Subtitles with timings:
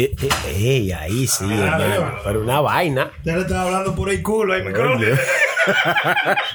[0.00, 0.14] Eh,
[0.46, 2.20] eh, ahí sí, hermano.
[2.22, 3.10] Pero una vaina.
[3.24, 5.04] Ya le estaba hablando por el culo ahí, micrófono.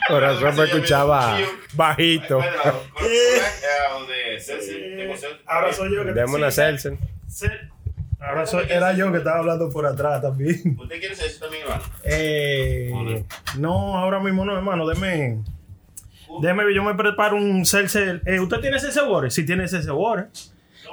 [0.07, 1.37] Corazón me escuchaba
[1.73, 2.39] bajito.
[5.45, 6.97] Ahora soy yo que Demos una Celsen.
[8.21, 10.77] Ahora soy, era yo que estaba hablando por atrás también.
[10.79, 11.83] ¿Usted quiere ser eso también, hermano?
[12.05, 13.25] Eh,
[13.57, 14.87] no, ahora mismo no, hermano.
[14.87, 15.43] Deme.
[16.41, 18.21] Deme, yo me preparo un Celsius.
[18.25, 18.89] Eh, ¿Usted tiene ese?
[19.29, 20.29] Sí, tiene ese Water.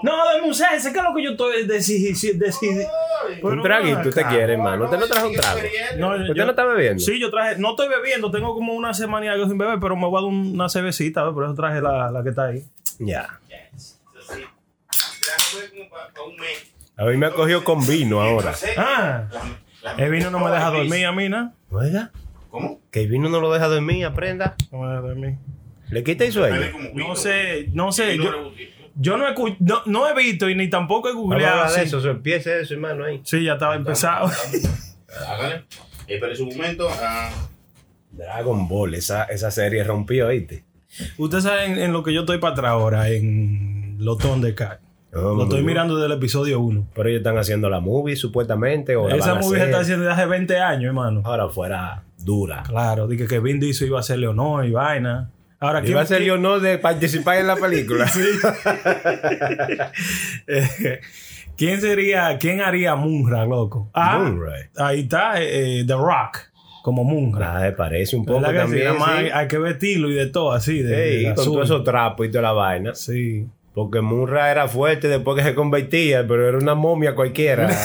[0.03, 2.47] No, deme un Celsius, que es lo que yo estoy decidiendo.
[3.43, 4.85] Un traguito usted quiere, hermano.
[4.85, 5.61] Usted no trajo un trago.
[5.99, 7.03] No, ¿Usted yo- no está bebiendo?
[7.03, 7.59] Sí, yo traje.
[7.59, 10.23] No estoy bebiendo, tengo como una semana y algo sin beber, pero me voy a
[10.23, 11.35] dar una cervecita, ¿ves?
[11.35, 12.65] por eso traje la, la que está ahí.
[12.99, 13.39] Ya.
[13.77, 13.97] Eso
[14.35, 14.41] sí.
[14.41, 16.73] Ya fue como para un mes.
[16.97, 18.53] A mí me ha cogido con vino ahora.
[18.77, 19.25] Ah,
[19.97, 21.53] el vino no me deja dormir a mí, ¿no?
[21.71, 22.11] Oiga,
[22.51, 22.81] ¿Cómo?
[22.91, 24.55] que el vino no lo deja dormir, aprenda.
[24.71, 25.35] No me deja dormir.
[25.89, 26.61] Le quita el sueño.
[26.95, 28.17] No sé, no sé.
[28.19, 28.53] Yo.
[28.97, 31.61] Yo no, he, no, no he visto y ni tampoco he Vamos a googleado.
[31.61, 33.21] hablar de Sí, eso, eso, empiece eso, hermano, ahí.
[33.25, 34.31] Sí, ya estaba empezado.
[35.29, 35.65] Hágale.
[36.07, 36.89] Espere un momento.
[36.91, 37.31] ah,
[38.13, 40.65] Dragon Ball, esa, esa serie rompió, ¿viste?
[41.19, 44.81] Ustedes saben en lo que yo estoy para atrás ahora, en los Thundercats.
[45.13, 46.87] No, Lo estoy mirando desde el episodio 1.
[46.95, 48.95] Pero ellos están haciendo la movie, supuestamente.
[48.95, 49.69] O Esa movie se hacer.
[49.69, 51.23] está haciendo desde hace 20 años, hermano.
[51.25, 52.63] Ahora fuera dura.
[52.67, 55.31] Claro, dije que Vin Diesel iba a hacer Leonor y vaina.
[55.61, 58.11] Ahora, Iba a ser quién- yo no de participar en la película.
[60.47, 61.01] Eh,
[61.57, 63.91] ¿Quién sería, quién haría Munra, loco?
[63.93, 64.65] Ah, Moonray.
[64.79, 66.39] ahí está eh, eh, The Rock,
[66.83, 67.61] como Munra.
[67.61, 68.83] Me parece un poco ¿Verdad que sí?
[68.85, 68.95] también.
[68.97, 69.03] Sí.
[69.11, 70.81] hay, hay que vestirlo y de todo así.
[70.83, 71.53] De, de con azul.
[71.53, 72.95] todos esos trapos y toda la vaina.
[72.95, 73.47] Sí.
[73.75, 77.69] Porque Munra era fuerte después que se convertía, pero era una momia cualquiera.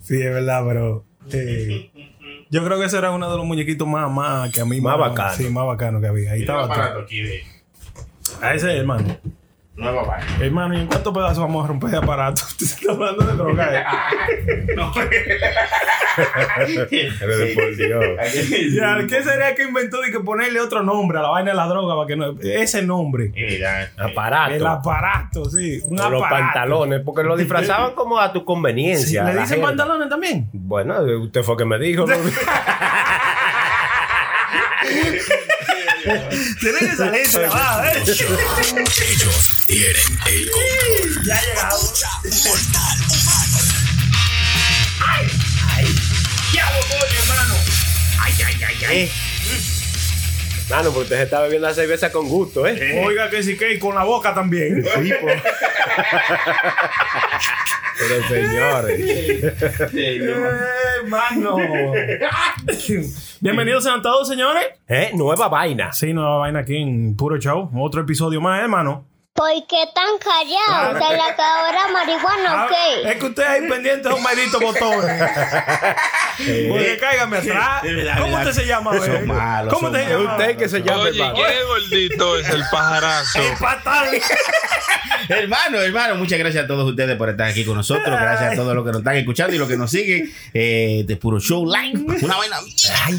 [0.00, 1.04] Sí, es verdad, pero.
[1.32, 1.90] eh,
[2.52, 4.98] yo creo que ese era uno de los muñequitos más, más que a mí Más
[4.98, 5.34] bacano.
[5.34, 6.32] Sí, más bacano que había.
[6.32, 7.00] Ahí estaba todo.
[7.02, 7.42] aquí de
[8.42, 9.16] A ese, hermano.
[9.76, 10.26] Nueva vaina.
[10.40, 12.42] Hermano, ¿y en cuántos pedazos vamos a romper de aparato?
[12.48, 13.80] Usted se está hablando de droga.
[13.80, 13.84] eh.
[14.76, 14.92] No.
[17.20, 18.04] Pero de por Dios.
[18.74, 21.66] Ya, ¿Qué sería que inventó de que ponerle otro nombre a la vaina de la
[21.66, 22.34] droga para que no.
[22.42, 23.32] Ese nombre.
[23.34, 24.54] Mira, Aparato.
[24.54, 25.80] El aparato, sí.
[25.84, 26.44] Un O los aparato.
[26.52, 29.24] pantalones, porque lo disfrazaban como a tu Sí, conveniencia.
[29.24, 30.48] ¿Le la dicen pantalones también?
[30.52, 32.04] Bueno, usted fue que me dijo.
[32.06, 32.14] ¿no?
[36.60, 37.92] Tiene que salir trabajo, ¿eh?
[38.02, 38.38] Ellos tienen
[40.26, 41.24] el control.
[41.24, 41.78] Ya ha llegado.
[42.44, 43.56] Mortal Humano.
[46.52, 47.54] Ya, coño, hermano.
[48.20, 49.12] Ay, ay, ay, ay.
[50.68, 53.02] Mano, porque usted se está bebiendo la cerveza con gusto, ¿eh?
[53.04, 54.84] Oiga que sí que y con la boca también.
[57.98, 59.00] Pero señores.
[59.94, 60.34] Eh,
[61.02, 61.56] Hermano.
[63.40, 64.64] Bienvenidos sean todos, señores.
[64.88, 65.10] ¿Eh?
[65.14, 65.92] Nueva vaina.
[65.92, 67.70] Sí, nueva vaina aquí en Puro Show.
[67.74, 69.04] Otro episodio más, hermano.
[69.34, 70.92] ¿Por qué tan callado?
[70.92, 73.10] ¿Se le acabó la marihuana o Ah, qué?
[73.10, 74.92] Es que usted ahí pendiente de un maldito botón.
[76.68, 77.82] Porque cáigame atrás.
[78.20, 79.26] ¿Cómo usted se llama, Son bebé?
[79.26, 80.32] malos, ¿Cómo te llama?
[80.36, 81.32] usted que se llama Oye.
[81.34, 83.38] ¿qué gordito es el pajarazo?
[83.40, 84.06] El patán.
[85.28, 88.08] Hermano, hermano, muchas gracias a todos ustedes por estar aquí con nosotros.
[88.10, 91.16] Gracias a todos los que nos están escuchando y los que nos siguen eh, de
[91.16, 92.00] Puro Show Live.
[92.22, 92.56] Una vaina.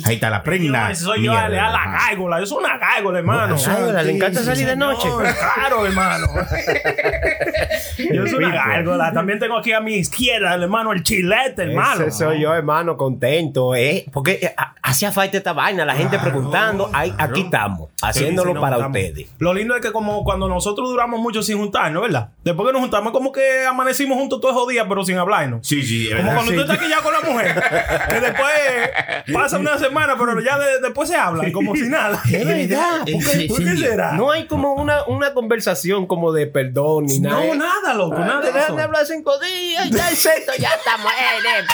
[0.05, 0.93] Ahí está la prenda.
[0.93, 2.39] Soy yo, Mierda, le da la gárgola.
[2.39, 3.55] Yo soy una gárgola, hermano.
[4.03, 5.07] Le encanta salir de noche.
[5.07, 6.02] No, claro, hermano.
[8.13, 9.11] Yo soy una gárgola.
[9.13, 12.05] También tengo aquí a mi izquierda, el hermano, el chilete, hermano.
[12.05, 14.05] Ese soy yo, hermano, contento, ¿eh?
[14.11, 16.89] Porque eh, ha- hacía falta esta vaina, la gente preguntando.
[16.93, 18.97] Ay, aquí estamos, haciéndolo Sí, sí, no, para estamos.
[18.97, 19.27] ustedes.
[19.39, 22.29] Lo lindo es que como cuando nosotros duramos mucho sin juntarnos, ¿verdad?
[22.43, 25.65] Después que nos juntamos, como que amanecimos juntos todos esos días, pero sin hablarnos.
[25.67, 26.35] Sí, sí, es Como verdad.
[26.35, 26.57] cuando Sí.
[26.59, 27.63] usted está aquí ya con la mujer,
[28.09, 32.19] que después pasa una semana, pero ya de- después se hablan, como si nada.
[32.31, 33.07] Es verdad.
[33.07, 34.13] Eh, ¿Por qué, por qué será?
[34.13, 37.45] No hay como una, una conversación como de perdón ni nada.
[37.45, 41.11] No, nada, loco, nada de Dejan de hablar cinco días, ya el sexto, ya estamos
[41.11, 41.73] en esto.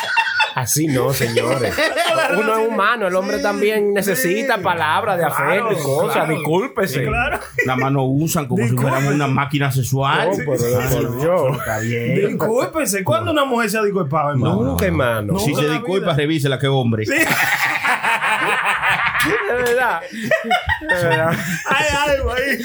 [0.55, 1.73] Así no, señores.
[2.37, 6.13] Uno es humano, el hombre también necesita palabras de afecto y Claro, cosas.
[6.15, 6.33] claro.
[6.33, 7.03] Discúlpese.
[7.05, 7.39] Claro.
[7.65, 10.31] La mano usan como si fuéramos una máquina sexual.
[10.31, 12.27] No, pero Ah, Está bien.
[12.29, 14.55] Discúlpese, ¿cuándo una mujer se ha disculpado, hermano?
[14.63, 15.33] Nunca, hermano.
[15.33, 15.39] No.
[15.39, 17.05] Si se disculpa, revísela, que hombre.
[19.49, 20.01] Es verdad.
[20.03, 21.33] Es verdad.
[21.67, 22.57] Hay algo ahí.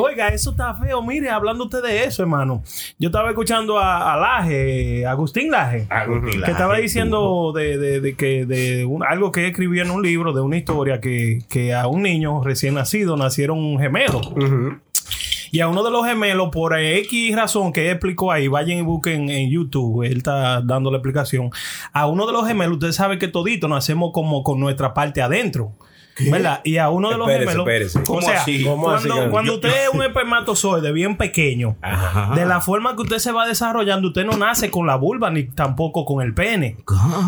[0.00, 1.02] Oiga, eso está feo.
[1.02, 2.62] Mire, hablando usted de eso, hermano.
[2.98, 8.14] Yo estaba escuchando a, a Laje, Agustín Laje, Agustín que estaba diciendo de, de- de
[8.16, 11.86] que de un- algo que escribió en un libro, de una historia que, que a
[11.86, 14.26] un niño recién nacido nacieron gemelos.
[14.28, 14.78] Ujú.
[15.56, 19.30] Y a uno de los gemelos, por X razón que explicó ahí, vayan y busquen
[19.30, 21.48] en YouTube, él está dando la explicación.
[21.94, 25.72] A uno de los gemelos, usted sabe que todito nacemos como con nuestra parte adentro.
[26.30, 26.60] ¿Verdad?
[26.64, 27.66] Y a uno de los Espérese, gemelos.
[27.68, 27.98] espérese.
[27.98, 28.64] O ¿Cómo sea, así?
[28.64, 28.84] ¿Cómo
[29.30, 32.34] cuando, usted es un espermatozoide bien pequeño, Ajá.
[32.34, 35.44] de la forma que usted se va desarrollando, usted no nace con la vulva ni
[35.44, 36.76] tampoco con el pene.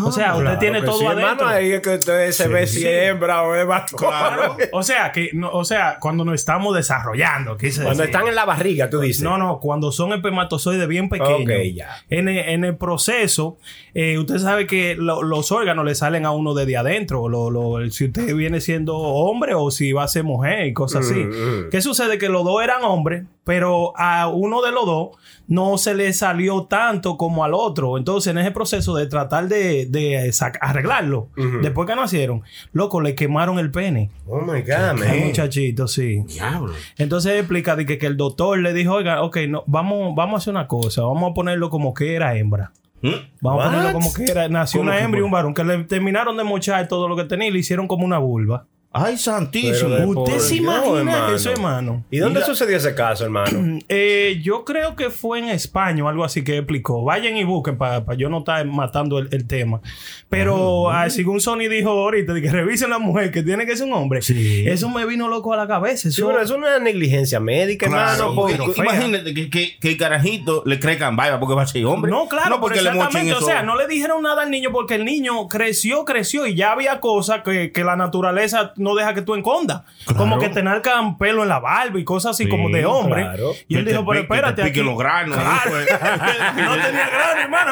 [0.03, 1.29] O sea, usted Claro tiene todo sí, adentro.
[1.31, 3.65] hermano, ahí es que usted se ve si hembra o es.
[3.95, 4.57] Claro.
[4.71, 8.03] O sea, que no- o sea, cuando nos estamos desarrollando, Cuando decir.
[8.05, 9.21] están en la barriga, tú dices.
[9.23, 11.41] No, no, cuando son espermatozoides bien pequeños.
[11.41, 11.89] Ok, ya.
[12.09, 13.57] En, el, en el proceso,
[13.93, 17.27] eh, usted sabe que lo- los órganos le salen a uno desde adentro.
[17.29, 21.05] Lo- lo- si usted viene siendo hombre o si va a ser mujer y cosas
[21.05, 21.19] así.
[21.19, 21.69] Mm, mm.
[21.69, 22.17] ¿Qué sucede?
[22.17, 25.09] Que los dos eran hombres, pero a uno de los dos
[25.47, 27.97] no se le salió tanto como al otro.
[27.97, 30.31] Entonces, en ese proceso de tratar de, de
[30.61, 31.29] arreglarlo,
[31.61, 34.11] después que nacieron, loco, le quemaron el pene.
[34.27, 35.19] Oh my God, man.
[35.25, 36.23] muchachito, sí.
[36.27, 36.73] Diablo.
[36.97, 40.37] Entonces explica de que, que el doctor le dijo, oiga, ok, no, vamos, vamos a
[40.37, 42.71] hacer una cosa, vamos a ponerlo como que era hembra.
[43.01, 43.09] ¿Mm?
[43.41, 45.83] Vamos a ponerlo como que era, nació ¿Cómo una hembra y un varón, que le
[45.85, 48.67] terminaron de mochar todo lo que tenía y le hicieron como una vulva.
[48.91, 49.89] Ay, santísimo.
[49.95, 51.35] Pero ¿Usted se imagina hermano.
[51.35, 52.05] eso, hermano?
[52.09, 53.79] ¿Y dónde sucedió ese caso, hermano?
[53.91, 57.03] Eh, yo creo que fue en España o algo así que explicó.
[57.03, 59.81] Vayan y busquen para yo no estar matando el, el tema.
[60.29, 63.87] Pero ah, según Sony dijo ahorita, de que revisen la mujer que tiene que ser
[63.87, 64.21] un hombre.
[64.21, 64.63] Sí.
[64.67, 66.03] Eso me vino loco a la cabeza.
[66.11, 68.35] Sí, Eso, bueno, es una negligencia médica, Claro, hermano.
[68.35, 71.85] porque- pero imagínate que, que, que el carajito le crezcan vaiva porque va a ser
[71.85, 72.11] hombre.
[72.11, 73.37] No, claro, no porque pero le mochen exactamente.
[73.37, 73.45] eso.
[73.45, 76.73] O sea, no le dijeron nada al niño porque el niño creció, creció y ya
[76.73, 79.83] había cosas que, que la naturaleza no deja que tú encondas.
[80.17, 83.21] Como que te narcan pelo en la barba y cosas así Sí, como de hombre.
[83.23, 83.51] claro.
[83.67, 84.63] Y él Que dijo, pero que espérate.
[84.63, 85.37] pique aquí- los granos.
[85.37, 85.69] Claro.
[85.69, 85.87] Pues.
[86.65, 87.71] no tenía grano, hermano.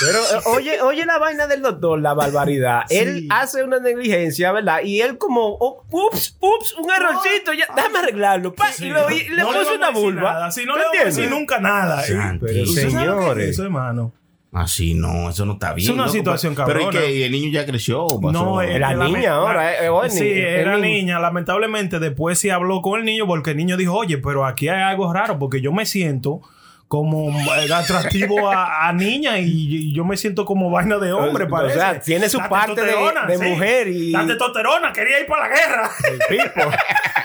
[0.00, 0.18] Pero
[0.52, 2.82] oye, oye la vaina del doctor, la barbaridad.
[2.90, 4.80] Él hace una negligencia, ¿verdad?
[4.82, 8.54] Y él como, oh, ups, ups, un errorcito, ya, déjame arreglarlo.
[8.54, 10.50] pa, y, lo- y le No puso una vulva.
[10.50, 11.30] Si no ¿Tú le vamos a decir entiendes?
[11.30, 12.02] nunca nada.
[12.02, 12.40] Santísimo.
[12.46, 13.48] Pero ¿Usted sabe lo que es señores.
[13.50, 14.12] eso, hermano?
[14.58, 15.86] Así no, eso no está bien.
[15.86, 16.14] Es una loco.
[16.14, 16.98] situación Pero es cabrona.
[17.06, 18.06] que el niño ya creció.
[18.06, 18.32] pasó.
[18.32, 21.18] No, es La niña ahora, la- eh, eh, o el Sí, el era niña.
[21.20, 24.80] Lamentablemente, después sí habló con el niño porque el niño dijo, oye, pero aquí hay
[24.80, 26.40] algo raro porque yo me siento
[26.88, 31.44] como eh, atractivo a, a niña y, y yo me siento como vaina de hombre,
[31.44, 31.74] O parece.
[31.78, 32.94] sea, tiene su parte de-
[33.36, 35.90] de mujer y- La testosterona, quería ir para la guerra.
[36.08, 36.70] El pipo.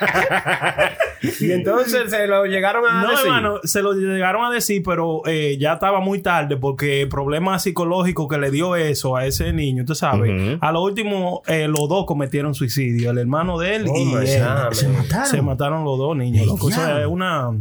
[1.40, 3.26] y entonces se lo llegaron a No, decir.
[3.26, 7.60] hermano, se lo llegaron a decir, pero eh, ya estaba muy tarde porque el problema
[7.60, 10.58] psicológico que le dio eso a ese niño, tú sabes.
[10.62, 14.28] A lo último, eh, los dos cometieron suicidio, el hermano de él Oh, y él.
[14.28, 15.26] Se mataron.
[15.28, 16.48] Se mataron los dos niños.
[16.48, 17.52] Es una,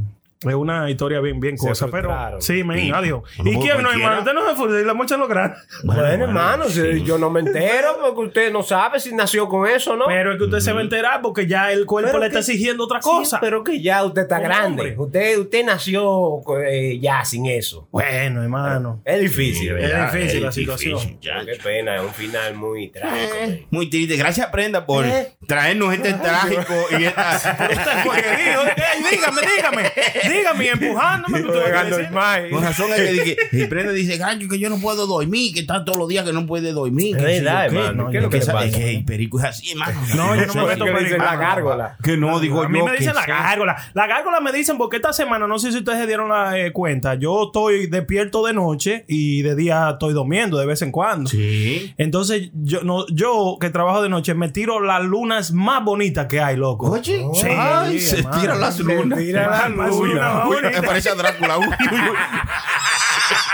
[0.43, 1.89] es una historia bien, bien Se cosa.
[1.91, 2.91] Pero sí, Sí.
[2.95, 3.23] adiós.
[3.45, 4.21] No ¿Y quién no, hermano?
[4.21, 5.57] Usted no se fue, la mocha lo grande.
[5.85, 9.69] Bueno, bueno, hermano, si yo no me entero porque usted no sabe si nació con
[9.69, 10.07] eso o no.
[10.07, 12.39] Pero es que usted se va a enterar porque ya el cuerpo Pero le está
[12.39, 13.39] que- exigiendo otra Sí, cosa.
[13.41, 14.83] pero que ya usted está grande.
[14.83, 14.95] hombre.
[14.99, 17.87] Usted, usted nació eh, ya sin eso.
[17.91, 19.03] Bueno, hermano.
[19.05, 20.13] Es difícil, Es ¿verdad?
[20.13, 21.19] difícil la Es situación.
[21.21, 21.45] ya.
[21.45, 23.35] Qué pena, es un final muy trágico.
[23.41, 23.61] man.
[23.71, 24.17] Muy triste.
[24.17, 25.33] Gracias, Prenda, por Eh.
[25.47, 27.37] traernos este trágico y esta.
[27.37, 29.93] Usted fue que dijo, "Ey, dígame, dígame,
[30.39, 31.43] dígame, empujándome.
[31.43, 32.51] que.
[32.51, 35.61] Con razón es que dije, y Prenda dice, "Gallo, que yo no puedo dormir, que
[35.61, 37.17] está todos los días que no puede dormir.
[37.17, 37.77] Es que verdad, ¿qué?
[37.77, 38.71] hermano, No, ¿qué es lo que que pasa?
[38.71, 40.01] que el perico es así, hermano.
[40.15, 41.05] No, yo no me meto ¿Qué perico.
[41.15, 41.97] dice la gárgola?
[42.03, 42.85] Que no, digo a mí yo.
[42.87, 43.77] me dicen que la gárgola.
[43.95, 46.73] La gárgola me dicen porque esta semana, no sé si ustedes se dieron la eh,
[46.73, 51.31] cuenta, yo estoy despierto de noche y de día estoy durmiendo de vez en cuando.
[51.31, 51.95] Sí.
[51.99, 56.41] Entonces, yo, no, yo que trabajo de noche me tiro las lunas más bonitas que
[56.41, 56.91] hay, loco.
[56.91, 59.19] Oye, Sí, ay, se tiran las Se lunas.
[59.19, 60.20] tiran las lunas.
[60.29, 60.81] Luna más Uy, bonita.
[60.81, 61.59] me parece a Drácula.
[61.59, 62.17] Uy, uy, uy.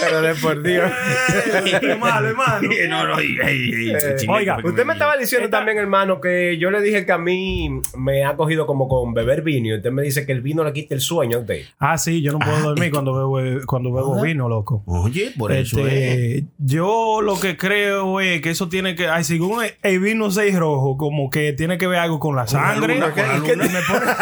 [0.00, 0.90] Pero de por Dios.
[0.90, 2.68] Eh, Qué malo, hermano.
[2.88, 6.20] No, no, ey, ey, ey, ese chileco Oiga, Usted me estaba diciendo Esta- también, hermano,
[6.20, 9.68] que yo le dije que a mí me ha cogido como con beber vino.
[9.68, 11.62] Y usted me dice que el vino le quita el sueño a usted.
[11.78, 14.82] Ah, sí, yo no puedo dormir cuando bebo, cuando bebo vino, loco.
[14.86, 15.92] Oye, por eso es.
[15.92, 20.58] Este, yo lo que creo es que eso tiene que, ay, según el, vino 6
[20.58, 22.94] rojo, como que tiene que ver algo con la sangre.
[22.94, 23.64] luna, con la que- luna.
[23.68, 24.12] que me pone-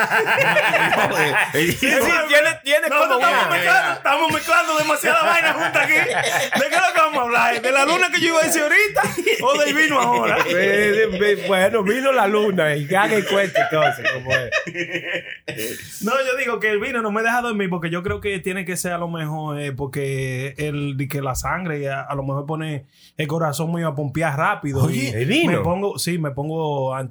[1.54, 3.50] Ey, Sí, tiene, tiene No, como estamos, una.
[3.50, 5.92] mezclando, estamos mezclando demasiada vaina junta aquí.
[5.92, 7.62] ¿De qué es lo que vamos a hablar?
[7.62, 9.02] ¿De la luna que yo iba a decir ahorita?
[9.42, 10.38] ¿O del vino ahora?
[10.50, 14.04] Eh, eh, Bueno, vino la luna y que haga el cuento entonces.
[14.12, 16.02] ¿cómo es?
[16.02, 18.64] No, yo digo que el vino no me deja dormir porque yo creo que tiene
[18.64, 22.46] que ser a lo mejor eh, porque el que la sangre a, a lo mejor
[22.46, 22.86] pone
[23.16, 24.84] el corazón mío a pompear rápido.
[24.84, 25.52] Oye, y ¿el vino?
[25.52, 27.08] Me pongo, sí, me pongo a-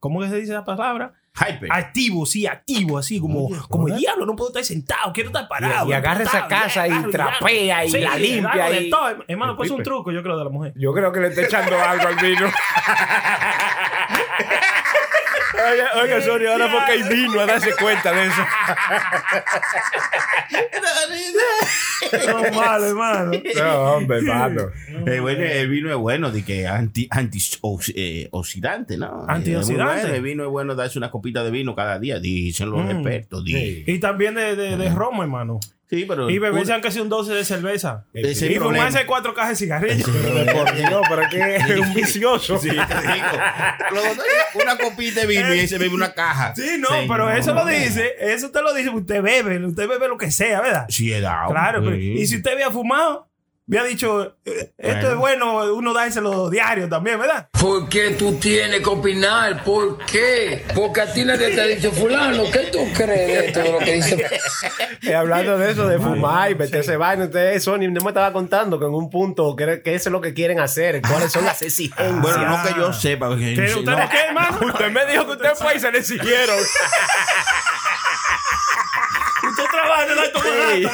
[0.00, 1.12] ¿Cómo que se dice la palabra?
[1.34, 1.72] Hyper.
[1.72, 5.86] Activo, sí, activo, así como, como el diablo, no puedo estar sentado, quiero estar parado.
[5.86, 9.24] Y- y agarra esa casa y agarro, trapea y la limpia y- todo.
[9.26, 10.74] Hermano, pues es un truco, yo creo, de la mujer.
[10.76, 12.50] Yo creo que le está echando algo al vino.
[15.70, 18.42] Oiga, oiga, Sony, ahora porque hay vino a darse cuenta de eso.
[22.28, 23.30] No, malo, hermano.
[23.56, 24.62] No, hombre, hermano.
[25.06, 29.24] Eh, bueno, el vino es bueno, de que anti, antioxidante, ¿no?
[29.28, 30.00] Antioxidante.
[30.02, 32.90] Bueno, el vino es bueno darse una copita de vino cada día, dicen los Mm.
[32.90, 33.44] expertos.
[33.44, 35.60] di- Y también de, de, de romo, hermano.
[35.92, 36.30] Sí, pero.
[36.30, 38.06] Y beberse aunque sea un 12 de cerveza.
[38.14, 38.86] Ese y problema.
[38.86, 40.08] fumarse cuatro cajas de cigarrillos.
[40.08, 42.58] Por Dios, pero es que es un vicioso.
[42.58, 43.26] Sí, te digo.
[44.54, 46.54] Una copita de vino y él se bebe una caja.
[46.54, 50.16] Sí, no, pero eso lo dice, eso usted lo dice, usted bebe, usted bebe lo
[50.16, 50.86] que sea, ¿verdad?
[50.88, 51.50] Sí, he dado.
[51.50, 53.28] Claro, pero- y si usted había fumado,
[53.68, 57.48] había dicho, eh, esto es bueno, uno dárselo diario también, ¿verdad?
[57.58, 59.62] ¿Por qué tú tienes que opinar?
[59.64, 60.64] ¿Por qué?
[60.74, 63.92] Porque a ti nadie te ha dicho, fulano, ¿qué tú crees de todo lo que
[63.94, 64.26] dice?
[65.04, 68.78] Eh, hablando de eso, de fumar y meterse vaina, ustedes, Sony, no me estaba contando
[68.78, 71.60] que en un punto que, que eso es lo que quieren hacer, cuáles son las
[71.60, 72.20] exigencias.
[72.20, 73.28] Bueno, no que yo sepa.
[73.28, 74.60] porque- ¿Que usted no qué, hermano?
[74.64, 76.56] Usted me dijo que usted fue y se le exigieron.
[79.92, 80.90] Usted trabaja en el alto Manhattan.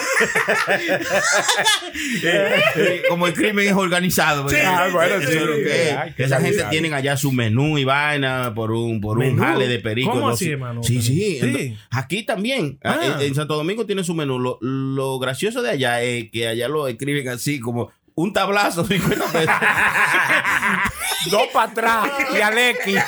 [2.25, 4.47] Eh, eh, como el crimen es organizado.
[4.65, 5.93] Ah, bueno, Eso es que.
[5.93, 9.79] Ay, Esa gente tienen allá su menú y vaina por un, por un jale de
[9.79, 10.11] perico.
[10.11, 10.53] ¿Cómo no así, sé.
[10.53, 10.83] hermano?
[10.83, 11.77] Sí, sí.
[11.91, 12.79] Aquí también.
[12.83, 12.99] Ah.
[13.21, 14.39] En, en Santo Domingo tiene su menú.
[14.39, 19.27] Lo, lo gracioso de allá es que allá lo escriben así como un tablazo, 50
[19.27, 19.55] pesos.
[21.31, 23.01] Dos para atrás y al X.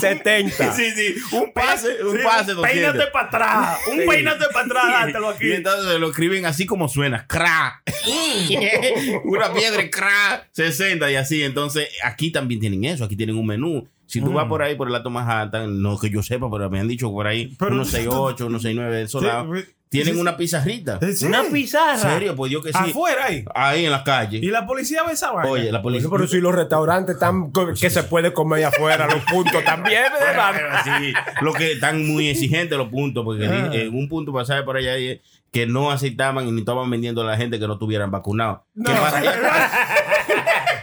[0.00, 0.72] 70.
[0.74, 1.14] sí, sí.
[1.32, 2.52] Un pase, un Sí, pase.
[2.52, 2.62] 200.
[2.70, 3.78] Peínate para atrás.
[3.86, 5.48] Un peínate para atrás, dátelo aquí.
[5.48, 7.82] Y entonces lo escriben así como suena, cra.
[9.24, 11.42] Una piedra, cra, 60 y así.
[11.42, 13.88] Entonces, aquí también tienen eso, aquí tienen un menú.
[14.06, 14.34] Si tú Mm.
[14.34, 17.10] vas por ahí por el Alto Manhattan, no que yo sepa, pero me han dicho
[17.10, 20.36] por ahí, Pero- unos 68, unos 69 de esos Sí, lados, pues, tienen sí, una
[20.36, 20.98] pizarrita.
[21.14, 21.24] Sí.
[21.26, 21.92] Una pizarra.
[21.92, 22.34] ¿En serio?
[22.36, 22.78] Pues yo que sí.
[22.78, 23.44] Afuera ahí.
[23.54, 24.38] Ahí en la calle.
[24.38, 25.50] Y la policía ve esa vaina.
[25.50, 26.08] Oye, la policía.
[26.10, 30.52] Pero si los restaurantes están que se puede comer allá afuera, los puntos también, ¿verdad?
[30.84, 33.70] Sí, lo que están muy exigentes los puntos, porque Ah.
[33.72, 35.20] en un punto pasaba por allá y-
[35.52, 38.62] que no aceptaban y ni estaban vendiendo a la gente que no estuvieran vacunados.
[38.76, 38.92] No.
[38.92, 39.22] Que para,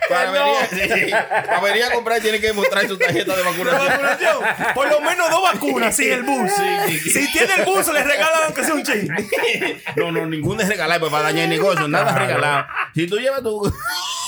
[0.10, 1.12] para venir, sí, sí.
[1.12, 3.88] Para venir a comprar tiene que mostrar su tarjeta de vacunación.
[3.88, 4.38] vacunación.
[4.74, 6.50] Por lo menos dos vacunas sin el bus.
[6.52, 7.10] Sí, sí, sí.
[7.26, 9.10] Si tiene el bus, le regalan aunque sea un ching.
[9.98, 12.66] No, no, ningún de regalar pues, para dañar el negocio, nada regalado.
[12.96, 13.62] Si tú llevas tu.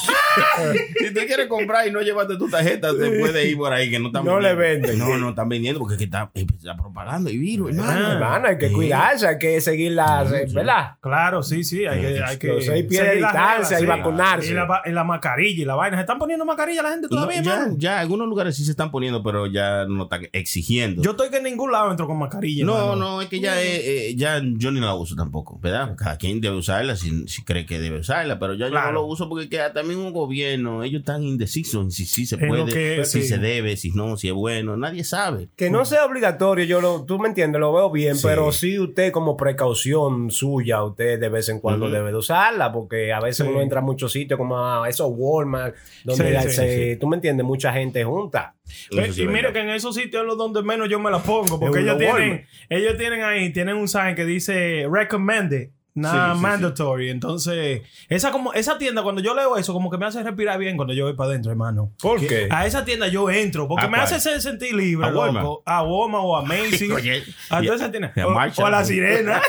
[1.00, 4.00] si tú quieres comprar y no llevaste tu tarjeta, te puedes ir por ahí que
[4.00, 4.88] no están No le vendiendo.
[4.90, 5.00] venden.
[5.00, 8.12] No, no están vendiendo porque es que está, eh, está propagando el virus, hermano.
[8.12, 10.96] Hermano, hay que cuidarse, hay que seguir las, ¿verdad?
[11.02, 11.86] Claro, sí, sí.
[11.86, 13.86] Hay que, hay que seguir las distancia y sí.
[13.88, 14.52] vacunarse.
[14.52, 15.98] Y la, va- y la mascarilla y la vaina.
[15.98, 17.76] ¿Se están poniendo mascarilla la gente No, todavía, ya, hermano?
[17.78, 21.02] ya, algunos lugares sí se están poniendo, pero ya no están exigiendo.
[21.02, 22.66] Yo estoy que en ningún lado entro con mascarilla.
[22.66, 25.96] no, no, es que ya, eh, eh, ya yo ni la uso tampoco, ¿verdad?
[25.98, 29.06] Cada quien debe usarla si, si cree que debe usarla, pero ya yo no lo
[29.06, 32.66] uso porque queda también un gobierno, ellos están indecisos en si sí se En puede,
[32.74, 33.28] que- si sí.
[33.28, 35.50] se debe, si no, si es bueno, nadie sabe.
[35.56, 38.24] Que no sea obligatorio, yo lo, tú me entiendes, lo veo bien, Sí.
[38.28, 43.14] pero sí usted como precaución suya, usted de vez en cuando debe de usarla, porque
[43.14, 43.50] a veces Sí.
[43.50, 47.16] uno entra a muchos sitios como a esos Walmart, donde Sí, sí, se- tú me
[47.18, 48.56] entiendes, mucha gente junta.
[48.92, 51.60] Y mira que en esos sitios es lo donde menos yo me la pongo.
[51.60, 55.70] Porque ellos los tienen, ellos tienen ahí, tienen un sign que dice recommended.
[55.96, 57.10] Nada Sí, sí, mandatory.
[57.12, 60.76] Entonces, esa como esa tienda, cuando yo leo eso, como que me hace respirar bien
[60.76, 61.92] cuando yo voy para adentro, hermano.
[62.02, 62.48] ¿Por qué?
[62.50, 64.04] A esa tienda yo entro, porque ¿A me cuál?
[64.06, 65.46] hace se- sentir libre, ¿A Walmart?
[65.46, 65.64] loco.
[65.68, 66.90] A Walmart o a Macy's.
[66.92, 68.12] Oye, a y- todas esas tiendas.
[68.16, 69.40] y a O, a la sirena.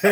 [0.00, 0.08] Sí,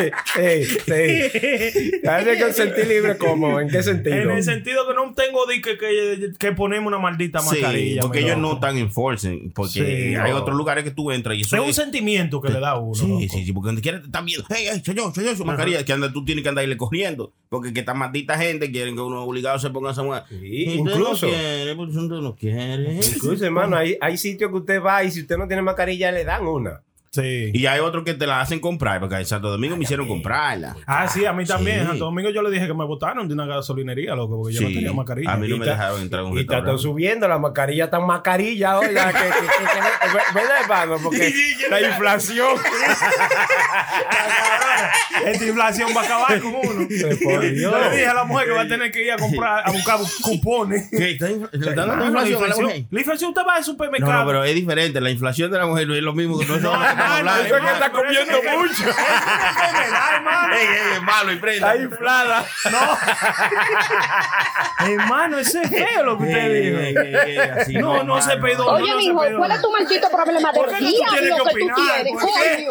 [0.85, 1.93] sí.
[2.07, 4.17] Hace que sentir libre como, ¿en qué sentido?
[4.17, 8.03] en el sentido que no tengo de que, que, que ponemos una maldita mascarilla.
[8.03, 8.41] porque ellos loco.
[8.49, 12.41] no están enforcing, porque hay otros lugares que tú entras y eso Es un sentimiento
[12.43, 12.95] que le da a uno.
[12.95, 13.21] Sí, loco.
[13.31, 15.85] sí, sí, porque donde quiera te están viendo, hey, soy yo, soy yo, su mascarilla,
[15.85, 19.23] que anda, tú tienes que andarle corriendo, porque que esta maldita gente quieren que uno
[19.23, 20.25] obligado se ponga esa mujer.
[20.29, 21.27] Sí, incluso.
[21.27, 22.95] No quiere, pues no quiere.
[22.95, 26.25] Incluso, hermano, hay, hay sitios que usted va y si usted no tiene mascarilla le
[26.25, 26.83] dan una.
[27.11, 27.50] Sí.
[27.55, 30.77] Y hay otros que te la hacen comprar, porque en Santo Domingo me hicieron comprarla.
[30.87, 31.77] Ah, sí, a mí también.
[31.77, 31.81] Sí.
[31.83, 34.61] En Santo Domingo yo le dije que me botaron de una gasolinería, loco, porque yo
[34.62, 35.33] no tenía mascarilla.
[35.33, 36.83] a mí no Y me dejaron entrar un Y está restaurante.
[36.83, 40.97] subiendo la mascarilla tan mascarilla, oiga, que, que, que, que- ¿verdad, hermano?
[41.03, 41.33] Porque
[41.71, 42.49] la inflación.
[45.25, 46.87] Esta inflación va a acabar con uno.
[46.88, 47.50] yo, le
[47.91, 50.88] dije a la mujer que va a tener que ir a comprar, a buscar cupones.
[50.91, 51.11] ¿Qué?
[51.12, 52.85] ¿Está infla- ¿Le están dando Hermano, inflación a la mujer?
[52.91, 54.12] la inflación usted va al supermercado.
[54.12, 55.00] no, pero es diferente.
[55.00, 56.38] La inflación de la mujer no es lo mismo.
[56.38, 57.45] Que estamos Ah, no, hablando.
[57.45, 58.73] eso es que está comiendo es que- mucho.
[58.73, 60.55] eso es una enfermedad, hermano.
[60.55, 61.73] Ey, ey, es malo y prenda.
[61.75, 62.45] Está inflada.
[64.81, 66.52] Hermano, ese es feo lo que usted
[67.64, 67.81] dijo.
[67.81, 68.52] No, no se hermano.
[68.55, 68.67] pedó.
[68.73, 69.23] Oye, no, no mijo.
[69.38, 72.05] ¿cuál es tu maldito problema ¿Por del qué no tú tienes que que tú opinar?
[72.12, 72.69] ¿Por qué?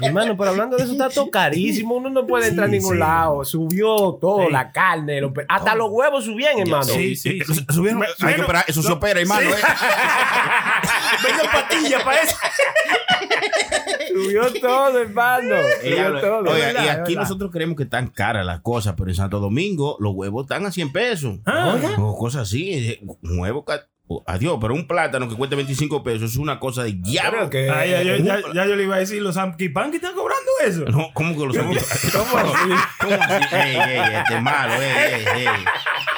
[0.00, 1.96] Hermano, pero hablando de eso, está todo carísimo.
[1.96, 3.44] Uno no puede entrar a ningún lado.
[3.44, 4.52] Subió todo, Sí.
[4.52, 6.84] la carne, los pe- hasta los huevos subían, hermano.
[6.84, 7.64] Sí, sí, sí.
[7.68, 9.48] Subieron- hay que esperar, eso se opera, hermano.
[9.50, 9.54] ¿eh?
[11.24, 12.36] Venga patilla para eso.
[14.14, 15.56] Subió todo, hermano.
[15.82, 16.50] Subió todo.
[16.52, 20.14] Oiga, y aquí nosotros creemos que están caras las cosas, pero en Santo Domingo los
[20.14, 21.38] huevos están a 100 pesos.
[21.46, 21.76] Ah.
[21.98, 22.72] O cosas así.
[22.72, 26.58] eh, Un huevo, ca- oh, adiós, pero un plátano que cuesta 25 pesos es una
[26.58, 27.48] cosa de diablo.
[27.50, 30.14] Que- Ay, ya, ya, ya, ya yo le iba a decir, los Amkipan que están
[30.14, 30.84] cobrando eso.
[30.90, 32.08] No, ¿Cómo que los ¿Cómo así?
[32.12, 33.54] ¿Cómo así?
[33.54, 34.90] Ey, ey, este es malo, ey,
[35.36, 35.46] ey, ey.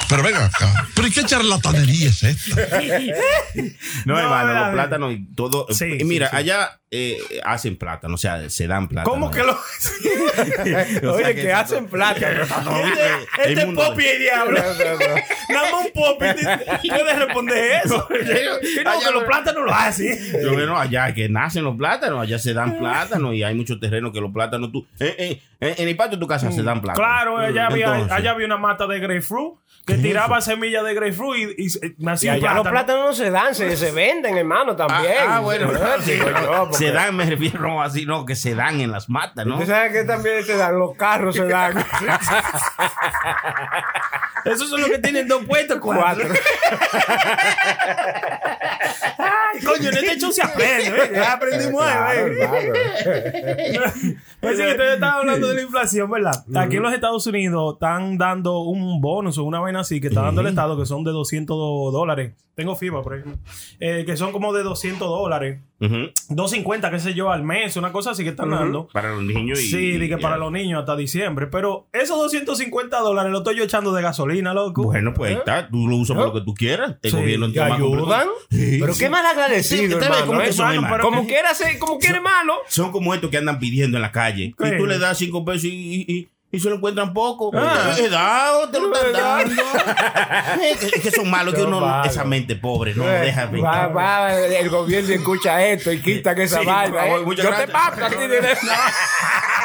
[0.09, 0.89] Pero venga acá.
[0.95, 2.57] ¿Pero y qué charlatanería es esta?
[4.05, 5.67] No, No, hermano, los plátanos y todo.
[5.71, 6.37] Sí, y sí, mira, sí.
[6.37, 9.11] allá eh, hacen plátano, o sea, se dan plátano.
[9.13, 9.53] ¿Cómo que lo.?
[10.41, 12.31] O sea Oye, que hacen plata.
[12.33, 14.59] Este, este Poppy es diablo.
[14.59, 15.93] Nada más un te-
[16.89, 18.07] puede responder eso.
[18.09, 20.19] Que no, Allá que los no- plátanos lo hacen.
[20.43, 24.13] Yo bueno, allá que nacen los plátanos, allá se dan plátanos y hay muchos terrenos
[24.13, 24.87] que los plátanos tú.
[24.99, 27.07] eh, eh, en, en el patio de tu casa se dan plátanos.
[27.09, 29.55] Claro, allá había, allá había una mata de grapefruit
[29.87, 32.71] que tiraba semillas de grapefruit y, y, y nacía allá los plátano.
[32.71, 35.15] plátanos no se dan, se, se venden, hermano, también.
[35.27, 35.71] Ah, ah, bueno,
[36.73, 39.59] Sí, se dan, me refiero así, no, que se dan en las matas, ¿no?
[39.59, 40.79] ¿Tú sabes que también se dan?
[40.79, 41.75] Los carros se dan.
[44.45, 46.27] Esos son los que tienen dos puestos, cuatro.
[46.27, 46.41] Cuatro.
[49.19, 51.11] Ay, coño, en este show se aprende, ¿eh?
[51.15, 52.37] Ya aprendimos Claro, ¿eh?
[52.37, 52.73] claro.
[54.41, 56.45] Pues sí, ustedes estaban hablando de la inflación, ¿verdad?
[56.57, 60.23] Aquí en los Estados Unidos están dando un bonus o una vaina así que está
[60.23, 62.33] dando el Estado que son de 200 dólares.
[62.55, 63.39] Tengo FIBA, por ejemplo.
[63.79, 65.61] Eh, que son como de 200 dólares.
[65.81, 66.11] Ujú.
[66.29, 68.89] 250, qué sé yo, al mes, una cosa así que están dando.
[68.93, 69.67] Para los niños y.
[69.71, 71.47] Sí, que para los niños hasta diciembre.
[71.49, 74.85] Pero esos 250 dólares los estoy yo echando de gasolina, loco.
[74.85, 76.97] Bueno, pues ahí está, tú lo usas para lo que tú quieras.
[77.03, 78.29] El Sí, gobierno ¿Te toma ayudan?
[78.51, 79.01] Sí, Pero sí.
[79.01, 80.27] qué mal agradecido, hermano.
[80.27, 80.51] cómo que ¿eh?
[80.51, 81.05] Hermano, hermano.
[81.05, 81.49] Como quiera
[81.79, 82.55] como quiere malo.
[82.69, 84.55] Son como estos que andan pidiendo en la calle.
[84.57, 84.69] ¿Qué?
[84.69, 87.51] Y tú le das cinco pesos y, y, y- y se lo encuentran poco.
[87.55, 87.93] Ah.
[87.95, 89.63] Te he dado, te lo están dando.
[90.63, 92.13] es, que- que son malos que Son uno, malos.
[92.13, 96.41] esa mente pobre, no lo deja Eh, va, va, el gobierno escucha esto y quitan
[96.41, 97.07] esa Sí, vaina.
[97.07, 97.17] ¿eh?
[97.25, 97.71] Yo te gracias.
[97.71, 98.17] paso a ti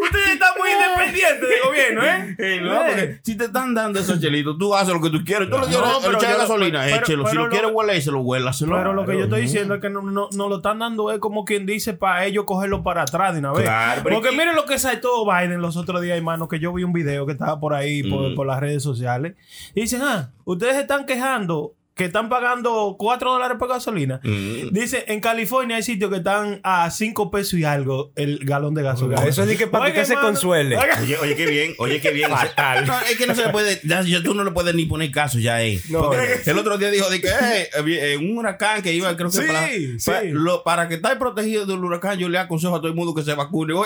[0.00, 2.36] Ustedes están muy independientes del gobierno, ¿eh?
[2.42, 5.48] Eh, no, porque si te están dando esos chelitos, tú haces lo que tú quieres.
[5.48, 7.24] Tú lo No, quieres pero echar gasolina, pero- échelo.
[7.26, 9.42] si pero lo quieres huele, se lo huela, se lo Pero lo que yo estoy
[9.42, 12.44] diciendo es que no, no, no lo están dando es como quien dice para ellos
[12.46, 13.62] cogerlo para atrás de una vez.
[13.64, 16.82] Claro, Porque que- miren lo que saltó Biden los otros días, hermano, que yo vi
[16.84, 18.34] un video que estaba por ahí, por, Mm.
[18.34, 19.34] por las redes sociales.
[19.74, 24.20] Y dicen, ah, ustedes están quejando que están pagando 4 dólares por gasolina.
[24.22, 24.68] Mm.
[24.72, 28.82] Dice, en California hay sitios que están a 5 pesos y algo el galón de
[28.82, 29.22] gasolina.
[29.26, 30.76] Eso es que para que Oiga, se consuele.
[30.78, 32.30] oiga, Oye, oye, qué bien, oye, qué bien.
[32.30, 32.86] Fatal.
[32.86, 35.38] No, es que no se le puede, ya, tú no le puedes ni poner caso
[35.38, 35.80] ya, eh.
[35.90, 39.30] No, Porque el otro día dijo de que eh, eh, un huracán que iba, creo
[39.30, 39.98] que Sí, para, sí.
[40.06, 43.14] para, lo- para que estar protegido del huracán, yo le aconsejo a todo el mundo
[43.14, 43.74] que se vacune.
[43.74, 43.76] ¿eh?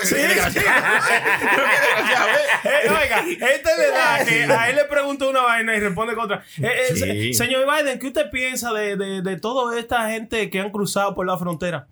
[2.65, 6.25] Eh, oiga, esta le da que a él le pregunta una vaina y responde con
[6.25, 6.45] otra.
[6.61, 7.33] Eh, eh, Sí.
[7.35, 11.15] se- Señor Biden, ¿qué usted piensa de, de, de toda esta gente que han cruzado
[11.15, 11.87] por la frontera?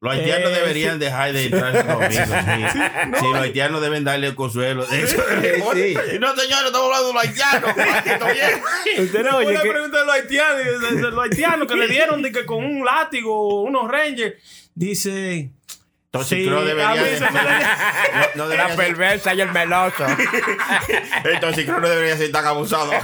[0.00, 2.28] Los haitianos Eh, deberían dejar de entrar en los amigos.
[2.28, 4.84] Sí, Sí, los haitianos deben darle el consuelo.
[4.84, 5.20] Eso-
[5.74, 5.94] sí.
[6.14, 7.70] Y no, señores, estamos hablando de los haitianos.
[9.00, 9.68] Usted no oye la que...
[9.70, 12.84] pregunta de los haitianos, de, de los haitianos que le dieron de que con un
[12.84, 14.34] látigo, unos rangers.
[14.74, 15.50] Dice.
[16.10, 17.26] Entonces, Sí, debería de- no,
[18.36, 20.04] no debería La ser- perversa y el meloso.
[21.22, 22.90] Creo que no debería ser tan abusado.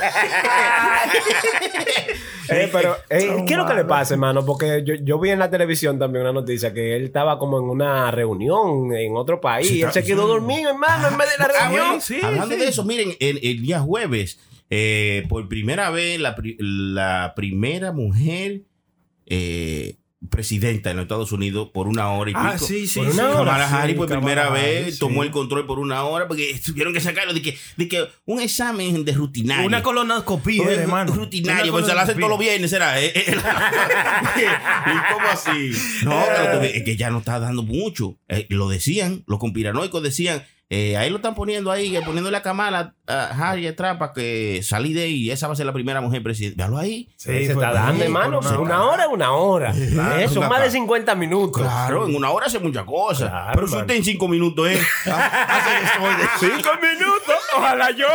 [2.51, 4.45] Eh, pero, eh, ¿qué es lo que le pasa, hermano?
[4.45, 7.65] Porque yo, yo vi en la televisión también una noticia que él estaba como en
[7.65, 9.67] una reunión en otro país.
[9.67, 10.09] Sí, él se sí.
[10.09, 12.01] quedó dormido, hermano, en vez de la Ah, reunión.
[12.03, 12.61] sí, Hablando sí.
[12.61, 14.39] de eso, miren, el, el día jueves,
[14.69, 18.61] eh, por primera vez, la primera mujer
[19.27, 19.97] eh,
[20.31, 22.47] presidenta en los Estados Unidos por una hora y pico.
[22.47, 22.99] Ah, sí, sí.
[23.01, 23.15] Por sí.
[23.15, 23.39] una hora.
[23.39, 25.01] Kamala Sí, Harris por Kamala primera Harris, vez sí.
[25.01, 28.41] tomó el control por una hora porque tuvieron que sacarlo de que, de que un
[28.41, 29.67] examen de rutinario.
[29.67, 31.13] Una colonoscopía, Oye, hermano.
[31.13, 33.01] Rutinario, pues se la hacen todos los viernes, será.
[33.01, 33.25] Eh, eh,
[34.37, 35.71] ¿Y cómo así?
[36.05, 36.21] No,
[36.63, 38.17] es que ya no está dando mucho.
[38.29, 40.45] Eh, lo decían, los conspiranoicos decían,
[40.93, 44.61] eh, ahí lo están poniendo ahí, eh, poniéndole a Kamala a Harry atrás para que
[44.63, 46.65] salí de ahí y esa va a ser la primera mujer presidenta.
[46.65, 47.09] Véalo ahí.
[47.17, 48.39] Sí, se está dando, hermano.
[48.41, 49.09] una Una, hora.
[49.09, 49.71] una hora.
[49.75, 51.63] Eh, son Una más de pa- 50 minutos.
[51.63, 53.29] Claro, en una hora hace muchas cosas.
[53.31, 54.81] Claro, pero si usted en cinco minutos, ¿eh?
[55.07, 55.71] Hace
[56.49, 58.07] de- Cinco minutos, ojalá yo.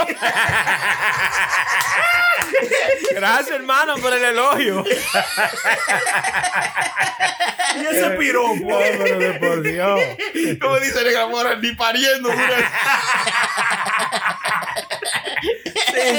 [3.16, 4.84] Gracias, hermano, por el elogio.
[7.76, 8.78] Y ese piropo.
[8.78, 10.00] De por Dios.
[10.62, 12.30] Como dice Negra Mora, ni pariendo.
[12.50, 12.72] Dura.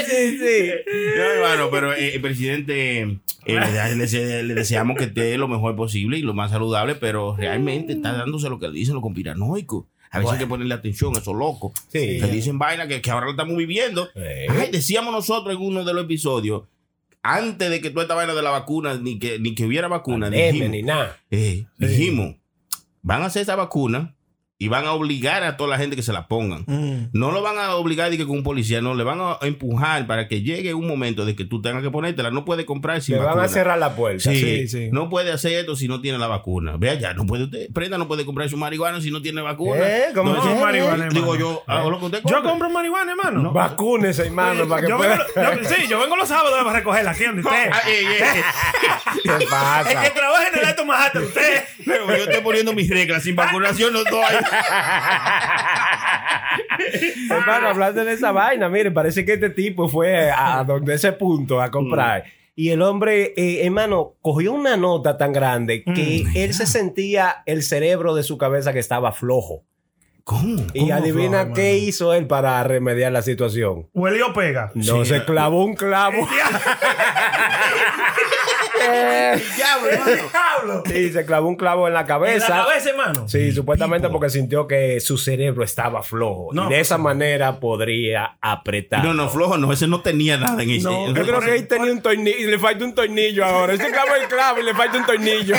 [0.06, 0.70] sí, sí.
[1.16, 5.48] No, hermano, pero eh, el presidente eh, le, le dese- le deseamos que esté lo
[5.48, 9.84] mejor posible y lo más saludable, pero realmente está dándose lo que dicen los conspiranoicos.
[10.12, 11.72] A veces hay que ponerle atención a esos locos.
[11.88, 12.18] Sí.
[12.20, 14.08] Que dicen vaina que, que ahora lo estamos viviendo.
[14.16, 14.46] Eh.
[14.48, 16.64] Ay, decíamos nosotros en uno de los episodios,
[17.22, 20.26] antes de que toda esta vaina de la vacuna, ni que, ni que hubiera vacuna,
[20.26, 21.16] Pandemia, dijimos, ni nada.
[21.30, 22.34] eh, dijimos,
[23.02, 24.16] van a hacer esa vacuna
[24.62, 26.64] y van a obligar a toda la gente que se la pongan.
[26.66, 27.09] Mm.
[27.14, 30.07] No lo van a obligar de que con un policía, no, le van a empujar
[30.07, 32.31] para que llegue un momento de que tú tengas que ponértela.
[32.31, 33.44] No puede comprar sin Le van vacuna.
[33.46, 34.23] a cerrar la puerta.
[34.31, 34.88] Sí, Sí, sí.
[34.92, 36.75] no puede hacer esto si no tiene la vacuna.
[36.77, 39.81] Vea ya, no puede usted, prenda no puede comprar su marihuana si no tiene vacuna.
[39.83, 40.05] ¿Eh?
[40.14, 43.53] ¿Cómo No, marihuana, Digo yo, hago lo que usted Yo compro marihuana, hermano.
[43.53, 45.27] Vacúnese, hermano, para que yo pueda.
[45.35, 47.70] vengo, yo- sí, yo vengo los sábados a recogerla aquí donde usted.
[47.73, 48.05] Ah, ey,
[49.23, 50.14] ¿Qué El que pasa?
[50.14, 51.62] trabaja en el Alto Manhattan, usted.
[51.85, 53.23] Pero yo estoy poniendo mis reglas.
[53.23, 54.20] Sin vacunación no estoy.
[57.30, 61.60] Hermano, hablando de esa vaina, mire, parece que este tipo fue a, donde ese punto
[61.60, 62.24] a comprar.
[62.56, 67.62] Y el hombre, eh, hermano, cogió una nota tan grande que él se sentía el
[67.62, 69.62] cerebro de su cabeza que estaba flojo.
[70.24, 70.62] ¿Cómo?
[70.74, 71.88] Y ¿Cómo adivina flojo, qué hermano?
[71.88, 73.88] hizo él para remediar la situación.
[73.94, 74.70] Huele o pega.
[74.74, 75.24] No, Sí, se eh.
[75.24, 76.18] clavó un clavo.
[78.80, 82.46] Eh, Diablo, sí, se clavó un clavo en la En la cabeza.
[82.46, 83.28] cabeza, hermano.
[83.28, 86.50] Sí, supuestamente porque sintió que su cerebro estaba flojo.
[86.52, 89.04] No, y de esa pues, manera podría apretar.
[89.04, 89.72] No, no, flojo, no.
[89.72, 90.84] Ese no tenía nada en ese.
[90.84, 93.74] No, Yo creo que ahí tenía un tornillo y le falta un tornillo ahora.
[93.74, 95.56] Ese clavo es el clavo y le falta un tornillo.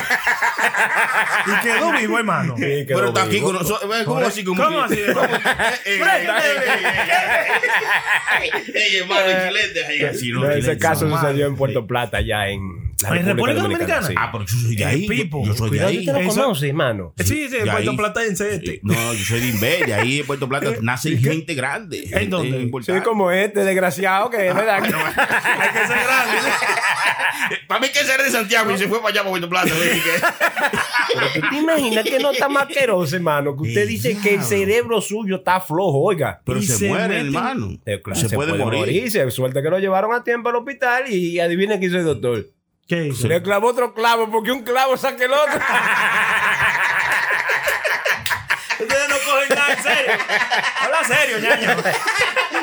[1.48, 2.56] Y quedó vivo, hermano.
[2.58, 3.48] Sí, quedó Pero está aquí vivo.
[3.48, 3.92] con nosotros.
[4.00, 4.44] Eh, ¿Cómo así?
[4.44, 5.38] ¿Cómo así, hermano?
[8.74, 14.08] Ey, hermano, ese Chilete, caso sucedió en Puerto Plata, allá en la ¿En República Dominicana?
[14.08, 14.14] sí.
[14.18, 15.02] Ah, pero yo soy de ahí.
[15.06, 15.42] El Pipo.
[15.46, 16.00] Yo, yo soy de ahí.
[16.00, 17.14] usted lo Eso- conoce, hermano.
[17.18, 17.98] Sí, sí, De Puerto ahí.
[17.98, 18.80] Platense este.
[18.84, 22.02] No, yo soy de Inver, de ahí en Puerto Plata nace gente grande.
[22.08, 22.60] gente dónde?
[22.62, 23.04] Importante.
[23.04, 24.76] como este desgraciado que es verdad.
[24.76, 24.90] Hay que
[25.88, 26.38] ser grande.
[27.68, 29.68] Para mí que ser de Santiago y se fue para allá para Puerto Plata.
[29.70, 30.12] que-
[31.14, 33.56] Pero tú te imaginas que no está más asqueroso, hermano.
[33.56, 36.42] Que usted dice que el cerebro suyo está flojo, oiga.
[36.46, 37.78] Pero Y se, se muere, hermano.
[37.86, 38.80] Eh, claro, se, puede, morir.
[38.80, 39.30] morirse.
[39.32, 42.46] Suerte que lo llevaron a tiempo al hospital y adivinen qué hizo el doctor.
[42.88, 43.28] ¿Qué hizo?
[43.28, 45.60] Le clavó otro clavo porque un clavo saca el otro.
[48.80, 50.12] Ustedes no cogen nada en serio.
[50.82, 51.76] Habla serio, ñaño.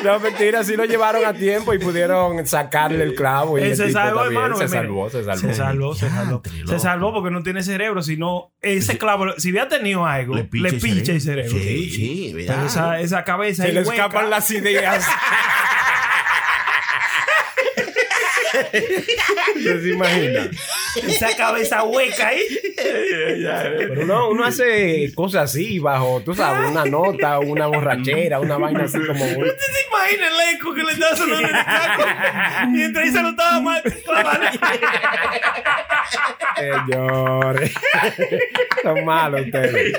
[0.03, 3.57] No, mentira, sí lo llevaron a tiempo y pudieron sacarle el clavo.
[3.57, 4.57] Y Él el se tipo salvó, también hermano.
[4.57, 4.77] Se mire.
[4.77, 5.39] salvó, se salvó.
[5.39, 6.41] Se salvó, se salvó.
[6.67, 11.13] Se salvó porque no tiene cerebro, sino ese clavo, si hubiera tenido algo, le pincha,
[11.13, 11.51] el cerebro.
[11.51, 13.93] Sí, sí, esa, esa cabeza Se le hueca.
[14.05, 15.05] escapan las ideas.
[19.55, 20.49] ¿Usted se imagina?
[21.07, 22.43] Esa cabeza hueca ahí.
[22.75, 28.83] Pero uno, uno hace cosas así bajo, tú sabes, una nota, una borrachera, una vaina
[28.85, 29.23] así como.
[29.23, 32.03] ¿Usted se imagina el eco que le estaba sonando en el caco?
[32.69, 33.83] Mientras ahí se lo estaba mal.
[36.57, 37.71] Señores.
[38.83, 39.93] Son malos ustedes.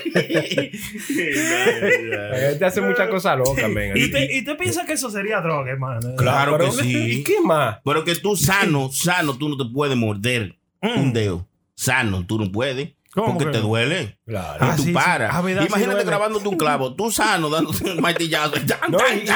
[2.10, 3.96] La gente hace muchas cosas locas, men.
[3.96, 6.16] ¿Y te, y te piensas que eso sería droga, hermano?
[6.16, 6.96] Claro que sí.
[7.12, 7.78] ¿Y qué más?
[7.84, 11.46] Pero que tú sano, sano, tú no te puedes morder un dedo.
[11.74, 12.90] Sano, tú no puedes.
[13.12, 14.18] ¿Cómo Porque que te duele.
[14.24, 14.64] Claro.
[14.64, 14.94] Y Ah, tú sí, sí.
[14.94, 15.30] paras.
[15.34, 16.94] Ah, verdad, Imagínate grabándote un clavo.
[16.94, 18.54] Tú sano, dándote un martillazo.
[18.88, 19.26] No, y-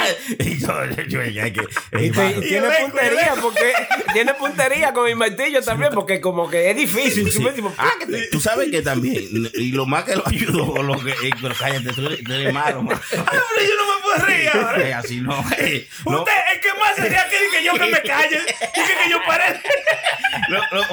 [0.60, 1.62] yo- yo- yo-
[1.98, 3.72] Y, y hermano, tiene puntería porque
[4.12, 7.28] tiene puntería con el martillo también porque como que es difícil.
[7.54, 7.90] Tipo, Ah,
[8.30, 11.92] tú sabes que también, y lo más que lo ayudó, lo que, eh, pero cállate,
[11.92, 13.00] tú eres, tú eres malo, man.
[13.18, 13.24] Ah,
[13.56, 14.88] pero yo no me puedo reír ahora.
[14.88, 16.20] Eh, así no, eh, no.
[16.20, 18.38] Usted, el que más sería que, que yo que me calle.
[18.38, 19.18] Dije que yo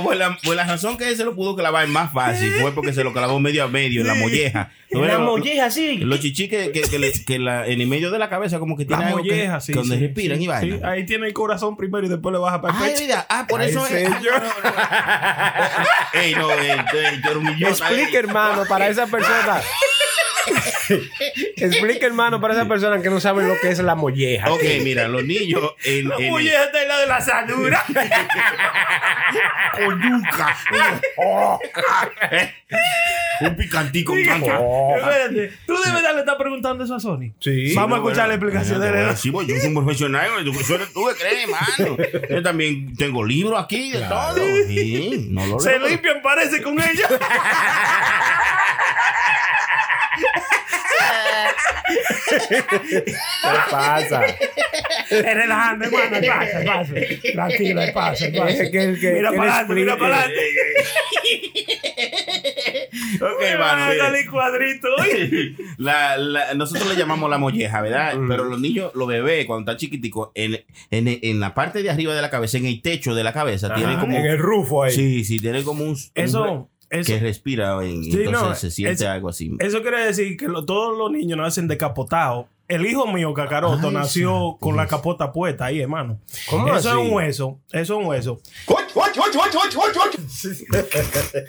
[0.06, 2.94] pues, la, pues la razón que él se lo pudo clavar más fácil fue porque
[2.94, 4.72] se lo clavó medio a medio en la molleja.
[4.92, 5.20] ¿No Una ves?
[5.20, 5.98] molleja así.
[6.00, 8.76] Los chichis que, que, que, le- que la, en el medio de la cabeza como
[8.78, 9.74] que tiene La algo que- sí.
[9.74, 10.76] donde sí, respiran sí, y vaina.
[10.78, 10.82] sí.
[10.84, 13.14] Ahí tiene el corazón primero y después le baja para el pecho.
[13.30, 13.94] ah, por Ay, eso es.
[16.14, 16.72] Ey, no, ey,
[17.38, 17.74] un millón.
[18.14, 19.62] Hermano, para esa persona.
[21.58, 24.52] Explique, hermano, para esa persona que no saben lo que es la molleja.
[24.52, 27.84] Ok, mira, los niños en, La en- molleja está en la de la sanura.
[33.42, 34.20] Un picantico, un.
[34.56, 34.96] Oh.
[34.98, 37.32] Espérate, tú de verdad le estás preguntando eso a Sony.
[37.40, 37.74] Sí.
[37.74, 39.18] Vamos a escuchar la bueno, explicación de él.
[39.18, 40.30] Sí, pues, yo soy un profesional.
[40.44, 40.52] Tú,
[40.94, 41.98] tú que crees, hermano.
[42.30, 44.36] Yo también tengo libros aquí de todo.
[44.68, 47.08] Sí, no lo Se limpian, parece con ella.
[52.50, 53.14] ¿Qué
[53.70, 54.26] pasa?
[55.10, 56.18] Es relajando, hermano.
[56.28, 56.94] Pasa, pasa.
[57.34, 58.64] Tranquilo, pasa, pasa.
[58.64, 60.42] Es que el que- mira que para adelante, mira para adelante.
[63.22, 64.88] Ok, cuadrito.
[65.78, 68.14] La, la- nosotros le llamamos la molleja, ¿verdad?
[68.28, 72.14] Pero los niños, los bebés, cuando están chiquiticos, en, en, en la parte de arriba
[72.14, 74.18] de la cabeza, en el techo de la cabeza, tienen como.
[74.18, 74.92] En el rufo ahí.
[74.94, 75.98] Sí, sí, tienen como un.
[76.16, 79.52] Eso, un- eso, que respira Sí, entonces no, se siente algo así.
[79.60, 82.46] eso quiere decir que lo- todos los niños nacen decapotados.
[82.68, 86.20] El hijo mío, Cacaroto, Ay, nació con la capota puesta ahí, hermano.
[86.50, 86.88] ¿Cómo eso así?
[86.88, 87.60] es un hueso.
[87.74, 88.40] Eso es un hueso.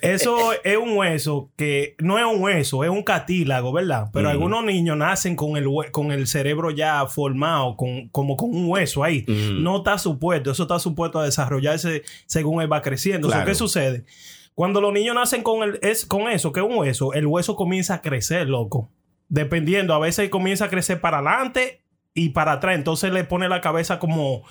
[0.00, 4.08] Eso es un hueso que no es un hueso, es un cartílago, ¿verdad?
[4.12, 4.32] Pero Ujú.
[4.32, 9.04] algunos niños nacen con el, con el cerebro ya formado, con, como con un hueso
[9.04, 9.24] ahí.
[9.28, 9.60] Ujú.
[9.60, 13.28] No está supuesto, eso está supuesto a desarrollarse según él va creciendo.
[13.28, 13.50] O sea, Claro.
[13.50, 14.04] ¿Qué sucede?
[14.54, 17.56] Cuando los niños nacen con, el, es, con eso, que es un hueso, el hueso
[17.56, 18.90] comienza a crecer, loco.
[19.28, 21.82] Dependiendo, a veces comienza a crecer para adelante
[22.14, 22.76] y para atrás.
[22.76, 24.42] Entonces le pone la cabeza como,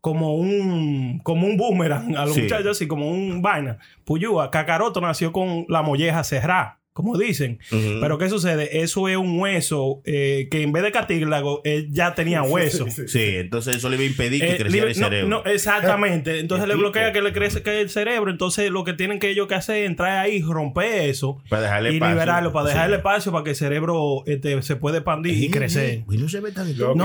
[0.00, 2.42] como un como un boomerang a los Sí.
[2.42, 3.78] muchachos, así como un vaina.
[4.04, 7.60] Puyúa, Cacaroto nació con la molleja cerrada, como dicen.
[7.70, 8.80] Pero ¿qué sucede?
[8.82, 12.86] Eso es un hueso eh, que en vez de cartílago, él ya tenía hueso.
[13.06, 15.28] Sí, entonces eso le va a impedir que Eh, creciera el cerebro.
[15.28, 16.40] no, exactamente.
[16.40, 18.30] Entonces le bloquea que le crece que el cerebro.
[18.30, 21.92] Entonces lo que tienen que ellos que hacer es entrar ahí, romper eso para dejarle
[21.92, 22.14] y espacio.
[22.16, 22.98] liberarlo, para dejarle Sí.
[22.98, 26.02] espacio para que el cerebro este, se puede expandir y crecer.
[26.10, 26.48] y no se que-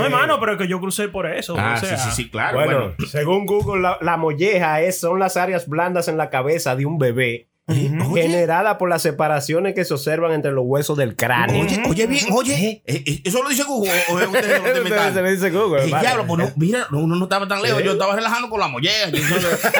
[0.06, 1.54] hermano, pero que yo crucé por eso.
[1.58, 2.58] Ah, o sea, sí, sí, sí, claro.
[2.58, 6.74] Bueno, Bueno, según Google, la, la molleja es, son las áreas blandas en la cabeza
[6.76, 11.62] de un bebé generada por las separaciones que se observan entre los huesos del cráneo.
[11.64, 12.82] Oye, oye bien, oye.
[12.84, 14.28] eh, eh, eso lo dice Google o es
[15.14, 15.80] se lo dice Google.
[15.80, 16.02] Eh, hermano.
[16.02, 17.82] diablo, pues no, mira, no, uno no estaba tan lejos.
[17.82, 19.08] Yo estaba relajando con la molleja.
[19.08, 19.22] Yo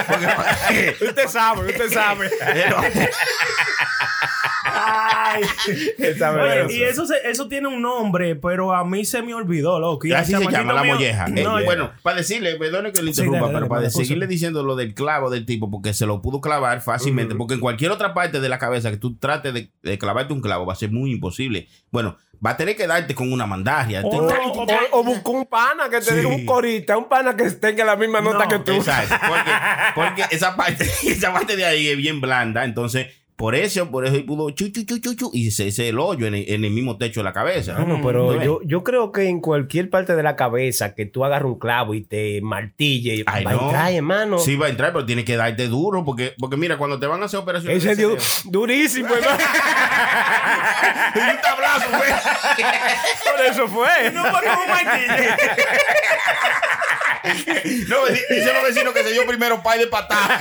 [0.09, 2.31] porque- Usted sabe, usted sabe.
[4.87, 5.43] Ay.
[5.99, 9.79] Está Oye, y eso, se- eso tiene un nombre, pero a mí se me olvidó,
[9.79, 10.07] loco.
[10.07, 11.27] Y Así se llama la mío- molleja.
[11.27, 13.93] Eh, No, bueno, para decirle, perdone que le Sí, interrumpa, dale, dale, pero para dale,
[13.93, 17.61] seguirle diciendo lo del clavo del tipo, porque se lo pudo clavar fácilmente, porque en
[17.61, 20.73] cualquier otra parte de la cabeza que tú trates de, de clavarte un clavo va
[20.73, 21.69] a ser muy imposible.
[21.91, 24.03] Bueno, va a tener que darte con una mandaria.
[24.03, 24.25] Te- no.
[24.27, 26.15] O, o busca un pana que te Sí.
[26.17, 28.73] diga un corista, un pana que tenga la misma nota No, que tú.
[28.73, 29.51] Exacto, porque,
[29.95, 34.15] porque esa parte, esa parte de ahí es bien blanda, entonces por eso, por eso
[34.15, 36.65] él pudo chu, chu, chu, chu, chu, y se hace el hoyo en el, en
[36.65, 37.75] el mismo techo de la cabeza.
[37.75, 41.47] Bueno, pero yo, yo creo que en cualquier parte de la cabeza que tú agarres
[41.47, 44.39] un clavo y te martille, Ay, va a entrar, hermano.
[44.39, 47.23] Sí va a entrar, pero tiene que darte duro, porque, porque mira, cuando te van
[47.23, 47.85] a hacer operaciones...
[47.85, 49.39] Ese dio durísimo, hermano.
[51.15, 52.11] Y un tablazo, güey.
[53.37, 54.11] Por eso fue.
[54.13, 55.15] No fue como martillo.
[57.89, 60.39] No, di- dice los vecinos que se dio primero pay de patada.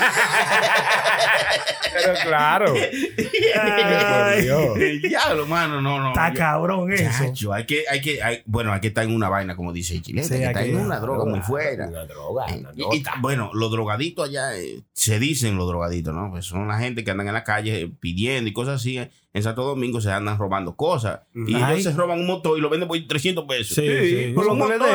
[1.93, 2.73] Pero claro.
[2.91, 4.77] Por Dios.
[4.77, 6.09] El diablo, mano, no, no.
[6.09, 7.09] Está Yo- cabrón eso.
[7.25, 9.95] Chacho, hay que, hay que, hay- bueno, hay que estar en una vaina, como dice
[9.95, 11.87] el chileno, Sí, hay que estar en una droga muy fuera.
[11.87, 13.13] Una droga, una Y- y- nota.
[13.19, 16.29] bueno, los drogaditos allá, eh, se dicen los drogaditos, ¿no?
[16.31, 18.97] Pues son la gente que andan en la calle eh, pidiendo y cosas así.
[18.97, 19.09] eh.
[19.35, 21.21] En Santo Domingo se andan robando cosas.
[21.33, 21.73] Y Ay.
[21.79, 23.73] ellos se roban un motor y lo venden por 300 pesos.
[23.75, 24.35] Sí, le den.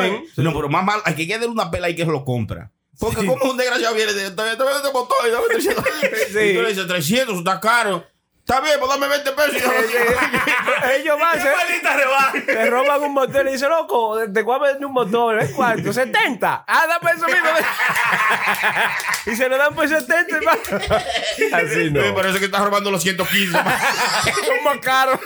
[0.05, 0.23] eh.
[0.37, 2.71] No, pero más mal, hay que darle una pela y que se lo compra.
[2.99, 5.85] Porque como un desgraciado viene de, te te vende motor y dame 300.
[6.31, 6.39] Sí.
[6.39, 8.05] Y tú le dices, 300, eso está caro.
[8.49, 9.53] Está bien, pues dame 20 pesos.
[9.61, 12.31] y yo- Ellos van, se, Maldita rebaja.
[12.47, 15.93] se roban un motor y dicen, loco, te voy a vender un motor, ¿ves cuánto?
[15.93, 16.63] 70.
[16.65, 17.47] Ah, dame eso mismo.
[19.27, 20.59] y se lo dan por 70, hermano.
[21.53, 22.01] Así no.
[22.01, 23.51] Me parece que estás robando los 115.
[23.51, 25.19] Son más caros.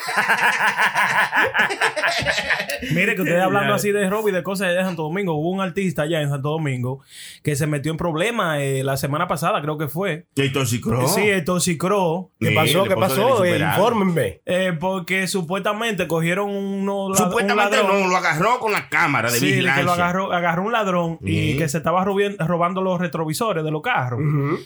[2.92, 5.50] Mire que ustedes hablando así de robo y de cosas allá en Santo Domingo, hubo
[5.50, 7.00] un artista allá en Santo Domingo
[7.42, 10.26] que se metió en problemas eh, la semana pasada, creo que fue.
[10.36, 11.08] ¿Y intoxicó?
[11.08, 12.32] Sí, el toxicró.
[12.40, 12.84] ¿Qué Sí, pasó?
[12.84, 13.45] ¿Qué pasó pasó?
[13.45, 14.41] Eh, infórmenme.
[14.45, 18.02] Eh, porque supuestamente cogieron uno, Supuestamente un ladrón.
[18.04, 19.82] no, lo agarró con la cámara de Sí, vigilancia.
[19.82, 23.82] que lo agarró, agarró un ladrón y que se estaba robando los retrovisores de los
[23.82, 24.19] carros.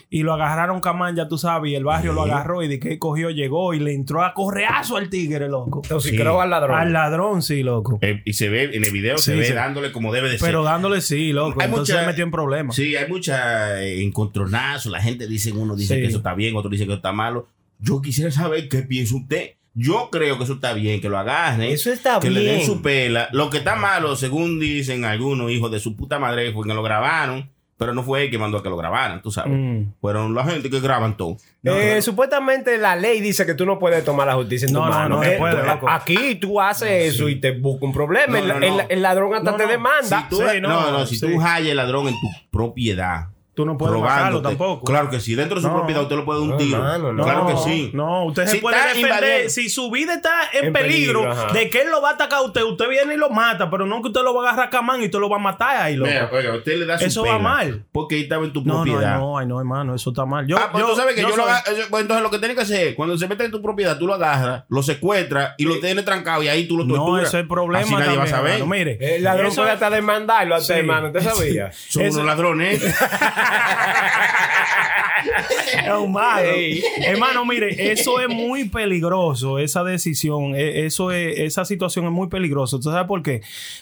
[0.10, 2.97] Y lo agarraron camán, ya tú sabes, y el barrio lo agarró y de que
[2.99, 5.81] cogió, llegó y le entró a correazo al tigre, loco.
[5.83, 6.17] Entonces, Sí.
[6.17, 6.77] creo al ladrón.
[6.77, 7.99] Al ladrón, sí, loco.
[8.01, 9.53] Eh, y se ve, en el video se Sí, ve sí.
[9.53, 10.71] dándole como debe de Pero ser.
[10.71, 11.60] dándole sí, loco.
[11.60, 12.75] Hay Entonces mucha- se metió en problemas.
[12.75, 14.89] Sí, hay mucha encontronazo.
[14.89, 16.01] La gente dice, uno dice Sí.
[16.01, 17.47] que eso está bien, otro dice que eso está malo.
[17.79, 19.51] Yo quisiera saber qué piensa usted.
[19.73, 21.69] Yo creo que eso está bien, que lo agarren.
[21.71, 22.65] Eso está que le den bien.
[22.65, 23.29] su pela.
[23.31, 26.81] Lo que está malo, según dicen algunos hijos de su puta madre, fue que lo
[26.81, 27.51] grabaron.
[27.79, 29.53] Pero no fue él que mandó a que lo grabaran, tú sabes.
[29.55, 29.91] Mm.
[30.01, 31.37] Fueron la gente que graban todo.
[31.63, 34.85] Eh, Supuestamente la ley dice que tú no puedes tomar la justicia en tu No,
[34.87, 35.15] no, mano.
[35.17, 35.87] no Eh, puede, tú- loco.
[35.87, 38.25] Aquí tú haces eso y te busca un problema.
[38.31, 38.65] No, el, no, no.
[38.79, 39.69] el- el ladrón hasta No, te no.
[39.69, 40.21] demanda.
[40.23, 41.27] Si tú, Sí, no, no, no, si sí.
[41.27, 43.27] tú hallas el ladrón en tu propiedad,
[43.58, 44.50] tú no puedes robándote.
[44.50, 44.86] tampoco.
[44.86, 45.34] Claro que sí.
[45.36, 45.76] Dentro de su No.
[45.78, 47.00] propiedad usted lo puede dar un tiro.
[47.13, 47.24] no.
[47.24, 47.89] Claro que sí.
[47.93, 49.12] No, usted se Si puede defender.
[49.12, 52.39] invadiendo- Si su vida está en, En peligro, de que él lo va a atacar
[52.39, 54.67] a usted, usted viene y lo mata, pero no que usted lo va a agarrar
[54.67, 56.12] a camán y usted lo va a matar ahí, loco.
[56.12, 57.84] Mira, oiga, usted le da su Eso va mal.
[57.91, 59.17] Porque ahí estaba en tu propiedad.
[59.17, 60.46] no, ay, no, hermano, eso está mal.
[60.46, 61.52] Yo, ah, pues yo- tú sabes que yo, lo eh,
[61.89, 64.06] pues entonces lo que tienes que hacer es, cuando se mete en tu propiedad, tú
[64.06, 67.08] lo agarras, lo secuestras y lo tienes trancado y ahí tú lo torturas.
[67.08, 67.80] No, ese es el problema.
[67.84, 68.65] Así nadie también, va a saber.
[68.67, 71.08] Mire, El ladrón eso puede es- hasta demandarlo a usted, hermano.
[71.08, 71.72] ¿Usted sabía?
[71.72, 72.82] Son unos ladrones.
[75.86, 76.49] Es un malo.
[76.49, 76.83] Ey.
[77.03, 82.27] Hermano, mire, eso es muy peligroso, esa decisión, eh, eso es, esa situación es muy
[82.27, 82.77] peligrosa.
[82.77, 83.41] ¿Tú sabes por qué?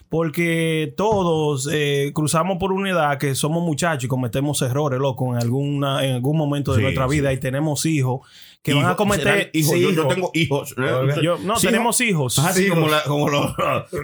[0.10, 5.42] Porque todos eh, cruzamos por una edad que somos muchachos y cometemos errores, loco, en
[5.42, 7.12] alguna, en algún momento de Sí, nuestra sí.
[7.20, 8.22] vida y tenemos hijos
[8.64, 9.74] que van a cometer hijos.
[9.76, 10.74] Sí, Yo, tengo hijos.
[11.22, 12.40] Yo- no, Sí, tenemos hijos.
[12.40, 13.54] Así Sí, como, la- como los,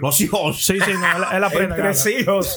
[0.00, 0.64] los hijos.
[0.64, 1.74] Sí, sí, no, él, él aprende.
[1.76, 2.20] Entre gana.
[2.20, 2.56] hijos.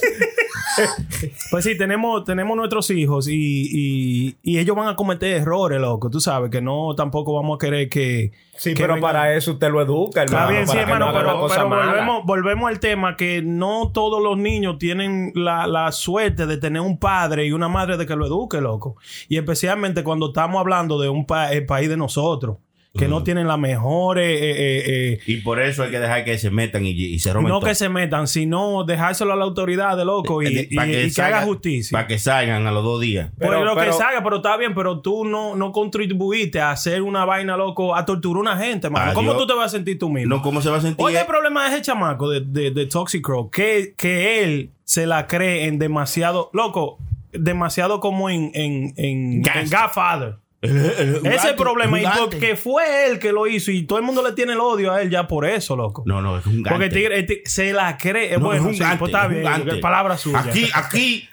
[1.50, 6.10] Pues sí, tenemos, tenemos nuestros hijos y, y, y ellos van a cometer errores, loco.
[6.10, 8.32] Tú sabes que no tampoco vamos a querer que.
[8.56, 10.44] Sí, que pero vengan- para eso usted lo educa, hermano.
[10.44, 14.78] Está bien, sí, hermano, no pero, volvemos, volvemos al tema que no todos los niños
[14.78, 18.60] tienen la, la suerte de tener un padre y una madre de que lo eduque,
[18.60, 18.96] loco.
[19.28, 22.58] Y especialmente cuando estamos hablando de un pa- el país de nosotros,
[22.96, 24.26] que no tienen las mejores...
[24.40, 24.82] eh, eh,
[25.14, 27.58] eh, Y por eso hay que dejar que se metan y, y se roben no
[27.60, 27.68] todo.
[27.68, 31.22] que se metan, sino dejárselo a la autoridad, de loco, y, y- pa' y que,
[31.22, 31.96] haga justicia.
[31.96, 33.30] Para que salgan a los dos días.
[33.38, 36.70] Por Pero- lo que pero- salga, pero está bien, pero tú no, no contribuiste a
[36.72, 39.12] hacer una vaina, loco, a torturar a una gente, mano.
[39.14, 40.36] ¿Cómo tú te vas a sentir tú mismo?
[40.36, 41.04] No, ¿cómo se va a sentir?
[41.04, 45.06] Oye, el problema es ese chamaco de, de, de Toxic Crow, que, que él se
[45.06, 46.98] la cree en demasiado, loco,
[47.32, 50.36] demasiado como en, en, en Godfather.
[50.66, 52.00] Ese es el problema.
[52.00, 54.92] Y porque fue él que lo hizo y todo el mundo le tiene el odio
[54.92, 56.02] a él ya por eso, loco.
[56.06, 56.70] No, no, es un gante.
[56.70, 58.32] Porque el tigre, tigre se la cree.
[58.38, 59.42] No, bueno, es un sí, gante, pues está es bien.
[59.44, 59.76] gante.
[59.76, 60.38] Palabra suya.
[60.40, 61.28] Aquí, aquí,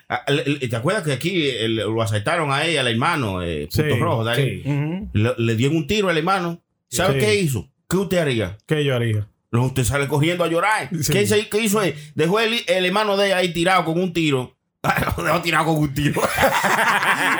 [0.68, 4.24] ¿te acuerdas que aquí lo asaltaron a él, al hermano, eh, Sí, Punto Rojo?
[4.24, 4.62] Dale?
[4.62, 4.62] sí.
[5.12, 6.62] Le, le dieron un tiro al hermano.
[6.88, 7.26] ¿Sabe Sí.
[7.26, 7.68] qué hizo?
[7.88, 8.56] ¿Qué usted haría?
[8.66, 9.26] ¿Qué yo haría?
[9.50, 10.88] No, usted sale corriendo a llorar.
[11.00, 11.12] Sí.
[11.12, 11.94] ¿Qué, hizo- qué hizo él?
[12.14, 14.53] Dejó el, el hermano de él ahí tirado con un tiro.
[15.16, 16.20] Lo dejó tirado con un tiro.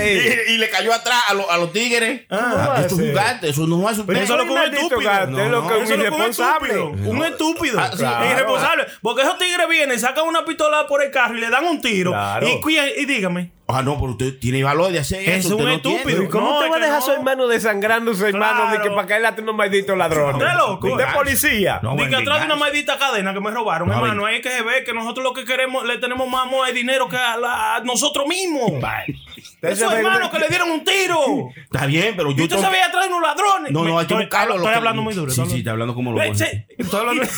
[0.00, 2.22] y, y le cayó atrás a, los- a los tigres.
[2.30, 4.60] Ah, esto es un gante, eso no es un Pero eso es es lo que
[4.60, 5.10] un estúpido.
[5.10, 6.74] gato, No, es lo no, que un Eso es lo que un irresponsable.
[6.74, 7.10] estúpido.
[7.10, 7.80] Un estúpido.
[7.80, 8.26] Ah, claro.
[8.30, 8.86] Irresponsable.
[9.02, 12.10] Porque esos tigres vienen, sacan una pistola por el carro y le dan un tiro.
[12.12, 12.46] Claro.
[12.48, 13.50] Y, y dígame.
[13.68, 15.56] Ah, no, pero usted tiene valor de hacer Es eso.
[15.56, 16.22] un usted no estúpido.
[16.24, 17.04] ¿Y cómo No, es va a dejar a no.
[17.06, 20.34] su hermano desangrando a su hermano de que para que él ate unos malditos ladrones?
[20.34, 20.88] Usted es loco.
[20.88, 21.80] ¿Usted es policía?
[21.82, 24.26] No, Dice que atrás de una maldita cadena que me robaron, No, hermano.
[24.26, 27.16] Hay que ver que nosotros lo que queremos, le tenemos más amor al dinero que
[27.16, 28.72] a, la- a nosotros mismos.
[29.62, 31.48] Esos hermanos que le dieron un tiro.
[31.56, 33.72] Está bien, pero yo usted se veía atrás de unos ladrones.
[33.72, 34.54] No, no, hay que estoy- buscarlo.
[34.56, 35.32] Estoy lo hablando muy duro.
[35.32, 37.22] Sí, sí, está hablando como lo estoy hablando-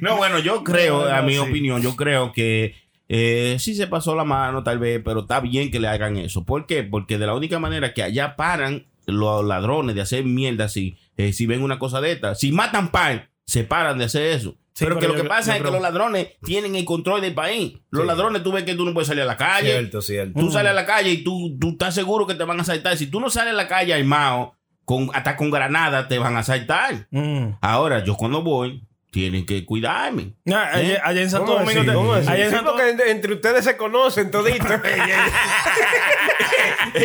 [0.00, 2.74] No, bueno, yo creo, No, a no, mi opinión, yo creo que
[3.14, 6.44] eh, sí se pasó la mano, tal vez, pero está bien que le hagan eso.
[6.46, 6.82] ¿Por qué?
[6.82, 11.34] Porque de la única manera que allá paran los ladrones de hacer mierda así, eh,
[11.34, 14.56] si ven una cosa de esta, si matan pan, se paran de hacer eso.
[14.74, 17.20] Sí, pero, pero que lo que pasa yo es que los ladrones tienen el control
[17.20, 17.74] del país.
[17.90, 18.06] Los Sí.
[18.08, 19.72] ladrones, tú ves que tú no puedes salir a la calle.
[19.72, 20.40] Cierto, cierto.
[20.40, 22.96] Tú sales a la calle y tú, tú estás seguro que te van a asaltar.
[22.96, 24.54] Si tú no sales a la calle armado,
[24.86, 27.06] con, hasta con granada, te van a asaltar.
[27.10, 27.56] Mm.
[27.60, 30.32] Ahora, yo cuando voy, tienen que cuidarme.
[30.50, 32.14] Ah, allá, allá en Santo ¿Cómo Domingo.
[32.14, 34.66] allá en Sí, Santo- porque entre, entre ustedes se conocen toditos.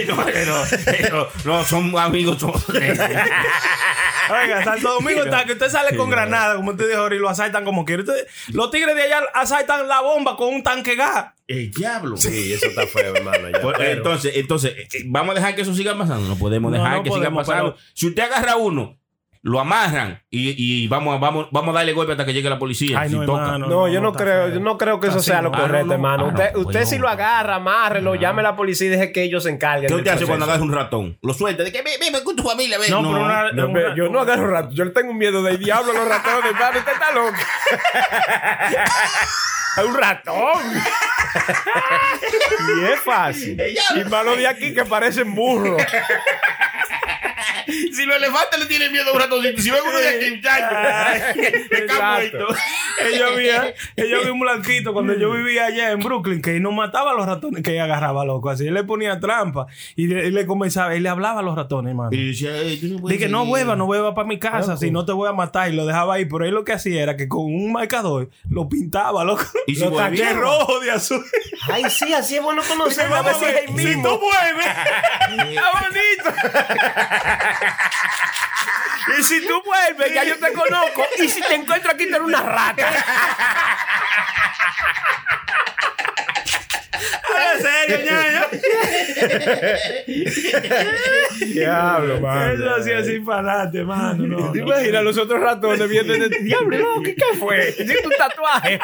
[0.08, 0.66] no, no,
[1.12, 2.40] no, no, son amigos.
[2.40, 2.52] Son...
[4.30, 7.64] Oiga, Santo Domingo está que usted sale con granada, como usted dijo y lo asaltan
[7.66, 8.04] como quiere.
[8.04, 11.28] Usted- los tigres de allá asaltan la bomba con un tanque gas.
[11.46, 12.16] El diablo.
[12.18, 13.50] Sí, eso está feo, hermano.
[13.50, 16.28] ya, Pues, pero- entonces, entonces, eh, eh, vamos a dejar que eso siga pasando.
[16.28, 17.74] No podemos dejar no que siga pasando.
[17.76, 18.98] pero- Si usted agarra uno,
[19.42, 22.60] lo amarran y, y vamos, a- vamos, vamos a darle golpe hasta que llegue la
[22.60, 23.00] policía.
[23.00, 23.42] Ay, si no, toca.
[23.44, 23.68] hermano.
[23.68, 26.34] No, yo no creo, yo no creo que eso sea lo correcto, Ah, no, hermano.
[26.36, 29.44] ah, no, usted si lo agarra, amárrelo, llame a la policía y deje que ellos
[29.44, 29.88] se encarguen.
[29.88, 31.18] ¿Qué usted hace cuando agarra un ratón?
[31.22, 32.90] Lo suelta, de que ven con tu familia, ven.
[32.92, 35.60] No, No, pero una- No, yo no agarro rato, yo le tengo un miedo del
[35.60, 36.80] diablo a los ratones, hermano.
[36.80, 37.36] Usted está loco.
[39.78, 40.64] Es un ratón.
[42.80, 43.62] y es fácil.
[43.96, 45.82] Y malo de aquí que parecen burros.
[47.94, 50.66] Si los elefantes le tienen miedo a un ratoncito, si ven uno de aquí, muchacho,
[51.42, 52.38] está Exacto.
[52.38, 52.56] muerto.
[53.12, 53.48] Ellos vi,
[54.04, 57.26] ellos vi un blanquito cuando yo vivía allá en Brooklyn que no mataba a los
[57.26, 58.50] ratones que agarraba loco.
[58.50, 61.56] Así él le ponía trampa y le, y le comenzaba, y le hablaba a los
[61.56, 62.10] ratones, hermano.
[62.12, 63.54] Y decía, "Ey, tú no Dije, no seguir".
[63.54, 65.70] hueva, no hueva para mi casa, si no te voy a matar.
[65.72, 66.26] Y lo dejaba ahí.
[66.26, 69.44] Pero él lo que hacía era que con un marcador lo pintaba, loco.
[69.68, 71.24] Y si Lo taqué rojo de azul.
[71.72, 73.16] Ay, sí, así es bueno conocerlo.
[73.16, 74.04] A ver si es el Si mismo.
[74.10, 74.68] tú vuelves.
[75.50, 76.42] Está bonito.
[79.20, 81.06] y si tú vuelves, ya yo te conozco.
[81.18, 82.88] Y si te encuentro aquí, tú eres una rata.
[87.62, 88.42] serio, ñaño.
[91.54, 92.54] Diablo, mano.
[92.54, 94.28] Eso así así para adelante, mano.
[94.28, 94.66] No, ¿Te no.
[94.66, 96.78] imaginas los otros ratones viendo de diablo?
[96.78, 97.70] No, ¿qué, qué fue?
[97.78, 98.80] Hiciste un tatuaje.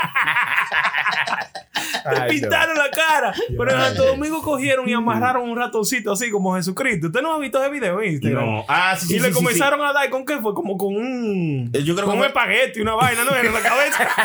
[2.12, 3.34] Le Ay, pintaron la cara.
[3.58, 7.08] Pero en Santo Domingo cogieron y amarraron un ratoncito así como Jesucristo.
[7.08, 8.45] ¿Usted no ha visto ese video en Instagram?
[8.45, 8.66] No.
[8.68, 10.95] Ah, sí, sí, Y le sí, sí, comenzaron a dar con qué fue, como con
[10.95, 11.70] un.
[11.74, 13.36] Eh, yo creo con que un espagueti, una vaina, ¿no?
[13.36, 14.08] En la cabeza.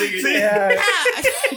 [0.00, 0.34] Sí.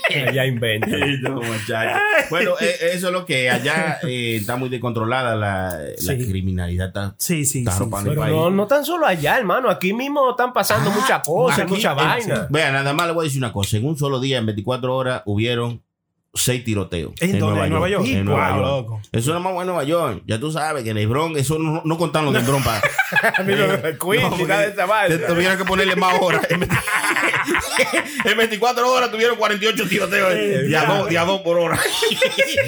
[0.33, 0.87] Ya inventa.
[0.87, 1.99] Sí, no, muchacho.
[2.29, 6.27] Bueno, eh, eso es lo que allá eh, está muy descontrolada la, la Sí.
[6.27, 6.87] criminalidad.
[6.87, 8.35] Está, Sí, sí, está sí, arropando el Pero país.
[8.35, 9.69] no, no tan solo allá, hermano.
[9.69, 12.47] Aquí mismo están pasando muchas cosas, Aquí, mucha eh, vaina.
[12.49, 13.77] Vean, nada más le voy a decir una cosa.
[13.77, 15.83] En un solo día, en 24 horas, hubieron
[16.33, 17.13] seis tiroteos.
[17.19, 17.31] ¿En?
[17.35, 18.05] ¿En Nueva York?
[18.07, 18.67] En Nueva Wow, York.
[18.89, 19.01] loco.
[19.11, 20.23] Eso es más bueno en Nueva York.
[20.27, 22.81] Ya tú sabes que en el Bronx, eso no, no contan los del Bronx para.
[23.97, 26.45] Tuvieron que ponerle más horas.
[26.49, 26.75] En 20
[28.25, 30.29] en 24 horas tuvieron 48 tiroteos.
[30.33, 31.79] De a dos- de a dos por hora.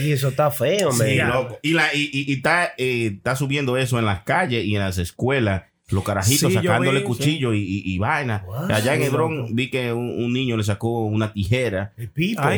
[0.02, 1.08] Y eso está feo, man.
[1.08, 1.60] Sí, loco.
[1.62, 4.82] Y, la, y, y- y está, eh, está subiendo eso en las calles y en
[4.82, 5.64] las escuelas.
[5.92, 8.44] Los carajitos Sí, sacándole vi, cuchillo y, y- y vaina.
[8.46, 8.72] Wow.
[8.72, 9.48] Allá en loco.
[9.52, 11.94] vi que un, un niño le sacó una tijera.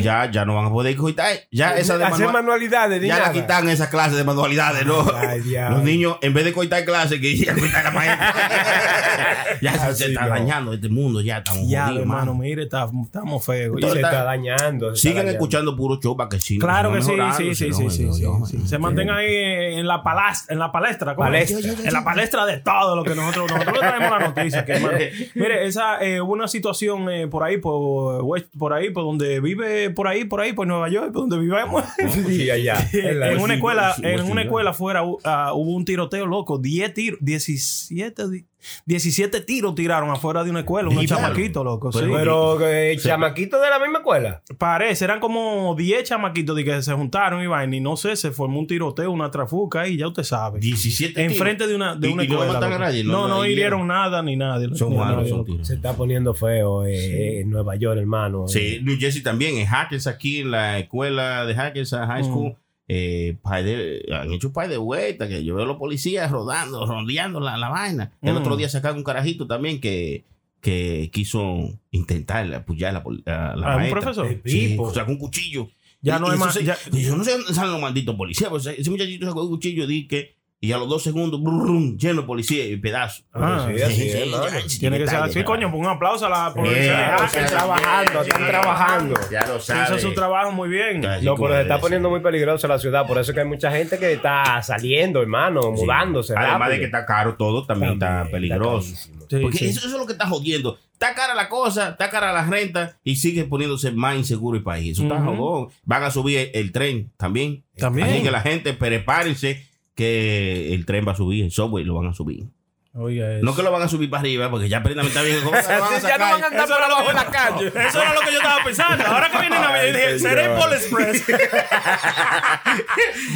[0.02, 1.28] Ya, ya no van a poder cogitar.
[1.50, 5.06] Ya esa de Hacer manua- manualidades, ya la quitan esas clases de manualidades, ¿no?
[5.16, 5.40] Ay.
[5.70, 8.34] Los niños, en vez de cortar clases, que ya cortar la maestra.
[9.62, 10.28] ya se, Así se está no.
[10.30, 12.34] dañando este mundo, ya estamos Ya, jodidos, hermano, mano.
[12.34, 13.76] mire, está- estamos feos.
[13.80, 14.94] Se Está- está dañando.
[14.94, 16.58] se Siguen escuchando puro show para que sí.
[16.58, 18.58] Claro que sí, sí, sí, sí, sí.
[18.66, 19.34] Se mantengan ahí
[19.78, 21.50] en la palestra, en la palestra, ¿cómo es?
[21.52, 21.88] Palestra.
[21.88, 24.64] en la palestra de todo lo que nosotros nosotros le traemos la noticia.
[24.64, 24.98] que, hermano,
[25.34, 29.40] mire, esa eh, hubo una situación eh, por ahí, por, West- por ahí, por donde
[29.40, 31.84] vive, por ahí, por ahí, por Nueva York, por donde vivimos.
[32.26, 32.76] Sí, allá.
[32.92, 36.94] En en una escuela, en una escuela afuera uh, ah, hubo un tiroteo loco, 10
[36.94, 38.46] tiros, 17, di-
[38.86, 41.90] 17 tiros tiraron afuera de una escuela, unos chamaquitos, loco.
[41.90, 42.10] Pues, sí.
[42.12, 44.42] Pero, eh, chamaquito de la misma escuela.
[44.58, 48.30] Parece, eran como 10 chamaquitos de que se juntaron y vaina, y no sé, se
[48.30, 50.60] formó un tiroteo, una trafuca y ya usted sabe.
[50.60, 51.32] 17 tiros.
[51.32, 52.60] Enfrente de una, de ¿Y- una y escuela.
[52.78, 53.04] nadie?
[53.04, 54.60] No, no, no hirieron nada ni nada.
[54.74, 55.66] Son ni malos, nadie, son tiros.
[55.66, 58.48] Se está poniendo feo eh, en Nueva York, hermano.
[58.48, 62.56] Sí, New Jersey también, en Hackers aquí, en la escuela de Hackers High School,
[62.94, 66.84] eh, de- han hecho un par de vueltas, que yo veo a los policías rodando,
[66.84, 68.12] rondeando la, la vaina.
[68.22, 68.36] El Mm.
[68.38, 70.24] otro día sacaron un carajito también que,
[70.60, 74.00] que quiso intentar apoyar a la, a la Ah, un maestra.
[74.00, 74.28] profesor.
[74.44, 74.92] Sí, Pipo.
[74.92, 75.68] sacó un cuchillo.
[76.00, 78.14] Ya Y- no y más- se- ya- y yo no sé dónde salen los malditos
[78.16, 80.34] policías, pues ese muchachito sacó un cuchillo, di que,
[80.64, 83.24] y a los dos segundos, brum, lleno de policía y pedazos.
[83.34, 84.78] Ah, sí.
[84.78, 87.16] Tiene que ser así, coño, un aplauso a la policía.
[87.16, 89.14] Ah, están trabajando, están trabajando.
[89.28, 90.00] Ya lo Hizo sabes.
[90.02, 91.00] su trabajo muy bien.
[91.22, 93.04] No, pero se está poniendo muy peligrosa la ciudad.
[93.08, 95.82] Por eso es que hay mucha gente que está saliendo, hermano, Sí.
[95.82, 96.32] mudándose.
[96.36, 96.70] Además rápido.
[96.70, 98.94] de que está caro todo, también, está peligroso.
[99.28, 99.66] Porque sí.
[99.66, 100.78] Eso, eso es lo que está jodiendo.
[100.92, 104.92] Está cara la cosa, está cara la renta y sigue poniéndose más inseguro el país.
[104.92, 105.70] Eso está jodón.
[105.82, 107.64] Van a subir el, el tren también.
[107.76, 108.06] También.
[108.08, 112.06] Así que la gente prepárense que el tren va a subir, el subway lo van
[112.06, 112.48] a subir.
[112.94, 113.44] Oiga, eso.
[113.46, 115.42] No que lo van a subir para arriba, porque ya prendamente está bien.
[115.42, 116.94] ¿cómo se lo van a Sí, ya no van a andar Eso por era lo
[116.94, 117.66] abajo que- en la calle.
[117.88, 119.06] Eso era lo que yo estaba pensando.
[119.06, 120.48] Ahora que viene Navidad, yo dije, seré.
[120.50, 121.24] Pole Express.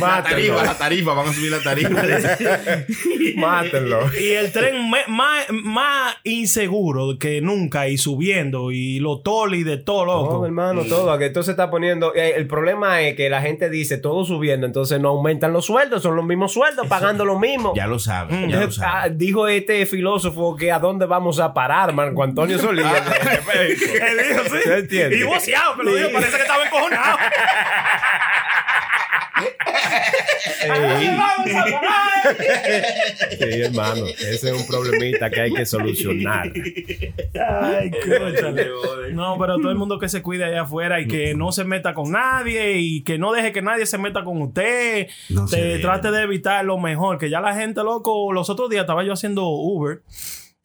[0.01, 1.91] La tarifa, la tarifa, van a subir la tarifa.
[3.37, 4.11] Mátenlo.
[4.19, 9.77] y el tren me- más, más inseguro que nunca y subiendo y lo toli de
[9.79, 10.29] todo loco.
[10.37, 11.17] Todo, hermano, todo.
[11.19, 12.15] Que esto se está poniendo.
[12.15, 16.03] eh, el problema es que la gente dice todo subiendo, entonces no aumentan los sueldos,
[16.03, 17.73] son los mismos sueldos, pagando lo mismo.
[17.75, 19.19] ya lo saben, ya lo Entonces, ah, saben.
[19.19, 22.87] dijo este filósofo que a dónde vamos a parar, Marco Antonio Solís.
[23.55, 24.43] Él dijo,
[24.89, 24.99] sí.
[25.13, 27.19] Y voceado, pero dijo, parece que estaba encojonado.
[33.39, 36.53] Sí, hermano, ese es un problemita que hay que solucionar.
[37.35, 38.69] Ay, cóchale.
[39.13, 41.95] No, pero todo el mundo que se cuide allá afuera y que no se meta
[41.95, 45.09] con nadie y que no deje que nadie se meta con usted.
[45.29, 47.19] No se Te trate de evitar lo mejor.
[47.19, 50.03] Que ya la gente, loco, los otros días estaba yo haciendo Uber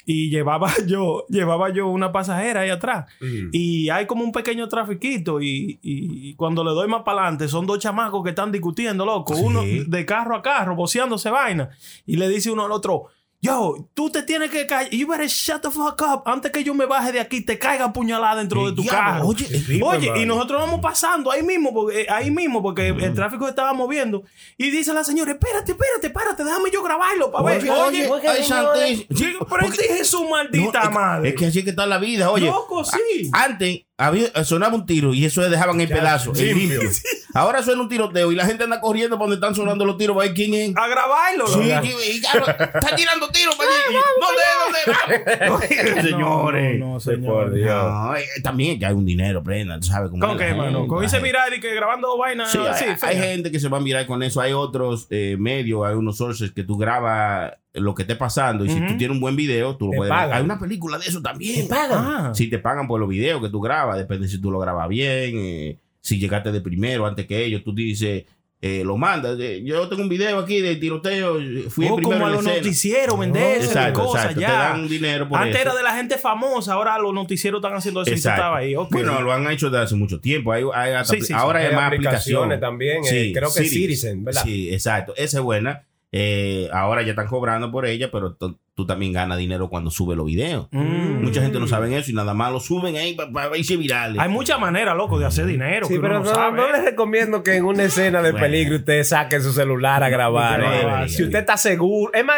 [0.06, 3.06] y llevaba yo, llevaba yo una pasajera ahí atrás.
[3.52, 7.66] Y hay como un pequeño trafiquito y, y cuando le doy más para adelante son
[7.66, 9.36] dos chamacos que están discutiendo, loco.
[9.36, 11.70] Uno de carro a carro, boceándose vaina.
[12.06, 13.08] Y le dice uno al otro,
[13.44, 14.92] yo, tú te tienes que callar.
[14.92, 16.22] You better shut the fuck up.
[16.26, 19.26] Antes que yo me baje de aquí, te caiga puñalada dentro de tu carro.
[19.28, 19.48] oye,
[19.84, 23.50] Oye, y nosotros vamos pasando ahí mismo, porque, eh, ahí mismo, porque el tráfico se
[23.50, 24.24] estaba moviendo.
[24.58, 27.70] Y dice la señora, espérate, espérate, espérate, déjame yo grabarlo para ver.
[27.72, 29.06] Oye, Oye, ay, santísimo.
[29.10, 31.30] Pero Porque- dije su maldita No, madre.
[31.30, 32.46] Es que así es que está la vida, oye.
[32.46, 33.30] Loco, sí.
[33.34, 36.38] a- Antes, había, sonaba un tiro y eso dejaban en pedazos.
[37.34, 40.18] Ahora suena un tiroteo y la gente anda corriendo para donde están sonando los tiros
[40.18, 40.76] para ver quién es.
[40.76, 41.48] A grabarlo.
[41.48, 43.98] Sí, y- y ya está tirando tiros para allí.
[44.20, 45.48] ¿Dónde?
[45.48, 46.02] ¿Dónde?
[46.10, 46.80] Señores.
[46.80, 47.34] No, no, Sí, señor.
[47.34, 47.70] por Dios.
[47.92, 50.88] No, eh, también que hay un dinero, prenda, tú sabes cómo ¿Con qué, mano?
[50.88, 52.60] Con ese viral y que grabando vainas Sí,
[53.02, 54.42] hay, gente que se va a mirar con eso.
[54.42, 58.70] Hay otros eh, medios, hay unos sources que tú grabas lo que esté pasando y
[58.70, 60.20] si tú tienes un buen video, tú lo Te puedes ver.
[60.20, 60.38] pagan.
[60.38, 61.68] Hay una película de eso también.
[61.72, 62.32] Ah.
[62.36, 65.36] Si te pagan por los videos que tú grabas, depende si tú lo grabas bien,
[65.38, 68.26] eh, si llegaste de primero antes que ellos, tú dices,
[68.64, 69.38] eh, lo mandas.
[69.64, 71.36] yo tengo un video aquí de tiroteo,
[71.70, 74.40] fui el Oh, primero como a los noticieros, venderse Exacto, cosas exacto.
[74.42, 74.52] Te ya.
[74.54, 75.62] dan dinero por Antes eso.
[75.70, 78.42] era de la gente famosa, ahora los noticieros están haciendo eso y Exacto.
[78.42, 78.76] estabas ahí.
[78.76, 78.92] ok.
[78.92, 80.52] Bueno, lo han hecho desde hace mucho tiempo.
[80.52, 81.34] Hay, hay hasta- Sí, sí, sí.
[81.34, 84.44] ahora hay, Hay más aplicaciones aplicaciones también, eh, creo que Citizen, ¿verdad?
[84.44, 85.14] Sí, exacto.
[85.16, 85.84] Esa es buena.
[86.14, 90.26] Eh, ahora ya están cobrando por ella, pero tú, también ganas dinero cuando subes los
[90.26, 90.68] videos.
[90.72, 91.24] Mm.
[91.24, 94.20] Mucha gente no sabe eso y nada más lo suben ahí para verse virales.
[94.20, 95.86] Hay muchas maneras, loco, de hacer dinero.
[95.88, 96.58] Sí, que pero no, no, sabe.
[96.58, 98.46] no les recomiendo que en una escena de Bueno.
[98.48, 100.60] peligro usted saque su celular a grabar.
[100.60, 100.78] No, eh.
[100.80, 101.08] debería.
[101.08, 102.38] si usted está seguro, es más,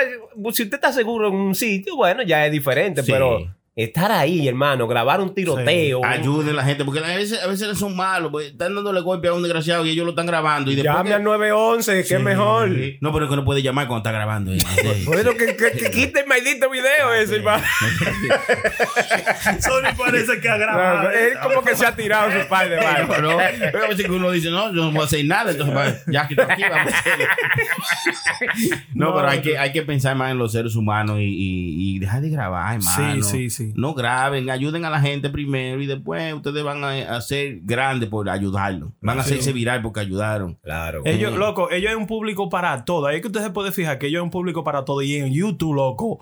[0.52, 3.12] si usted está seguro en un sitio, bueno, ya es diferente, Sí.
[3.12, 3.40] pero
[3.76, 6.06] estar ahí, hermano, grabar un tiroteo.
[6.06, 9.28] Ayuden a la gente, porque a veces, a veces son malos, pues, están dándole golpe
[9.30, 10.70] a un desgraciado y ellos lo están grabando.
[10.72, 12.14] Y después Llame que- al 911, que Sí.
[12.16, 12.70] es mejor.
[13.02, 14.54] No, pero es que no puede llamar cuando está grabando.
[14.54, 14.58] eh.
[14.84, 15.06] Sí.
[15.06, 17.64] Bueno, que, que, que quite el maldito video ese, hermano.
[19.60, 21.04] Sony parece que ha grabado.
[21.04, 23.22] no, es como que se ha tirado su par de No, manos.
[23.22, 23.38] no.
[23.72, 26.28] Pero a veces que uno dice, no, yo no voy a hacer nada, entonces ya
[26.28, 27.26] que aquí, vamos a hacerlo.
[28.94, 32.00] No, pero hay que, hay que pensar más en los seres humanos y, y- y
[32.00, 33.24] dejar de grabar, hermano.
[33.24, 33.63] Sí, sí, sí.
[33.76, 38.10] No graben, ayuden a la gente primero y después ustedes van a, a ser grandes
[38.10, 38.92] por ayudarlo.
[39.02, 40.56] Van a hacerse viral porque ayudaron.
[40.64, 41.02] Claro.
[41.06, 41.38] Ellos, Mm.
[41.38, 43.08] loco, ellos es un público para todo.
[43.08, 45.02] Ahí es que usted se puede fijar que ellos es un público para todo.
[45.02, 46.20] Y en YouTube, loco,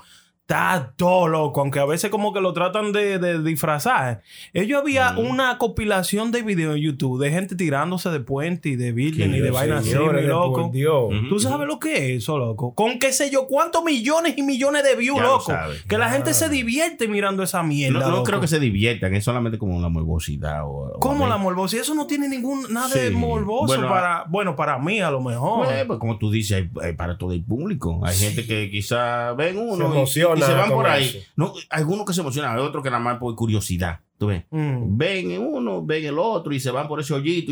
[0.51, 1.61] está todo loco.
[1.61, 4.21] Aunque a veces como que lo tratan de, de disfrazar.
[4.53, 5.19] Ellos había Mm.
[5.19, 9.39] una compilación de videos en YouTube de gente tirándose de puente y de virgen y
[9.39, 10.69] de vainas así, loco.
[10.73, 11.09] Dios.
[11.29, 12.73] ¿Tú sabes lo que es eso, loco?
[12.75, 15.45] Con qué sé yo, cuántos millones y millones de views, Ya loco.
[15.45, 15.81] sabes.
[15.83, 17.99] Que la gente se divierte mirando esa mierda.
[17.99, 18.23] No, no loco.
[18.23, 20.63] creo que se diviertan, es solamente como la morbosidad.
[20.65, 21.81] O, o ¿Cómo la morbosidad?
[21.83, 25.65] Eso no tiene ningún nada de morboso Bueno, para, bueno, para mí a lo mejor.
[25.65, 28.01] Pues, pues, como tú dices, hay, hay para todo el público.
[28.03, 31.23] Hay gente que quizá ven uno Se emociona y, se van por ahí.
[31.35, 33.99] No, algunos que se emocionan, hay otros que nada más por curiosidad.
[34.21, 34.43] ¿Tú ves?
[34.51, 34.97] Mm.
[34.99, 37.51] Ven uno, ven el otro y se van por ese hoyito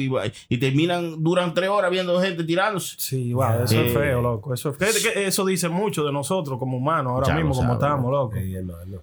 [0.50, 2.94] y, terminan, duran tres horas viendo gente tirándose.
[3.00, 4.54] Sí, wow, eso es Eh, feo, loco.
[4.54, 8.12] Eso, es- que- eso dice mucho de nosotros como humanos, ahora mismo como sabe, estamos,
[8.12, 8.36] loco.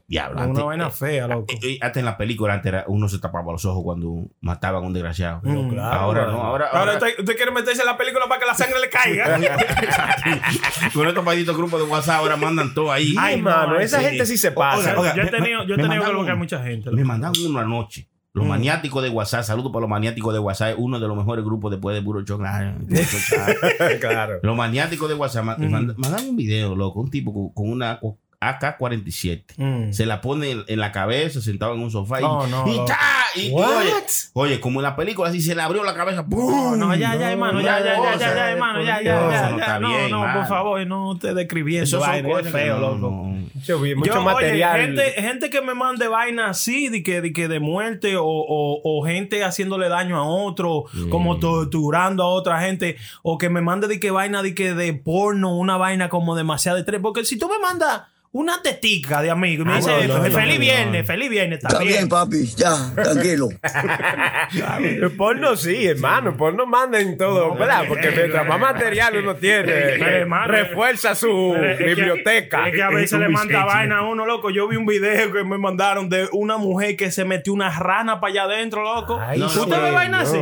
[0.07, 0.37] Diablo.
[0.39, 1.47] Es antes- una vaina fea, loco.
[1.53, 4.85] eh, eh, hasta en la película antes era- uno se tapaba los ojos cuando mataban
[4.85, 5.41] a un desgraciado.
[5.43, 5.71] Mm.
[5.71, 8.47] claro, ahora no, ahora, Ahora ahora- usted, usted quiere meterse en la película para que
[8.47, 9.41] la sangre le caiga.
[10.95, 13.12] con estos malditos grupos de WhatsApp ahora mandan todo ahí.
[13.19, 14.91] Ay, mano, esa gente sí se pasa.
[14.97, 16.91] Oiga, oiga, yo he tenido, yo he tenido que bloquear mucha gente.
[16.91, 17.09] Me loco.
[17.09, 17.35] mandaron
[17.65, 18.09] uno anoche.
[18.33, 18.49] Los Mm.
[18.49, 21.97] maniáticos de WhatsApp, saludos para los maniáticos de WhatsApp, uno de los mejores grupos después
[21.97, 22.75] de Puro ah.
[24.01, 24.41] claro.
[24.43, 25.63] Los maniáticos de WhatsApp Mm.
[25.71, 27.99] mand- mandaron un video, loco, un tipo con una
[28.41, 29.43] AK-47.
[29.57, 29.93] Mm.
[29.93, 32.84] Se la pone en, en la cabeza, sentado en un sofá y, Oh, no, y.
[32.87, 32.99] ¡ta!
[33.34, 33.93] Y- y oye,
[34.32, 36.22] oye, como en la película, así se le abrió la cabeza.
[36.22, 36.78] No, ¡pum!
[36.78, 39.59] no, ya, ya, hermano, ya, ya, ya, ya, ya, hermano, ya, ya, No, ya, no
[39.59, 39.78] ya.
[39.78, 42.99] No, bien, no, por favor, no esté describiendo Eso vaina, es feo, no, loco.
[42.99, 43.37] no.
[43.57, 44.74] Mucho, mucho Yo, material.
[44.76, 48.24] Oye, gente, gente que me mande vaina así, de que de, que de muerte, o,
[48.24, 53.61] o- o gente haciéndole daño a otro, como torturando a otra gente, o que me
[53.62, 57.01] mande de que vaina de que de porno, una vaina como demasiado estrés.
[57.03, 58.03] Porque si tú me mandas
[58.39, 61.59] una tetica de amigo y me Ah, dice, no, no, feliz no, viernes, feliz viernes,
[61.62, 63.49] Está bien, papi, ya, tranquilo.
[64.80, 66.30] El porno sí, hermano.
[66.30, 67.84] El porno manda en todo, ¿verdad?
[67.89, 72.68] Porque mientras más material uno tiene, hermano, refuerza su que- biblioteca.
[72.68, 74.51] es que a veces le manda vaina a uno, loco.
[74.51, 78.20] Yo vi un video que me mandaron de una mujer que se metió una rana
[78.20, 79.18] para allá adentro, loco.
[79.20, 80.37] Ay, ¿Usted ve vaina así?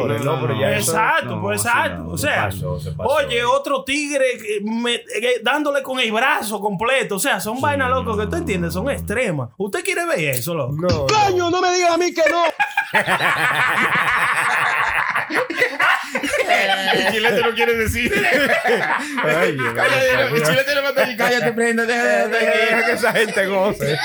[0.75, 2.09] exacto, pues sí, exacto.
[2.11, 2.49] o se sea,
[2.99, 4.25] oye, otro tigre
[4.63, 7.17] me- que dándole con el brazo completo.
[7.17, 9.51] O sea, son vainas, loco, que tú entiendes, son extremas.
[9.57, 10.75] ¿Usted quiere ver eso, loco?
[10.75, 11.07] No, no.
[11.07, 12.45] ¡Coño, no me digas a mí que no!
[16.95, 18.13] El chilete no quiere decir.
[19.25, 19.57] Ay.
[19.75, 23.97] Cállate, el chilete le manda y cállate, prenda, deja de Deja que esa gente goce.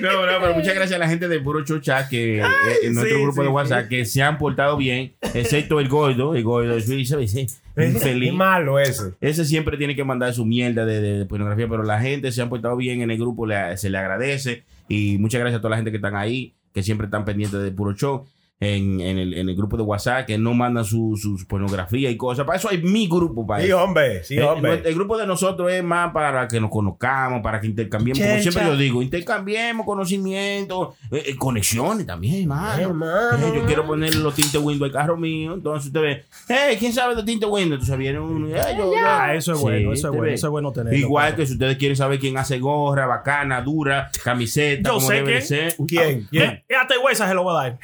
[0.00, 2.44] No, no, pero muchas gracias a la gente de Puro Chocha que eh,
[2.82, 6.34] en nuestro sí, grupo de sí, WhatsApp que se han portado bien, excepto el gordo,
[6.34, 8.32] el gordo es Es infeliz.
[8.32, 9.12] malo ese.
[9.20, 12.48] Ese siempre tiene que mandar su mierda de, de pornografía, pero la gente se han
[12.48, 15.76] portado bien en el grupo, le- se le agradece y muchas gracias a toda la
[15.76, 18.26] gente que están ahí, que siempre están pendientes de Puro Show.
[18.64, 22.16] En, en el, en el grupo de WhatsApp, que no mandan su, su pornografía y
[22.16, 22.44] cosas.
[22.46, 23.82] Para eso hay mi grupo, para Sí, eso.
[23.82, 24.82] hombre, sí, Eh, hombre.
[24.84, 28.64] el, grupo de nosotros es más para que nos conozcamos, para que intercambiemos, como siempre
[28.64, 32.82] yo digo, intercambiemos conocimientos, eh, eh, conexiones también, mano.
[32.82, 33.46] Hermano.
[33.48, 36.92] Eh, yo quiero poner los tintes window al carro mío, entonces usted ve, hey, ¿quién
[36.92, 37.74] sabe de tinte window?
[37.74, 38.98] Entonces viene uno, "Eh, yo, yo".
[39.04, 40.98] Ah, eso es bueno, eso es bueno, eso es bueno tenerlo.
[40.98, 45.14] Igual que si ustedes quieren saber quién hace gorra, bacana, dura, camiseta, Yo como sé
[45.14, 45.42] debe de quién.
[45.46, 45.74] ser.
[45.86, 46.26] ¿Quién?
[46.30, 46.62] ¿Quién?
[46.80, 47.78] Hasta Huesa se lo voy a dar.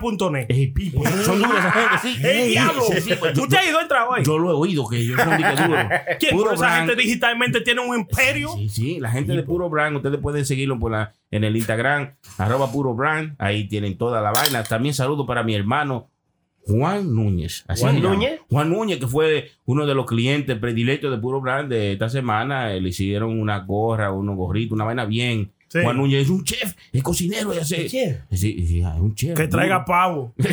[0.00, 0.46] Purobrand.net.
[0.48, 2.26] Eh, pipo, son duras esa gente, sí.
[2.26, 2.82] ¡El diablo!
[2.82, 4.24] Sí, sí, pues, yo- ¿Usted ha ido al trabajo ahí?
[4.24, 5.84] Yo lo he oído, que ellos son duros.
[6.20, 6.36] ¿Quién?
[6.36, 6.88] Puro esa brand.
[6.88, 8.50] gente digitalmente tiene un imperio.
[8.56, 12.14] Sí, sí, la gente de Puro Brand, ustedes pueden seguirlo por la, en el Instagram,
[12.38, 14.62] arroba Puro Brand, ahí tienen toda la vaina.
[14.64, 16.08] También saludo para mi hermano
[16.66, 17.64] Juan Núñez.
[17.66, 18.02] Así ¿Juan.
[18.02, 18.40] Núñez?
[18.50, 22.74] Juan Núñez, que fue uno de los clientes predilectos de Puro Brand de esta semana.
[22.74, 25.50] Eh, Le hicieron una gorra, unos gorritos, una vaina bien.
[25.68, 25.80] Sí.
[25.82, 27.86] Juan Núñez es un chef, es cocinero, ya sé.
[27.88, 28.20] chef?
[28.30, 29.36] Sí, sí, es un chef.
[29.36, 30.34] Que traiga pavo.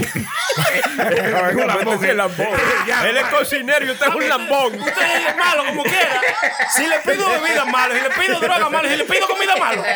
[0.96, 2.48] Pues, ese lambón.
[3.10, 4.74] Él es cocinero y usted es un lambón.
[4.76, 6.22] Usted es malo como quiera.
[6.70, 9.84] Si le pido bebida malo, si le pido droga malo, si le pido comida malo.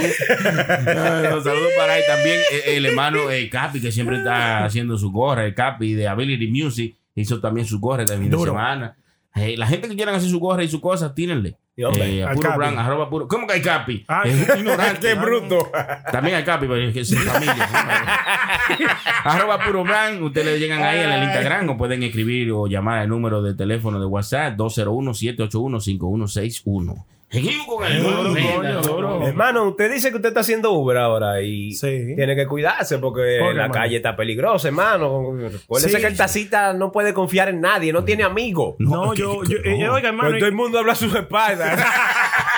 [0.00, 4.96] No, no, saludos para ahí también eh, el hermano eh, Capi que siempre está haciendo
[4.96, 8.96] su gorra, el Capi de Ability Music hizo también su gorra de fin de semana.
[9.36, 11.56] Eh, la gente que quieran hacer su gorra y sus cosas, tírenle.
[11.76, 13.26] Eh, a puro brand, arroba puro.
[13.26, 14.04] ¿Cómo que hay Capi?
[14.06, 15.08] Ah, es un ignorante.
[15.08, 15.70] Qué bruto.
[16.12, 17.56] También al Capi, pero es que es familia.
[19.24, 20.22] arroba puro brand.
[20.22, 23.54] Ustedes le llegan ahí en el Instagram o pueden escribir o llamar al número de
[23.54, 27.04] teléfono de WhatsApp 201-781-5161.
[27.30, 29.26] Seguimos con el Duro, Venga, coño, duro.
[29.26, 32.14] Hermano, usted dice que usted está haciendo Uber ahora y Sí.
[32.16, 33.72] tiene que cuidarse porque Porque, la hermano.
[33.74, 35.32] calle está peligrosa, hermano.
[35.36, 36.00] Recuérdese Sí.
[36.02, 38.74] que el tacita no puede confiar en nadie, no tiene amigos.
[38.80, 40.30] No, yo, yo, eh, oiga, hermano.
[40.30, 41.78] Pero todo el mundo habla a sus espaldas.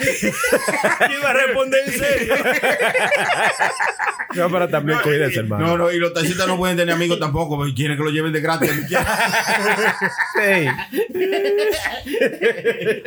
[0.00, 2.34] yo iba a responder en serio.
[4.36, 5.66] no, pero también cuídese, hermano.
[5.66, 8.32] No, no, y los taxistas no pueden tener amigos tampoco, porque quieren que lo lleven
[8.32, 8.70] de gratis.
[10.34, 10.66] Sí.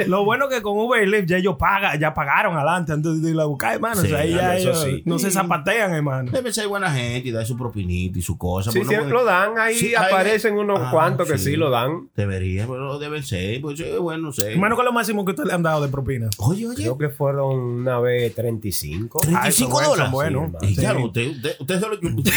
[0.08, 3.32] Lo bueno que con Uber y Lyft ya ellos pagan, ya pagaron adelante antes de
[3.32, 3.96] ir a buscar, hermano.
[4.02, 5.02] Sí, o sea, ahí ya ellos sí.
[5.06, 6.32] no se zapatean, hermano.
[6.32, 8.72] Debe ser buena gente y dar su propinita y su cosa.
[8.72, 9.58] Sí, no siempre puede- lo dan.
[9.60, 11.56] Ahí Sí, hay- aparecen unos Ah, cuantos que sí.
[11.56, 12.10] lo dan.
[12.16, 13.60] Debería, pero deben ser.
[13.62, 14.54] Pues sí, bueno, no sé.
[14.54, 16.30] Hermano, ¿cuál es lo máximo que ustedes le han dado de propina?
[16.38, 16.76] oye, oye.
[16.76, 19.20] Creo que fueron una vez 35.
[19.36, 20.12] Ah, eso 35 bueno, dólares.
[20.12, 20.52] bueno.
[20.62, 20.82] Y Sí.
[20.82, 21.96] claro, usted, usted, usted solo.
[21.96, 22.32] Usted,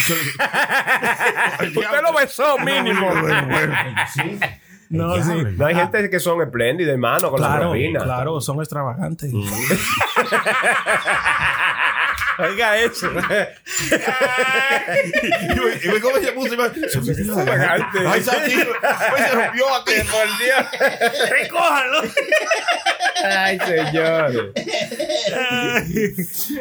[1.77, 3.11] Usted lo besó mínimo.
[4.13, 4.39] Sí.
[4.89, 5.31] No, sí.
[5.57, 8.03] No hay gente que son espléndidos, hermano, con la Claro, propina.
[8.03, 9.33] claro, son extravagantes.
[12.39, 13.09] Oiga eso.
[15.83, 16.51] Y ve cómo se puso.
[16.51, 17.99] Se me la Extravagante.
[18.07, 18.31] Ay, se
[19.35, 19.93] rompió aquí.
[20.11, 21.31] Por Dios.
[21.31, 22.03] ¡Recójanlo!
[23.25, 24.53] Ay, señor.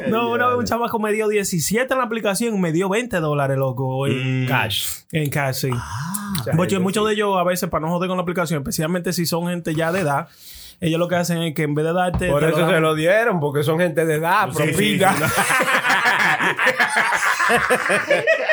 [0.07, 3.17] no, una vez un chamaco me dio 17 en la aplicación y me dio 20
[3.19, 4.07] dólares, loco.
[4.07, 4.87] En Cash.
[5.11, 5.69] En cash, sí.
[5.69, 7.07] Mucha Muchos, gente muchos sí.
[7.09, 9.91] de ellos, a veces, para no joder con la aplicación, especialmente si son gente ya
[9.91, 10.27] de edad,
[10.81, 12.29] ellos lo que hacen es que en vez de darte.
[12.29, 15.13] Por eso dan- se lo dieron, porque son gente de edad, Sí, propina.
[15.15, 15.23] sí,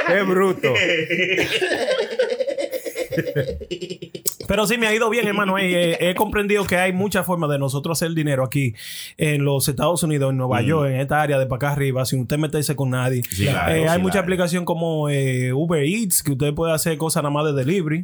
[0.07, 0.75] Qué bruto.
[4.49, 5.59] Pero sí, me ha ido bien, hermano.
[5.59, 8.75] Eh, eh, he comprendido que hay muchas formas de nosotros hacer dinero aquí
[9.17, 12.21] en los Estados Unidos, en Nueva York, en esta área de para acá arriba, sin
[12.23, 13.21] usted meterse con nadie.
[13.21, 13.35] Mm.
[13.35, 17.23] Sí, claro, Eh, hay mucha aplicación como eh, Uber Eats, que usted puede hacer cosas
[17.23, 18.03] nada más de delivery.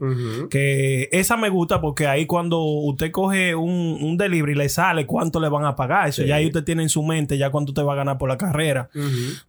[0.50, 5.40] Que esa me gusta porque ahí cuando usted coge un, un delivery le sale cuánto
[5.40, 6.08] le van a pagar.
[6.08, 8.28] Eso ya ahí usted tiene en su mente ya cuánto usted va a ganar por
[8.28, 8.88] la carrera.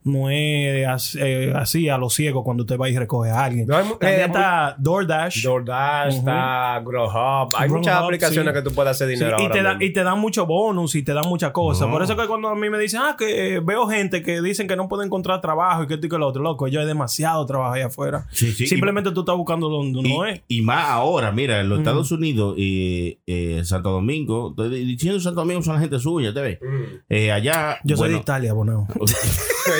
[0.04, 3.68] No es as- eh, así a lo ciego cuando usted va y recoge a alguien.
[3.68, 5.44] No, También está DoorDash.
[5.44, 6.83] DoorDash, está
[7.58, 8.60] Hay muchas aplicaciones sí.
[8.62, 10.96] que tú puedes hacer Sí, dinero y, ahora te da- y te dan muchos bonus
[10.96, 11.88] y te dan muchas cosas.
[11.90, 14.68] Por eso que cuando a mí me dicen, ah, que eh, veo gente que dicen
[14.68, 16.86] que no pueden encontrar trabajo y que esto y que lo otro, loco, yo hay
[16.86, 18.28] demasiado trabajo allá afuera.
[18.32, 20.42] Sí, Simplemente tú estás buscando donde Y, no es.
[20.48, 25.42] y más ahora, mira, en los Estados Unidos y eh, Santo Domingo, estoy diciendo Santo
[25.42, 26.60] Domingo son la gente suya, ¿te ves?
[27.10, 28.88] Eh, allá, Yo soy de Italia, Bonao.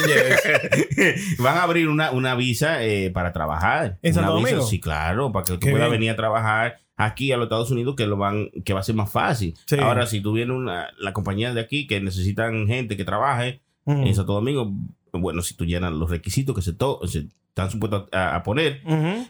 [0.06, 3.98] Oye, van a abrir una, una visa eh, para trabajar.
[4.02, 4.68] ¿En Santo visa, Domingo?
[4.68, 8.06] Sí, claro, para que tú puedas venir a trabajar aquí a los Estados Unidos que
[8.08, 9.56] lo van que va a ser más fácil.
[9.66, 9.78] Sí.
[9.80, 14.14] Ahora, si tú vienes una, la compañía de aquí que necesitan gente que trabaje en
[14.16, 14.72] Santo Domingo,
[15.12, 18.82] bueno, si tú llenas los requisitos que se, to- se están supuestos a, a poner,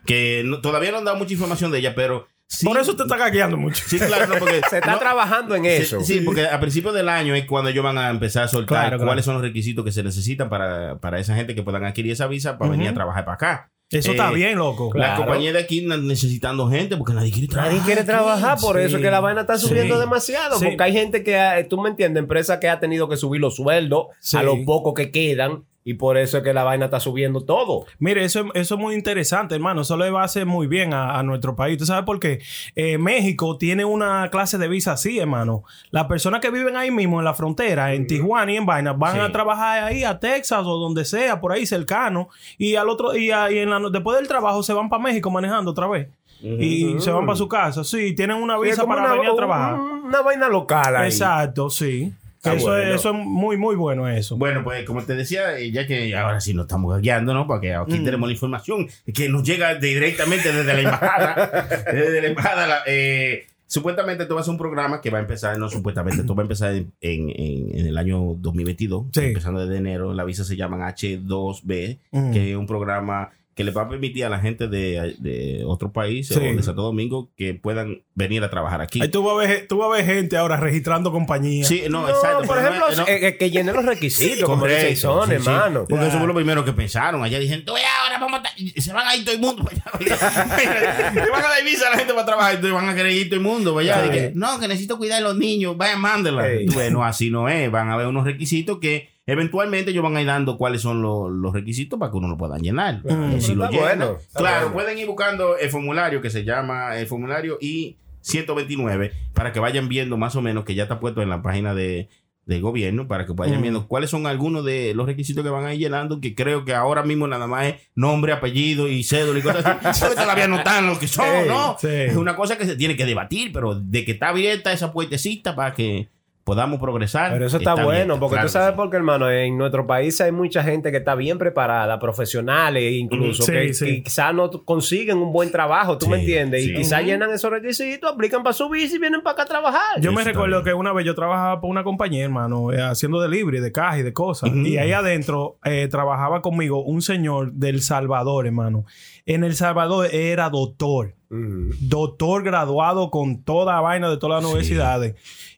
[0.06, 3.04] que no- todavía no han dado mucha información de ella, pero sí, Por eso te
[3.04, 3.84] está cagueando mucho.
[3.88, 6.02] Sí, claro, no, porque se está no- trabajando en eso.
[6.02, 8.90] Sí, porque a principios del año es cuando ellos van a empezar a soltar Claro,
[8.98, 9.06] claro.
[9.08, 12.28] cuáles son los requisitos que se necesitan para, para esa gente que puedan adquirir esa
[12.28, 13.72] visa para venir a trabajar para acá.
[14.00, 14.92] Eso está bien, loco.
[14.94, 15.24] La Claro.
[15.26, 17.72] compañía de aquí necesitando gente porque nadie quiere trabajar.
[17.74, 20.00] Nadie quiere trabajar, por eso es que la vaina está subiendo Sí.
[20.02, 20.60] demasiado.
[20.60, 20.66] Sí.
[20.66, 23.56] Porque hay gente que, ha- tú me entiendes, empresas que ha tenido que subir los
[23.56, 24.38] sueldos Sí.
[24.38, 27.86] a lo poco que quedan y por eso es que la vaina está subiendo todo.
[28.00, 29.82] Mire, eso, eso es muy interesante, hermano.
[29.82, 31.78] Eso le va a hacer muy bien a, a nuestro país.
[31.78, 32.40] ¿Tú sabes por qué?
[32.76, 35.64] Eh, México tiene una clase de visa así, hermano.
[35.92, 39.16] Las personas que viven ahí mismo en la frontera, en Tijuana y en Vaina, van
[39.16, 39.20] Sí.
[39.20, 42.30] a trabajar ahí a Texas o donde sea, por ahí cercano.
[42.58, 45.30] Y al otro y, a- y en la después del trabajo se van para México
[45.32, 46.08] manejando otra vez.
[46.42, 47.84] Y se van para su casa.
[47.86, 49.74] Sí, tienen una visa para una, venir a trabajar.
[49.76, 51.08] un- una vaina local ahí.
[51.10, 52.12] Exacto, sí.
[52.44, 52.90] Está eso, bueno.
[52.90, 54.36] es, eso es muy, muy bueno eso.
[54.38, 57.48] Bueno, pues como te decía, eh, ya que ahora sí nos estamos guiando, ¿no?
[57.48, 58.04] Porque aquí Mm.
[58.06, 61.68] tenemos la información que nos llega directamente desde la embajada.
[61.94, 62.68] desde la embajada.
[62.68, 66.36] la- eh, supuestamente esto va a un programa que va a empezar, no supuestamente, esto
[66.36, 69.22] va a empezar en, en- en- en el año 2022, Sí.
[69.22, 70.14] empezando desde enero.
[70.14, 72.32] La visa se llaman H2B, Mm.
[72.34, 75.92] que es un programa que le va a permitir a la gente de, de otros
[75.92, 76.44] países Sí.
[76.44, 79.02] o de Santo Domingo que puedan venir a trabajar aquí.
[79.02, 81.68] Ahí tú vas, a ver, tú vas a ver gente ahora registrando compañías.
[81.68, 82.46] Sí, no, No, exacto.
[82.48, 85.50] por ejemplo, no- eh, eh, que llenen los requisitos, como dice Son, sí, sí.
[85.50, 85.86] hermano.
[85.88, 87.24] Porque eso fue lo primero que pensaron.
[87.24, 89.64] Allá dijeron, tú ve ahora, vamos a se van a ir todo el mundo.
[90.00, 93.30] Te van a dar visa a la gente para trabajar y van a querer ir
[93.30, 93.82] todo el mundo.
[93.82, 96.50] Y que, no, que necesito cuidar a los niños, vayan, mándenla.
[96.50, 96.66] Ey.
[96.66, 97.70] Tú ves, no, así no es.
[97.72, 101.32] Van a haber unos requisitos que eventualmente ellos van a ir dando cuáles son los,
[101.32, 103.02] los requisitos para que uno lo pueda llenar.
[103.40, 104.74] Si lo llenan, bueno, claro, bueno.
[104.74, 110.18] pueden ir buscando el formulario que se llama el formulario I-129 para que vayan viendo
[110.18, 112.10] más o menos que ya está puesto en la página de,
[112.46, 115.74] del gobierno para que vayan viendo cuáles son algunos de los requisitos que van a
[115.74, 119.42] ir llenando que creo que ahora mismo nada más es nombre, apellido y cédula y
[119.42, 120.06] cosas así.
[120.16, 121.78] Todavía no están los que son, Sí, ¿no?
[121.80, 121.88] sí.
[121.88, 125.56] Es una cosa que se tiene que debatir, pero de que está abierta esa puertecita
[125.56, 126.10] para que
[126.44, 127.32] podamos progresar.
[127.32, 128.76] Pero eso está, bueno, porque claro tú sabes sí.
[128.76, 133.44] por qué, hermano, en nuestro país hay mucha gente que está bien preparada, profesionales incluso,
[133.44, 133.86] Mm, sí, que, sí.
[133.86, 136.64] que quizás no consiguen un buen trabajo, ¿tú me entiendes?
[136.64, 136.72] sí.
[136.72, 140.02] Y quizás llenan esos requisitos, aplican para su visa y vienen para acá a trabajar.
[140.02, 143.60] Yo me recuerdo que una vez yo trabajaba por una compañía, hermano, eh, haciendo delivery
[143.62, 144.52] de caja y de cosas.
[144.54, 148.86] Y ahí adentro eh, trabajaba conmigo un señor del Salvador, hermano.
[149.26, 151.16] En El Salvador era doctor.
[151.30, 151.70] Mm.
[151.88, 154.54] Doctor graduado con toda vaina de todas las Sí.
[154.54, 155.16] universidades.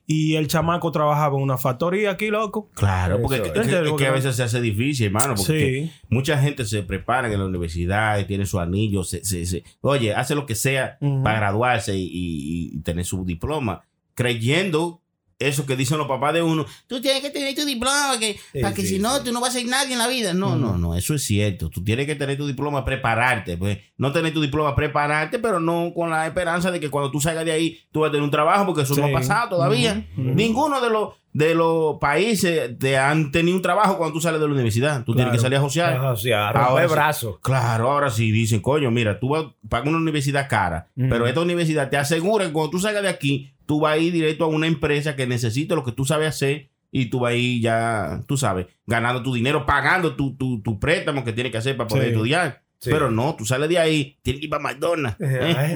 [0.08, 2.70] Y el chamaco trabajaba en una factoría aquí, loco.
[2.74, 3.66] Claro, porque es, es.
[3.66, 5.34] que- es que a veces se hace difícil, hermano.
[5.36, 5.92] Porque Sí.
[6.08, 9.02] mucha gente se prepara en la universidad y tiene su anillo.
[9.02, 13.24] Se, se- se- oye, hace lo que sea para graduarse y, y- y tener su
[13.24, 13.82] diploma,
[14.14, 15.02] creyendo
[15.38, 16.64] eso que dicen los papás de uno.
[16.86, 19.24] Tú tienes que tener tu diploma que, Sí, para que sí, si no, sí.
[19.24, 20.32] tú no vas a ser nadie en la vida.
[20.32, 21.68] No, no, no, eso es cierto.
[21.68, 23.56] Tú tienes que tener tu diploma, prepararte.
[23.56, 27.20] Pues no tener tu diploma, prepararte, pero no con la esperanza de que cuando tú
[27.20, 30.06] salgas de ahí, tú vas a tener un trabajo, porque eso no ha pasado todavía.
[30.16, 34.46] Ninguno de los de los países te han tenido un trabajo cuando tú sales de
[34.46, 35.04] la universidad.
[35.04, 36.16] Tú tienes que salir a josear.
[36.16, 37.38] Sea, romper Ahora brazos.
[37.42, 41.40] Claro, ahora sí dicen, coño, mira, tú vas a pagar una universidad cara, pero esta
[41.42, 44.48] universidad te asegura que cuando tú salgas de aquí, tú vas a ir directo a
[44.48, 48.22] una empresa que necesite lo que tú sabes hacer y tú vas a ir ya,
[48.26, 51.88] tú sabes, ganando tu dinero, pagando tu, tu, tu préstamo que tienes que hacer para
[51.88, 52.10] poder Sí.
[52.12, 52.62] estudiar.
[52.78, 52.90] Sí.
[52.90, 55.18] Pero no, tú sales de ahí, tienes que ir para McDonald's.
[55.18, 55.54] ¿eh?
[55.56, 55.72] Ay,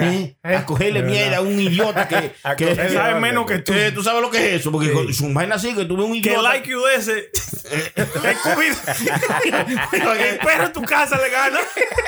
[0.00, 0.36] ¿eh?
[0.42, 0.54] ay.
[0.54, 3.72] A cogerle mierda a un idiota que, A que sabe menos que tú.
[3.74, 5.12] Eh, tú sabes lo que es eso, porque Sí.
[5.12, 6.42] su vaina así que tuve un Que idiota.
[6.42, 7.30] like you ese.
[10.28, 11.58] el perro en tu casa le gana.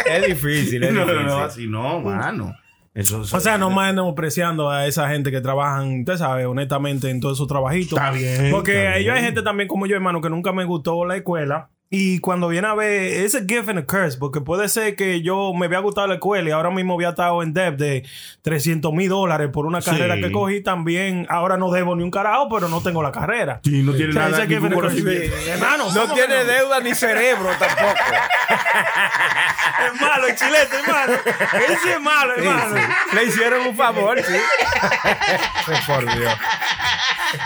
[0.06, 1.26] Es difícil, es No, difícil.
[1.26, 2.54] no, así no, mano.
[2.92, 7.20] Eso, O sea, no más menospreciando a esa gente que trabajan, usted sabe, honestamente en
[7.20, 7.92] todos esos trabajitos.
[7.98, 9.24] Está bien, Porque está yo hay bien.
[9.26, 11.70] gente también como yo, hermano, que nunca me gustó la escuela.
[11.92, 15.22] Y cuando viene a ver, es a gift and a curse, porque puede ser que
[15.22, 18.06] yo me había gustado la escuela y ahora mismo había estado en debt de
[18.42, 19.90] 300 mil dólares por una Sí.
[19.90, 21.26] carrera que cogí también.
[21.28, 23.58] Ahora no debo ni un carajo, pero no tengo la carrera.
[23.64, 24.54] Sí, no tiene O sea, nada, ese.
[25.50, 26.44] Hermano, No ¿cómo tiene no?
[26.44, 27.94] deuda ni cerebro tampoco.
[29.80, 31.12] Es malo, el chilete, hermano.
[31.14, 32.76] Él sí es malo, hermano.
[32.76, 33.16] sí.
[33.16, 34.34] Le hicieron un favor, sí.
[35.86, 36.34] Por Dios.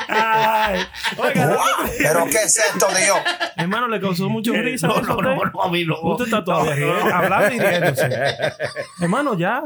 [0.09, 0.87] Ay.
[1.17, 1.59] Oiga, no,
[1.99, 3.19] ¿Pero qué es esto, Dios?
[3.57, 4.87] hermano, le causó mucho risa.
[4.87, 6.01] No, no, no, no, a mí no.
[6.01, 8.09] Usted está todavía hablando y riéndose.
[9.01, 9.63] Hermano, ya.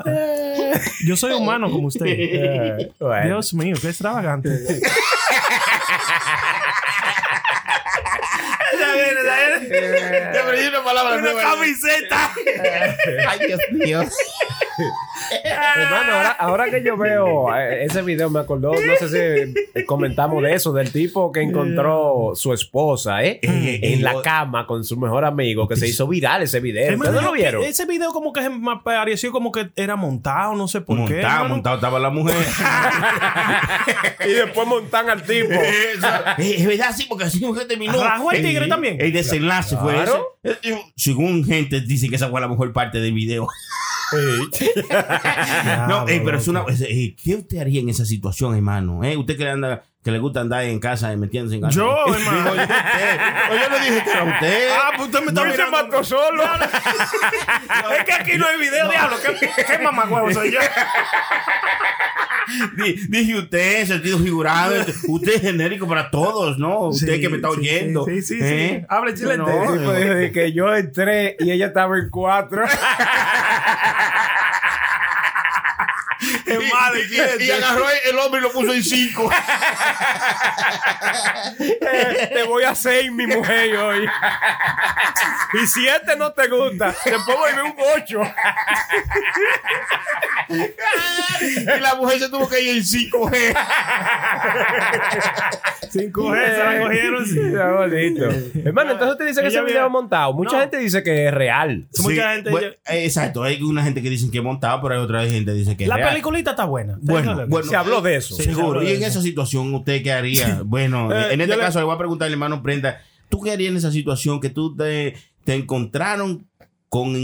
[1.07, 2.07] Yo soy humano como usted.
[2.07, 3.27] Eh, bueno.
[3.27, 4.49] Dios mío, qué extravagante.
[8.79, 10.33] ya viene, ya viene.
[10.33, 11.43] Te aprendí una palabra Una nueva.
[11.43, 12.31] camiseta.
[13.29, 14.03] Ay, Dios mío.
[15.31, 19.85] Hermano, ahora, ahora que yo veo eh, ese video, me acordó, no sé si eh,
[19.85, 23.39] comentamos de eso, del tipo que encontró su esposa, ¿eh?
[23.43, 26.95] en la cama con su mejor amigo, que se hizo viral ese video.
[26.97, 27.63] ¿Ustedes no lo vieron?
[27.63, 31.15] Ese video como que me pareció como que era montado, no sé por qué.
[31.15, 31.49] Montado, hermano.
[31.49, 32.37] montado estaba la mujer.
[34.27, 35.49] y después montan al tipo.
[36.39, 38.03] Eh, es verdad, sí, porque así mujer terminó.
[38.03, 38.97] Rajó el tigre también.
[39.01, 40.37] El desenlace fue Claro.
[40.43, 40.59] ese.
[40.63, 43.47] Eh, Según gente dice que esa fue la mejor parte del video.
[45.89, 46.65] no, pero es una.
[46.67, 49.05] ¿Qué usted haría en esa situación, hermano?
[49.05, 51.75] Eh, usted que le anda, que le gusta andar en casa y metiéndose en casa.
[51.77, 52.55] Yo, Digo, hermano.
[52.55, 53.19] yo, usted.
[53.51, 54.69] Oye, yo le dije que era usted.
[54.73, 55.77] Ah, pues usted me está No se mirando.
[55.77, 56.43] mató solo.
[57.99, 59.17] Es que aquí no hay video, diablo.
[59.25, 60.61] ¿Qué, qué mamagüevo soy yo?
[62.77, 64.75] Di- Dije usted, sentido figurado.
[65.09, 66.81] Usted es genérico para todos, ¿no?
[66.89, 68.05] Usted Sí, que me está oyendo.
[68.07, 68.45] sí, sí, sí.
[68.45, 68.87] ¿Eh?
[68.89, 69.37] Hable chilete.
[69.37, 72.65] No, de que yo entré y ella estaba en cuatro.
[76.49, 77.45] Es malo, Y- y- chilete.
[77.45, 79.31] Y agarró el hombre y lo puso en cinco.
[81.61, 84.07] Eh, te voy a seis, mi mujer, hoy.
[85.55, 88.21] y siete no te gusta, te pongo en un ocho.
[90.49, 93.55] y la mujer se tuvo que ir en 5G.
[95.93, 97.27] 5G se la cogieron.
[97.27, 97.39] sí.
[97.41, 98.25] Está bonito.
[98.65, 100.33] Hermano, entonces usted dice que ese video es montado.
[100.35, 100.61] Mucha No.
[100.61, 101.87] gente dice que es real.
[101.99, 105.01] Mucha gente- bueno, eh, exacto, hay una gente que dice que es montado, pero hay
[105.01, 106.09] otra gente que dice que es La real.
[106.41, 106.99] Está buena.
[107.01, 108.35] Bueno, bueno, Se habló de eso.
[108.37, 108.83] Seguro.
[108.83, 110.63] Y en esa situación, ¿usted qué haría?
[110.65, 113.71] Bueno, Eh, en este caso le voy a preguntar al hermano Prenda, ¿tú qué harías
[113.71, 116.47] en esa situación que tú te, te encontraron
[116.89, 117.15] con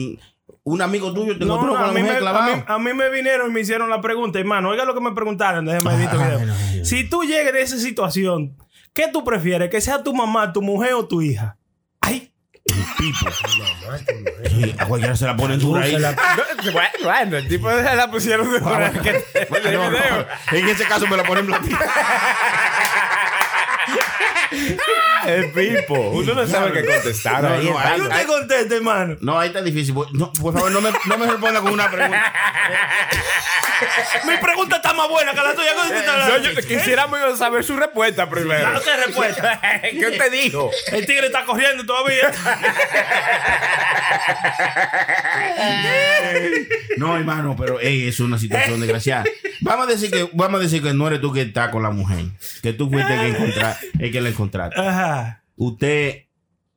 [0.65, 2.63] un amigo tuyo, te No, encontró no, con a, la mí mujer me, a, mí,
[2.67, 4.71] a mí me vinieron y me hicieron la pregunta, hermano.
[4.71, 6.39] Oiga lo que me preguntaron, déjame ver este video.
[6.39, 6.55] bueno.
[6.85, 8.57] Si tú llegas de esa situación,
[8.95, 9.69] ¿qué tú prefieres?
[9.71, 11.57] ¿Que sea tu mamá, tu mujer o tu hija?
[12.73, 13.31] Ay, Pipo.
[14.49, 15.97] Sí, a cualquiera se la ponen dura ahí.
[15.97, 16.09] No,
[17.03, 20.27] bueno, el tipo se la pusieron de fuera que Bueno, el no.
[20.53, 21.79] En ese caso me la ponen blanquita.
[25.27, 25.95] El pipo.
[26.11, 27.43] Uno no sabe qué contestar.
[27.43, 28.05] No, ahí, no, hermano.
[28.05, 29.17] no te contestes, hermano.
[29.21, 29.95] No, ahí está difícil.
[30.13, 32.33] No, por favor, no me, no me responda con una pregunta.
[34.27, 35.71] Mi pregunta está más buena que la tuya.
[36.43, 38.63] Yo quisiéramos saber su respuesta primero.
[38.63, 39.61] Dale usted respuesta.
[39.83, 40.71] ¿Qué te dijo?
[40.93, 42.31] El tigre está corriendo todavía.
[46.97, 49.25] No, hermano, pero es una situación desgraciada.
[49.61, 51.91] Vamos a decir que, vamos a decir que no eres tú que estás con la
[51.91, 52.25] mujer.
[52.63, 54.81] Que tú fuiste el que, encontrar, el que la encontraste.
[54.81, 55.14] Ajá.
[55.57, 56.25] Usted,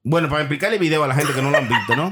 [0.04, 2.10] bueno, para explicar el video a la gente que no lo han visto, ¿no?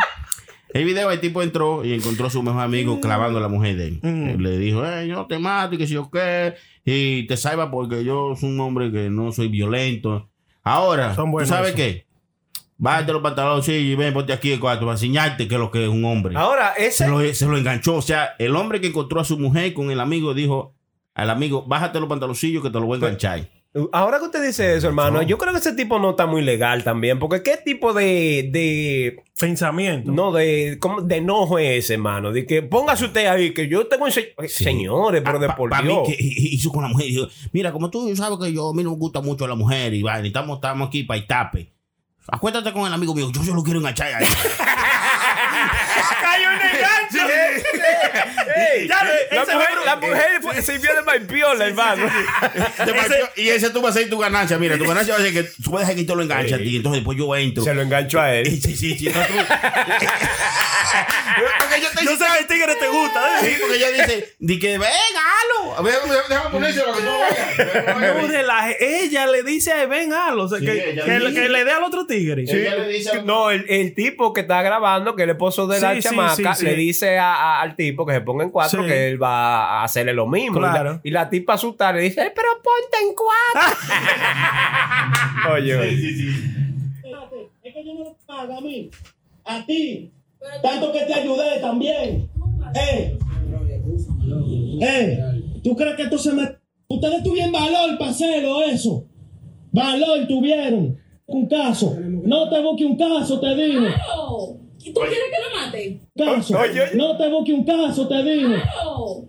[0.74, 3.78] El video, el tipo entró y encontró a su mejor amigo clavando a la mujer
[3.78, 4.00] de él.
[4.02, 4.42] Mm.
[4.42, 6.56] Le dijo, eh, yo te mato y que si yo qué.
[6.84, 10.30] Y te salva porque yo soy un hombre que no soy violento.
[10.64, 11.76] Ahora, ¿tú sabes esos.
[11.78, 12.06] qué?
[12.78, 15.84] Bájate los pantalones y ven, ponte aquí el cuarto para enseñarte qué es lo que
[15.84, 16.36] es un hombre.
[16.36, 17.08] Ahora, Se ese.
[17.08, 17.96] lo, se lo enganchó.
[17.96, 20.76] O sea, el hombre que encontró a su mujer con el amigo dijo
[21.14, 23.48] al amigo, bájate los pantaloncillos que te lo voy a enganchar.
[23.92, 26.84] Ahora que usted dice eso, hermano, yo creo que ese tipo no está muy legal
[26.84, 27.20] también.
[27.20, 28.48] Porque ¿qué tipo de.
[28.52, 30.12] de Pensamiento.
[30.14, 31.02] no, de, ¿cómo?
[31.02, 32.32] de enojo es ese, hermano?
[32.32, 34.08] De que póngase usted ahí, que yo tengo.
[34.08, 36.08] ense- Señores, pero de Pa- por pa' mí Dios.
[36.08, 37.08] que hizo con la mujer.
[37.08, 39.94] Dijo, mira, como tú sabes que yo, a mí no me gusta mucho la mujer
[39.94, 41.70] y va, estamos, estamos aquí para tape.
[42.28, 44.26] Acuérdate con el amigo mío, yo se lo quiero enganchar ahí.
[46.22, 47.28] ¡Cayó en el gancho!
[48.56, 52.10] Ey, Ya, la, mujer, la mujer fue- se vio de maipiola, hermano.
[52.86, 54.58] Te partió- y ese tú vas a ser tu ganancia.
[54.58, 56.58] Mira, tu ganancia va a ser que tú puedes dejar que te lo enganche a
[56.58, 56.78] ti.
[56.78, 57.64] Entonces después yo entro.
[57.64, 58.46] Se lo enganchó a él.
[58.62, 59.08] Sí, sí, sí.
[59.08, 59.36] entonces tú-
[61.60, 63.40] porque yo te Yo sé que el tigre te gusta.
[63.42, 63.46] ¿eh?
[63.46, 65.78] Sí, porque ella dice, di que ven, halo.
[65.78, 65.96] A ver,
[66.30, 68.16] déjame ponérselo que tú no vayas.
[68.22, 69.04] No relaje.
[69.04, 70.44] Ella le dice a ven, halo.
[70.44, 71.34] O sea, Sí, que, ella que, dice.
[71.34, 72.44] que le dé al otro tigre.
[72.48, 75.55] Ella le dice a- No, el, el tipo que está grabando, que es el esposo
[75.68, 76.66] de la Sí, sí, chamaca, sí, sí.
[76.66, 78.88] le dice a- a- al tipo que se ponga en cuatro Sí.
[78.90, 80.60] que él va a hacerle lo mismo.
[80.60, 81.00] Claro.
[81.04, 83.78] Y, la, y la tipa asustada le dice, "Ay, pero ponte en cuatro.
[85.56, 86.10] oye, oye.
[87.64, 88.90] Es que yo no lo pago a mí,
[89.46, 90.12] a ti.
[90.62, 92.30] Tanto que te ayudé también.
[92.76, 93.18] Eh,
[94.82, 95.20] eh,
[95.64, 96.44] ¿tú crees que esto se me...
[96.88, 99.06] Ustedes tuvieron valor para hacerlo eso.
[99.72, 100.98] Valor tuvieron.
[101.28, 101.98] Un caso.
[102.00, 103.82] No te busque un caso, te digo.
[104.86, 106.00] ¿Y tú quieres que lo mate?
[106.16, 106.60] Caso.
[106.60, 106.92] Oye, oye.
[106.96, 108.50] No te busque un caso, te digo.
[108.50, 109.26] Claro.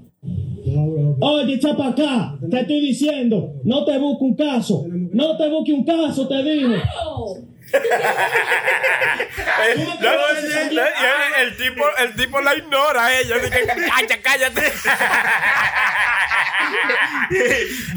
[1.18, 2.38] Oye, echa para acá.
[2.50, 3.54] Te estoy diciendo.
[3.64, 4.84] No te busque un caso.
[4.86, 6.74] No te busque un caso, te digo.
[6.74, 7.46] Claro.
[9.76, 13.36] No, no, sí, no, y el, el tipo, el tipo la ignora a ella.
[13.38, 14.62] Dice, cállate, cállate.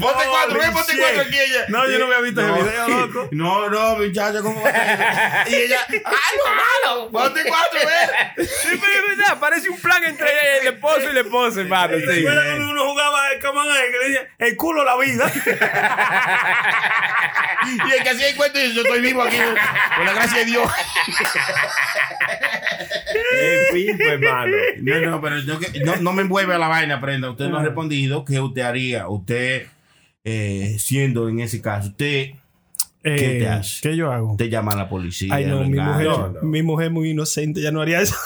[0.00, 1.64] Ponte cuatro, ven, ponte cuatro aquí ella.
[1.68, 3.28] No, yo no había visto ese video, loco.
[3.32, 5.48] No, no, muchacho, ¿cómo va a?
[5.48, 7.10] Y ella, ¡halo, halo!
[7.10, 8.46] Ponte cuatro, ven.
[8.46, 10.28] Sí, pero es verdad, parece un plan entre
[10.60, 11.96] el esposo y la esposa, hermano.
[11.98, 12.22] Sí.
[12.22, 15.30] Cuando uno jugaba el Kamanai que le decía el culo la vida.
[17.62, 19.36] Y el que hacía el cuento yo estoy vivo aquí,
[19.96, 20.72] por la gracia de Dios.
[23.12, 24.56] Qué pipo, hermano.
[24.78, 27.30] No, no, pero yo que- no, no me envuelve a la vaina, prenda.
[27.30, 28.24] Usted no ha respondido.
[28.24, 29.08] ¿Qué usted haría?
[29.08, 29.66] Usted,
[30.24, 32.30] eh, siendo en ese caso, usted,
[33.02, 33.80] ¿qué Eh, te hace?
[33.82, 34.32] ¿Qué yo hago?
[34.32, 35.34] Usted llama a la policía.
[35.34, 36.42] Ay, no, mi mujer, No, no.
[36.42, 38.16] mi mujer muy inocente, ya no haría eso.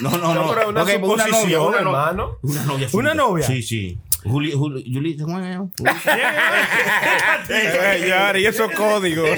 [0.00, 0.52] No, no, no.
[0.52, 1.80] No, una Ok, pues una novia, una novia.
[1.82, 2.38] hermano.
[2.42, 2.88] Una novia.
[2.92, 3.16] ¿Una sí.
[3.16, 3.46] novia?
[3.46, 3.98] Sí, sí.
[4.24, 5.56] Juli, Juli, Juli, ¿cómo es?
[7.48, 9.28] Ya, y esos códigos.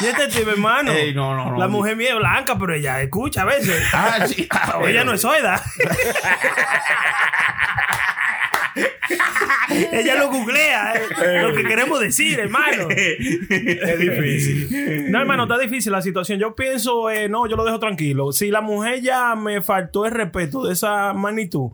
[0.00, 0.92] Y este tipo, hermano.
[0.92, 1.58] Ey, no, no, no.
[1.58, 3.82] La mujer mía es blanca, pero ella escucha a veces.
[3.92, 4.46] Ah, sí.
[4.48, 4.86] Ah, bueno.
[4.88, 5.60] Ella no es soida.
[9.92, 12.88] Ella lo googlea, eh, lo que queremos decir, hermano.
[12.90, 15.10] Es difícil.
[15.10, 16.38] No, hermano, está difícil la situación.
[16.38, 18.32] Yo pienso, eh, no, yo lo dejo tranquilo.
[18.32, 21.70] Si la mujer ya me faltó el respeto de esa magnitud,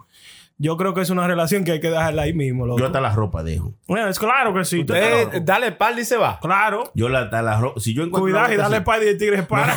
[0.59, 2.67] yo creo que es una relación que hay que dejarla ahí mismo.
[2.67, 2.79] loco.
[2.81, 3.75] Yo hasta la ropa dejo.
[3.87, 4.81] Bueno, es claro que sí.
[4.81, 6.39] usted dale espalda y se va.
[6.41, 6.91] Claro.
[6.95, 7.81] Yo la, hasta la ropa.
[7.81, 8.23] Si yo encuentro.
[8.23, 9.77] Cuidado y dale para y el tigre para.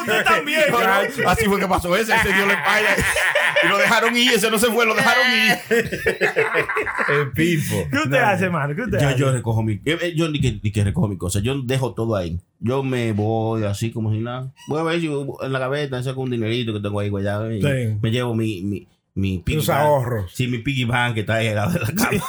[0.00, 0.60] Usted también.
[0.70, 1.28] ¿no?
[1.30, 2.90] Así fue que pasó ese, ese dio la espalda
[3.62, 5.58] y lo dejaron ir, ese no se fue, lo dejaron ir.
[7.08, 7.74] El pipo.
[7.90, 8.74] ¿Qué usted hace, hermano?
[8.74, 9.18] ¿Qué usted Yo, hace?
[9.18, 11.94] yo recojo mi, eh, eh, yo ni que, ni que recojo mi cosa, yo dejo
[11.94, 12.38] todo ahí.
[12.60, 14.52] Yo me voy así como si nada.
[14.68, 17.60] Voy a ver si en la gaveta saco un dinerito que tengo ahí guardado y
[17.62, 17.96] Sí.
[18.00, 18.88] me llevo mi, mi,
[19.18, 19.80] mi piggy Tus bank.
[19.80, 20.30] ahorros.
[20.32, 22.22] Sí, mi piggy bank que está ahí al lado de la cama.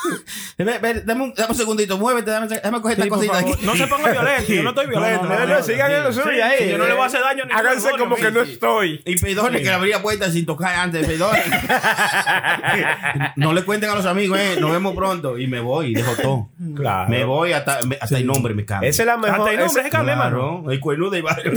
[0.57, 3.53] Ven, ven, dame, un, dame un segundito, muévete, dame, dame coger Sí, esta cosita favor.
[3.53, 3.65] aquí.
[3.65, 5.25] No se ponga violento, yo no estoy violento.
[5.25, 6.71] No, no, sigan en lo suyo ahí.
[6.71, 9.01] yo no le voy a hacer daño ningún Háganse como que no estoy.
[9.05, 11.43] Y perdone que le abría puertas sin tocar antes, perdone.
[13.35, 15.37] no le cuenten a los amigos, eh, nos vemos pronto.
[15.37, 16.49] Y me voy y dejo todo.
[16.75, 17.09] Claro.
[17.09, 18.89] Me voy hasta, hasta el nombre me cambia.
[18.89, 19.41] Esa es la mejor.
[19.41, 20.15] Hasta el nombre se cambia.
[20.15, 21.53] Claro, el cuernudo y barrio.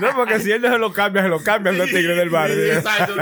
[0.00, 2.72] No, porque si él no se lo cambia, se lo cambian los tigres del barrio.
[2.72, 3.14] Exacto.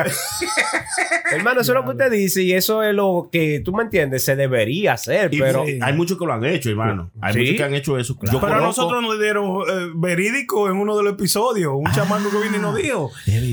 [1.32, 4.24] Hermano, eso es lo que usted dice y eso es lo que tú me entiendes,
[4.24, 7.10] se debería hacer, Y pero sí, hay muchos que lo han hecho, hermano.
[7.20, 7.38] Hay Sí.
[7.40, 8.14] muchos que han hecho eso.
[8.14, 11.72] Yo Pero conozco- nosotros nos dieron eh, verídico en uno de los episodios.
[11.74, 13.10] Un chamaco que vino y nos dijo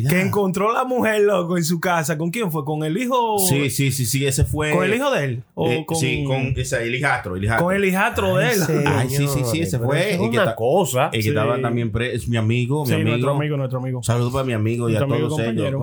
[0.10, 2.18] que encontró la mujer loco en su casa.
[2.18, 2.66] ¿Con quién fue?
[2.66, 3.38] ¿Con el hijo?
[3.40, 4.72] Sí, sí, sí, sí, ese fue.
[4.72, 5.44] ¿Con el hijo de él?
[5.54, 7.66] ¿O Eh, con, Sí, con ese, el hijastro, el hijastro.
[7.68, 8.60] con el hijastro de él?
[8.86, 10.14] Ay, sí, sí, sí, ese fue.
[10.14, 11.06] es una cosa.
[11.06, 11.30] El que Sí.
[11.30, 13.10] estaba también preso, es mi amigo, mi Sí, amigo.
[13.10, 14.04] nuestro amigo, nuestro amigo.
[14.04, 15.74] Saludos para mi amigo y a todos ellos.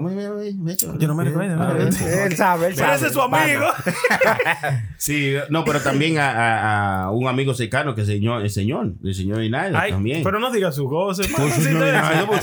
[1.14, 1.54] Me recuerdo.
[1.62, 2.24] Ah, no recuerdo.
[2.24, 2.96] Él sabe, él sabe.
[2.96, 3.64] ese es su amigo.
[4.96, 8.50] Sí, no, pero también a, a- a un amigo cercano que es el señor, el
[8.50, 10.22] señor, el señor Hinaldo Ay, también.
[10.22, 11.22] pero no diga su cosa.
[11.22, 12.40] hermano, Pues, usted- Hinaldo, pues,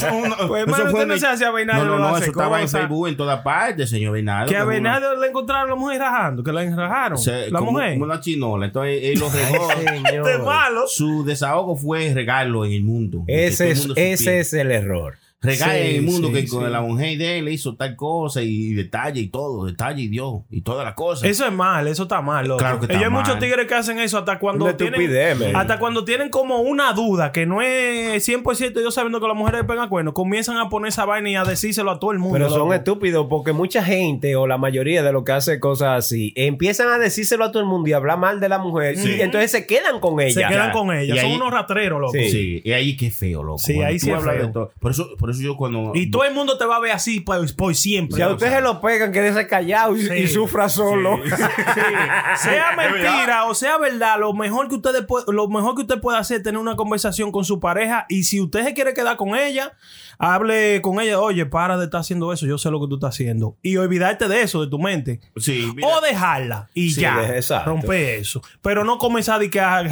[0.48, 2.62] Pues, hermano, fue usted no en- se hace a Beinardo, No, no, no, eso estaba
[2.62, 2.70] en.
[2.70, 4.52] Facebook en todas partes, señor Hinaldo.
[4.52, 7.18] Que a Bernardo le encontraron la mujer rajando, que la enrajaron.
[7.50, 7.94] la como- mujer.
[7.94, 8.66] Como una chinola.
[8.68, 9.68] Entonces él lo regó.
[10.88, 13.24] Su desahogo fue regarlo en el mundo.
[13.28, 15.18] Ese es el error.
[15.44, 16.48] Regar Sí, en el mundo sí, que sí.
[16.50, 20.08] con la mujer de él le hizo tal cosa y detalle y todo, detalle y
[20.08, 21.26] Dios y toda la cosa.
[21.28, 22.48] Eso es mal, eso está mal.
[22.48, 22.60] loco.
[22.60, 23.22] Claro que está Y hay mal.
[23.24, 27.32] muchos tigres que hacen eso hasta cuando Una tienen hasta cuando tienen como una duda
[27.32, 31.06] que no es 100% ellos sabiendo que las mujeres pegan cuernos, comienzan a poner esa
[31.06, 32.34] vaina y a decírselo a todo el mundo.
[32.38, 32.74] Pero son loco.
[32.76, 37.00] estúpidos porque mucha gente o la mayoría de los que hace cosas así empiezan a
[37.00, 40.00] decírselo a todo el mundo y hablar mal de la mujer y entonces se quedan
[40.00, 40.50] con se ella.
[40.50, 42.14] quedan con ella, Y son ahí- unos rastreros, loco.
[42.14, 42.30] Sí.
[42.30, 43.58] Sí, y ahí qué feo, loco.
[43.58, 44.72] Sí, ahí es hablas de todo.
[44.80, 45.92] Por eso, por eso yo cuando.
[45.96, 48.18] Y todo el mundo te va a ver así por, por siempre.
[48.18, 50.14] Si a usted se lo pegan, quédese callado y, Sí.
[50.14, 51.18] y sufra solo.
[52.38, 56.38] sea mentira o sea verdad, lo mejor que usted lo mejor que usted puede hacer
[56.38, 59.74] es tener una conversación con su pareja y si usted se quiere quedar con ella,
[60.18, 63.09] hable con ella, oye, para de estar haciendo eso, yo sé lo que tú estás
[63.16, 65.20] haciendo y olvidarte de eso de tu mente.
[65.38, 67.70] Sí, mira, O dejarla y Sí, ya, exacto.
[67.72, 68.41] rompe eso.
[68.62, 69.84] Pero no comenzar a, que a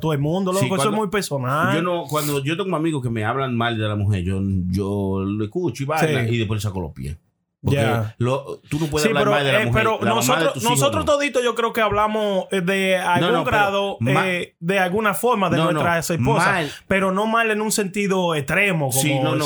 [0.00, 1.74] todo el mundo, loco, Sí, eso es muy personal.
[1.74, 4.40] yo no, cuando yo tengo amigos que me hablan mal de la mujer, yo,
[4.70, 6.34] yo lo escucho y Sí.
[6.34, 7.16] y después saco los pies.
[7.60, 8.14] Porque Ya.
[8.18, 9.82] lo- tú no puedes Sí, hablar pero, mal de la eh, mujer.
[9.82, 11.12] pero la nosotros, nosotros no.
[11.12, 15.56] toditos yo creo que hablamos eh, de algún no, grado, eh, de alguna forma de
[15.58, 18.90] nuestras esposas, pero no mal en un sentido extremo.
[18.90, 19.44] Como, Sí, no, no,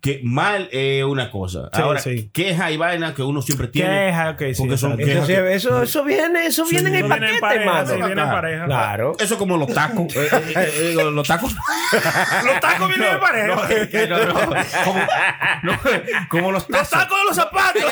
[0.00, 1.70] que mal es una cosa.
[1.74, 2.30] Sí, Ahora, sí.
[2.32, 4.06] queja y vaina que uno siempre tiene.
[4.06, 6.94] Queja, ok, sí, porque son quejas Eso, que- eso, eso viene, eso Sí, viene en
[6.96, 8.64] el eso viene paquete, en pareja, sí, viene en pareja.
[8.66, 9.12] Claro.
[9.18, 10.14] Eso es como los tacos.
[10.16, 11.54] Eh, eh, eh, los tacos.
[12.44, 14.06] Los tacos vienen de pareja.
[14.08, 14.34] No, no, no,
[14.84, 15.00] como,
[15.62, 15.72] no,
[16.28, 17.18] como los Los tacos.
[17.18, 17.82] de los zapatos.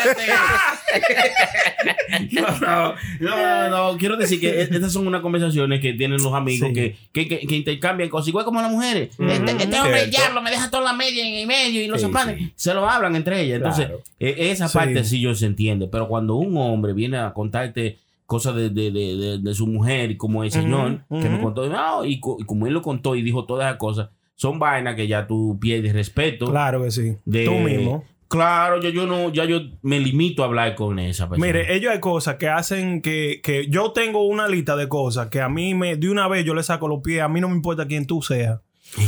[2.30, 6.32] No, no, no, no, quiero decir que e- estas son unas conversaciones que tienen los
[6.34, 6.74] amigos Sí.
[6.74, 9.10] que, que, que, que intercambian cosas, igual como las mujeres.
[9.18, 10.10] Este, este hombre
[10.42, 12.52] me deja toda la media en el medio y lo los Sí, panes sí.
[12.56, 13.56] se lo hablan entre ellas.
[13.58, 14.02] Entonces, Claro.
[14.20, 15.88] eh, esa parte sí yo se entiende.
[15.88, 20.16] Pero cuando un hombre viene a contarte cosas de, de, de, de- su mujer y
[20.16, 23.22] como el señor que me contó, no, y, co- y como él lo contó y
[23.22, 26.46] dijo todas esas cosas, son vainas que ya tú pierdes respeto.
[26.50, 27.16] Claro que sí.
[27.24, 28.04] de- Tú mismo.
[28.28, 31.46] Claro, yo, yo no, ya yo me limito a hablar con esa persona.
[31.46, 35.40] Mire, ellos hay cosas que hacen que, que yo tengo una lista de cosas que
[35.40, 37.54] a mí me, de una vez yo le saco los pies, a mí no me
[37.54, 38.60] importa quién tú seas.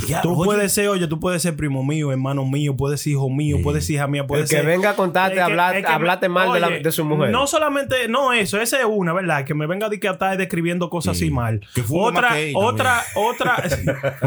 [0.07, 3.13] Ya, Tú oye, puedes ser, oye, tú puedes ser primo mío, hermano mío, puedes ser
[3.13, 4.67] hijo mío, puedes ser hija mía, El puedes que ser.
[4.67, 7.31] venga a contarte, que- que hablarte mal de, la- de su mujer.
[7.31, 9.45] No solamente, no eso, esa es una, ¿verdad?
[9.45, 11.25] Que me venga a que estar describiendo cosas Sí.
[11.27, 11.61] así mal.
[11.75, 13.63] Que otra, que ella, otra, otra,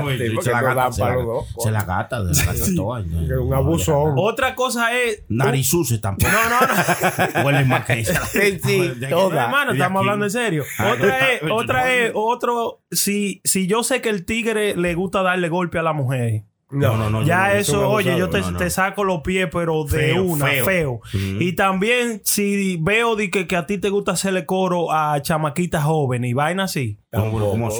[0.03, 1.63] oye, Sí, se la no gata, se la para gata, los dos.
[1.63, 3.03] se la gata, se la gata toda.
[3.03, 4.13] Que es un abusón.
[4.17, 5.23] otra cosa es.
[5.29, 6.31] Narizuces tampoco.
[6.31, 7.43] No, no, no.
[7.45, 8.25] Huele más que esa.
[8.25, 9.43] Sí, sí, No, toda.
[9.45, 10.63] hermano, estamos hablando en serio.
[10.79, 11.89] Otra no, es, otra no.
[11.89, 15.93] es, otro, si, si yo sé que el tigre le gusta darle golpe a la
[15.93, 16.43] mujer.
[16.69, 17.23] No, no, no.
[17.23, 18.57] ya no, eso, oye, yo te, No, no.
[18.57, 21.01] te saco los pies, pero de Feo, una, feo.
[21.13, 25.83] Y también, si veo de que, que a ti te gusta hacerle coro a chamaquitas
[25.83, 27.00] jóvenes y vaina así, ¿Cómo, cómo así?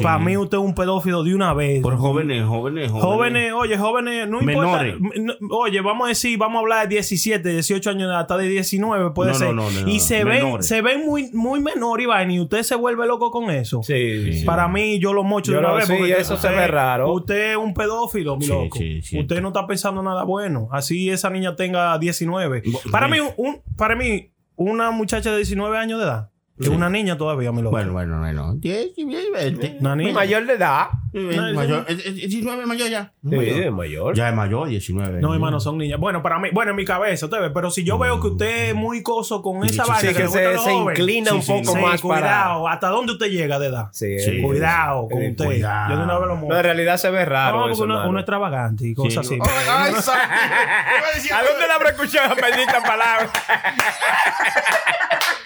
[0.02, 1.82] Para mí usted es un pedófilo de una vez.
[1.82, 3.04] Por jóvenes, jóvenes, jóvenes.
[3.06, 4.96] Jóvenes, oye, jóvenes, no Menores.
[5.00, 5.38] importa.
[5.52, 8.50] Oye, vamos a decir, vamos a hablar de 17, 18 años de edad, hasta de
[8.50, 9.54] 19 puede No, ser.
[9.54, 10.00] no, no, no, y no.
[10.02, 10.68] se ven, Menores.
[10.68, 13.82] se ven muy, muy menor y vaina, y usted se vuelve loco con eso.
[13.84, 14.46] Sí, sí.
[14.46, 15.86] Para mí, yo lo mocho Yo de una lo- vez.
[15.88, 17.14] sí, porque eso se ve raro.
[17.14, 18.80] Usted es un pedófilo, mi Sí, loco.
[19.22, 20.68] usted no está pensando nada bueno.
[20.72, 22.64] Así esa niña tenga 19.
[22.64, 26.31] Bu- Para mí, un, para mí, una muchacha de 19 años de edad,
[26.70, 26.70] Sí.
[26.70, 27.72] una niña todavía, mi loco.
[27.72, 28.54] Bueno, bueno, bueno.
[28.56, 28.90] 10,
[29.34, 29.78] 20.
[29.80, 30.14] una niña.
[30.14, 30.88] Mayor de edad.
[31.14, 31.86] No, mayor.
[31.90, 33.12] es- es- 19 mayor ya.
[33.30, 34.16] Sí, es mayor.
[34.16, 35.20] Ya es mayor, 19.
[35.22, 36.00] No, hermano, son niñas.
[36.00, 38.70] Bueno, para mí, bueno, en mi cabeza, usted ve, pero si yo veo que usted
[38.70, 41.82] es muy coso con esa vaina, Sí, que gustan se, se inclina un poco sí,
[41.82, 42.22] más para...
[42.22, 43.88] cuidado, ¿hasta dónde usted llega de edad?
[43.92, 44.42] Sí, Sí.
[44.42, 45.46] Cuidado con usted.
[45.46, 45.90] cuidado.
[45.92, 46.56] Yo de una vez lo No, monto.
[46.58, 49.38] en realidad se ve raro No, porque uno, uno es extravagante y cosas así.
[49.70, 49.94] Ay.
[51.34, 53.30] ¿A dónde le habrá escuchado esa bendita palabra?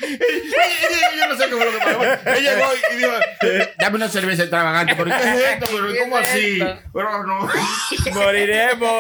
[0.09, 2.03] Yo no sé cómo lo que pasó.
[2.03, 3.11] Él llegó y dijo,
[3.79, 4.93] dame una cerveza extravagante.
[4.95, 5.65] ¿Pero qué es esto?
[5.71, 6.59] ¿Pero cómo así?
[6.93, 7.47] Pero no.
[8.13, 8.91] Moriremos.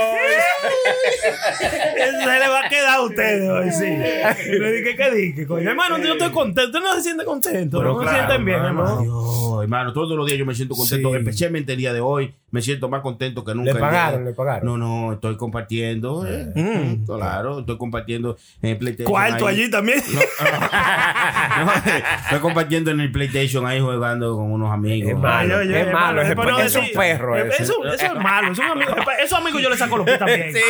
[1.97, 3.85] Eso se le va a quedar a ustedes hoy, sí.
[3.85, 5.69] Y le dije, ¿qué dije, coño?
[5.69, 6.65] Hermano, yo estoy contento.
[6.67, 7.77] Usted no se siente contento.
[7.79, 9.01] Pero no se claro, sienten bien, hermano.
[9.01, 11.17] Dios, hermano, todos los días yo me siento contento, Sí.
[11.17, 12.33] especialmente el día de hoy.
[12.51, 13.73] Me siento más contento que nunca.
[13.73, 14.65] Le pagaron, le pagaron.
[14.65, 16.25] No, no, estoy compartiendo.
[16.25, 16.45] eh.
[16.55, 17.05] Mm.
[17.05, 19.11] Claro, estoy compartiendo en PlayStation.
[19.11, 19.55] Cuarto ahí.
[19.61, 20.01] allí también.
[20.13, 20.21] No,
[22.23, 25.11] estoy compartiendo en el PlayStation ahí jugando con unos amigos.
[25.11, 27.35] Es malo, es malo, es, no es un perro.
[27.37, 28.51] Eso, es malo.
[28.51, 30.53] Eso, es un amigo- esos amigos yo les saco los pies también.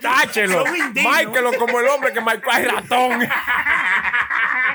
[0.00, 0.64] Táchelo.
[0.76, 1.12] Indignos.
[1.12, 3.20] Márquelo como el hombre que marcó al ratón.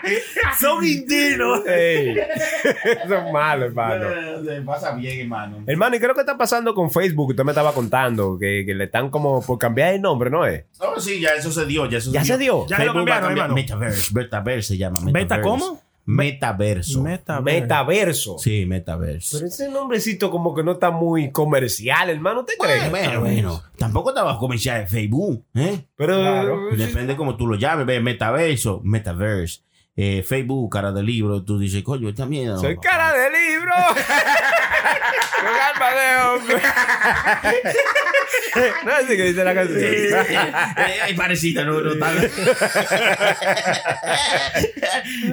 [0.60, 1.66] Son indignos.
[1.68, 2.16] Ey.
[3.08, 4.06] Son malos, hermano.
[4.46, 5.64] Se pasa bien, hermano.
[5.66, 7.30] Hermano, ¿y qué es lo que está pasando con Facebook?
[7.30, 10.66] Usted me estaba contando que, que le están como por cambiar el nombre, ¿no es?
[10.80, 11.86] No, sí, ya eso se dio.
[11.88, 12.66] Ya, eso ¿Ya se dio?
[12.68, 13.46] Ya lo Facebook cambiaron, cambiar.
[13.46, 13.56] hermano.
[13.56, 14.14] Metaverse.
[14.14, 15.00] Metaverse se llama.
[15.04, 15.50] ¿Beta Metaverse.
[15.50, 15.82] cómo?
[16.04, 17.02] Metaverso.
[17.04, 18.38] Meta, Metaverso.
[18.40, 19.38] Sí, metaverso.
[19.38, 22.42] Pero ese nombrecito como que no está muy comercial, hermano.
[22.42, 22.90] ¿Usted cree?
[22.90, 23.64] Bueno, bueno.
[23.78, 25.86] Tampoco estaba comercial de Facebook, ¿eh?
[25.96, 26.60] Pero Claro.
[26.76, 29.62] Depende como tú lo llames, ve, metaverso, metaverse.
[29.96, 32.58] Eh, Facebook, cara de libro, tú dices, coño, esta mierda.
[32.58, 33.74] soy cara de libro.
[35.42, 36.56] Con alma de hombre.
[38.86, 39.80] no así que dice la canción.
[40.82, 42.30] Eh, Ay, parecida, no, no tan-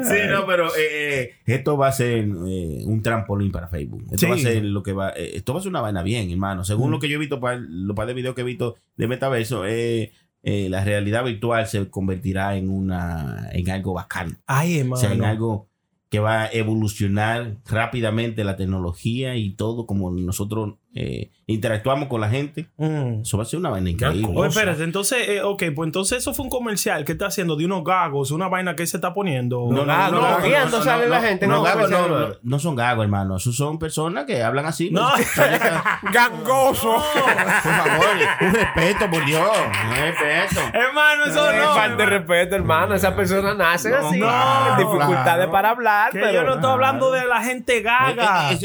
[0.03, 4.05] sí, no, pero eh, eh, esto va a ser eh, un trampolín para Facebook.
[4.11, 4.27] Esto Sí.
[4.27, 5.11] va a ser lo que va.
[5.11, 6.65] esto va a ser una vaina bien, hermano.
[6.65, 9.09] Según lo que yo he visto, pa- los par de videos que he visto de
[9.09, 14.37] metaverso, eh, eh, la realidad virtual se convertirá en una en algo bacano.
[14.47, 14.97] Ay, O hermano.
[15.01, 15.69] sea, en algo
[16.11, 22.29] que va a evolucionar rápidamente la tecnología y todo como nosotros eh, interactuamos con la
[22.29, 22.67] gente.
[22.77, 23.21] Mm.
[23.23, 24.33] Eso va a ser una vaina increíble.
[24.35, 27.65] Oye, espérate, entonces, eh, ok, pues entonces eso fue un comercial que está haciendo de
[27.67, 29.69] unos gagos, una vaina que se está poniendo.
[29.71, 33.05] No, gago, gagueando sale la gente, No, no, gagos, no, comercial, no, no son gagos,
[33.05, 33.37] hermano.
[33.37, 34.91] Esos son personas que hablan así.
[34.91, 35.09] No.
[36.13, 36.95] Gangoso.
[36.95, 38.07] Por favor,
[38.41, 39.51] un respeto, por Dios.
[39.85, 40.61] Un respeto.
[40.73, 41.75] Hermano, eso No, no.
[41.75, 42.95] falta de respeto, hermano.
[42.95, 44.19] Esas personas nacen No, así.
[44.19, 46.33] no, dificultades para hablar, Que pero.
[46.33, 48.53] yo no estoy hablando de la gente gaga.
[48.53, 48.59] Eh,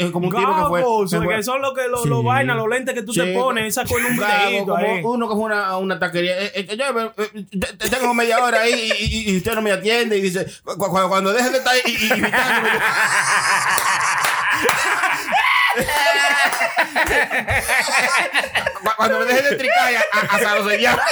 [0.00, 0.82] eh, como un tipo que fue.
[1.60, 2.08] Fue- que los Sí.
[2.08, 5.00] los vainas, los lentes que tú te pones, esa con un videito ahí.
[5.04, 6.38] uno que fue una, una taquería.
[6.42, 9.54] Eh, eh, yo, eh, eh, te- te tengo media hora ahí y, y- y usted
[9.54, 12.22] no me atiende y dice, cu- cu- cuando deje de estar ahí y, y,
[18.96, 21.02] cuando me dejes de tricar, a- a- hasta lo sellaba.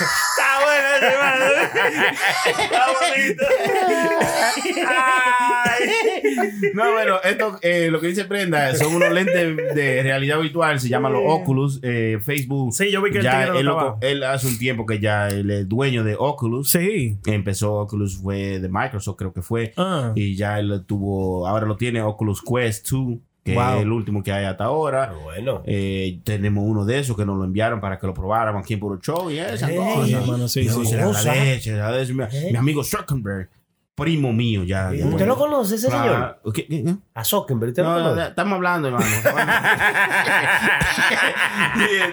[0.00, 1.44] Está bueno ese, mano.
[2.62, 3.44] Está bonito.
[6.74, 10.88] No, bueno, esto, eh, lo que dice Prenda, son unos lentes de realidad virtual, se
[10.88, 12.72] llaman los Oculus, eh, Facebook.
[12.72, 15.28] Sí, yo vi que el ya lo él, lo- él hace un tiempo que ya
[15.28, 16.70] él es dueño de Oculus.
[16.70, 17.18] Sí.
[17.26, 19.72] Empezó Oculus, fue de Microsoft, creo que fue.
[19.76, 20.12] Ah.
[20.14, 23.18] Y ya él tuvo, ahora lo tiene Oculus Quest 2,
[23.48, 23.76] que Wow.
[23.76, 25.12] es el último que hay hasta ahora.
[25.22, 25.62] Bueno.
[25.66, 28.80] Eh, tenemos uno de esos que nos lo enviaron para que lo probáramos aquí en
[28.80, 29.70] Puro Show y esas.
[29.70, 29.78] Mi,
[32.50, 33.48] mi amigo Zuckerberg,
[33.94, 34.90] primo mío ya.
[34.92, 35.26] ya ¿Usted bueno.
[35.26, 36.06] lo conoce, ese señor?
[36.06, 36.52] Claro.
[36.54, 36.94] ¿Qué- qué- qué?
[37.14, 38.28] A Zuckerberg, ¿usted lo No, no, conoce?
[38.28, 39.06] estamos hablando, hermano.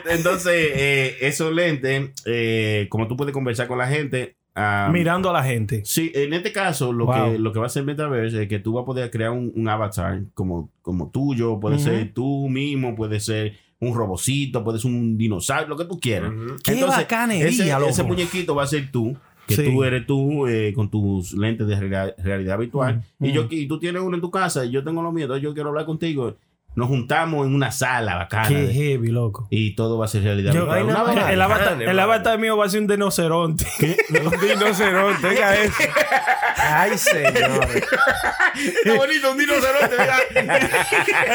[0.09, 4.35] Entonces, eh, esos lentes, eh, como tú puedes conversar con la gente.
[4.55, 5.81] Ah, Mirando a la gente.
[5.85, 7.33] Sí, en este caso, lo, Wow.
[7.33, 9.51] que, lo que va a hacer Metaverse es que tú vas a poder crear un,
[9.55, 14.89] un avatar como, como tuyo, puede ser tú mismo, puede ser un robocito, puede ser
[14.91, 16.31] un dinosaurio, lo que tú quieras.
[16.63, 17.87] Qué bacanería, ese, loco.
[17.89, 19.15] ese muñequito va a ser tú,
[19.47, 19.63] que Sí.
[19.65, 23.03] tú eres tú eh, con tus lentes de realidad, realidad virtual.
[23.19, 25.37] Mm, Y yo y tú tienes uno en tu casa y yo tengo lo mío,
[25.37, 26.35] yo quiero hablar contigo.
[26.75, 28.47] Nos juntamos en una sala bacana.
[28.49, 29.47] Qué de- heavy, loco.
[29.49, 30.77] y todo va a ser realidad Yo- virtual.
[30.77, 31.31] ay, Una no, vaina.
[31.31, 33.65] el, avatar, el avatar mío va a ser un rinoceronte.
[34.25, 35.73] Un rinoceronte, oiga eso.
[36.57, 37.33] Ay, señor.
[37.35, 39.95] Está bonito, un rinoceronte.
[39.99, 40.17] mira.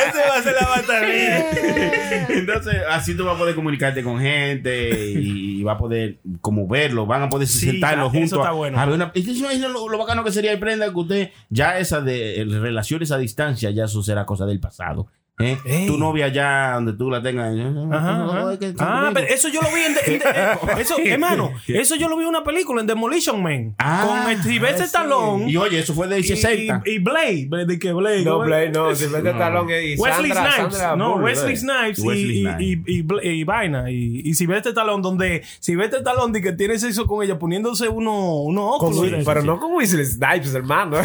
[0.08, 2.36] Ese va a ser el avatar mío.
[2.38, 7.06] Entonces, así tú vas a poder comunicarte con gente y, vas a poder como verlo,
[7.06, 8.38] van a poder Sí, sentarlos eso juntos.
[8.40, 8.78] está bueno.
[8.78, 12.00] a ver una- y lo, lo bacano que sería el prenda que usted ya esa
[12.00, 15.06] de relaciones a distancia, ya eso será cosa del pasado.
[15.40, 15.84] ¿Eh?
[15.86, 17.54] Tu novia ya donde tú la tengas.
[17.92, 18.58] Ajá, ajá.
[18.78, 19.94] Ah, pero eso yo lo vi en.
[19.94, 23.42] de- en de- eh, eso, hermano, eso yo lo vi en una película, en Demolition
[23.42, 23.74] Man.
[23.78, 24.84] Ah, con Sylvester sí.
[24.86, 25.50] Stallone.
[25.50, 26.82] Y oye, eso fue de 60.
[26.86, 27.48] Y, y Blade.
[27.66, 28.24] De que Blade.
[28.24, 28.40] No.
[28.40, 28.94] Blade, no.
[28.94, 31.56] Silvestre Stallone y Wesley Sandra, Snipes, Sandra no, Wesley.
[31.56, 33.24] Snipes y, Wesley y, Snipes.
[33.24, 37.24] y, y, vaina y, y Sylvester Stallone, donde Sylvester Stallone di que tiene sexo con
[37.24, 38.98] ella poniéndose uno, unos óculos.
[39.00, 40.96] Will- pero no con Wesley Snipes, hermano.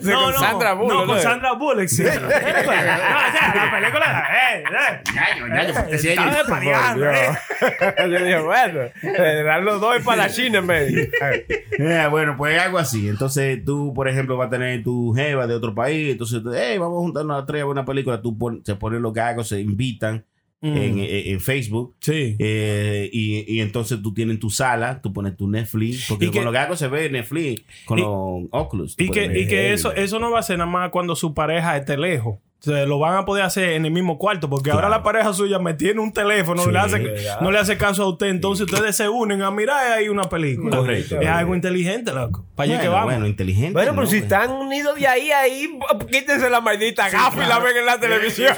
[0.00, 0.92] no, con no, Sandra Bullock.
[0.92, 1.22] no, con ¿no?
[1.22, 2.02] Sandra Bullock, sí.
[3.72, 5.02] La película, eh, eh.
[5.14, 7.28] Ñaño, ñaño, porque si Estaba Por eh.
[8.10, 10.84] Yo dije, bueno, eh, dan los dos para China, man.
[11.78, 13.08] Eh, bueno, pues algo así.
[13.08, 16.12] Entonces tú, por ejemplo, vas a tener tu jeva de otro país.
[16.12, 18.20] Entonces, hey, vamos a juntarnos a tres a una película.
[18.22, 20.24] Tú pon- se ponen los gagos, se invitan
[20.64, 20.76] Mm.
[20.76, 21.96] en, en- en Facebook.
[21.98, 22.36] Sí.
[22.38, 26.06] Eh, y, y entonces tú tienes tu sala, tú pones tu Netflix.
[26.08, 28.94] Porque Y con que- los gagos se ve Netflix, con Y- los Oculus.
[28.96, 31.76] Y que, y que eso, eso no va a ser nada más cuando su pareja
[31.76, 32.38] esté lejos.
[32.64, 35.32] O sea, lo van a poder hacer en el mismo cuarto, porque ahora la pareja
[35.32, 38.70] suya me tiene un teléfono, Sí, le hace, no le hace caso a usted, entonces
[38.72, 40.76] ustedes se unen a mirar ahí una película.
[40.76, 41.20] Correcto.
[41.20, 42.46] Es algo inteligente, loco.
[42.54, 43.12] Para allá bueno, que vamos.
[43.14, 43.72] bueno, inteligente.
[43.72, 44.08] Bueno, pero ¿no?
[44.08, 45.76] si están unidos de ahí, ahí,
[46.08, 48.54] quítense la maldita gafa y la ven en la televisión.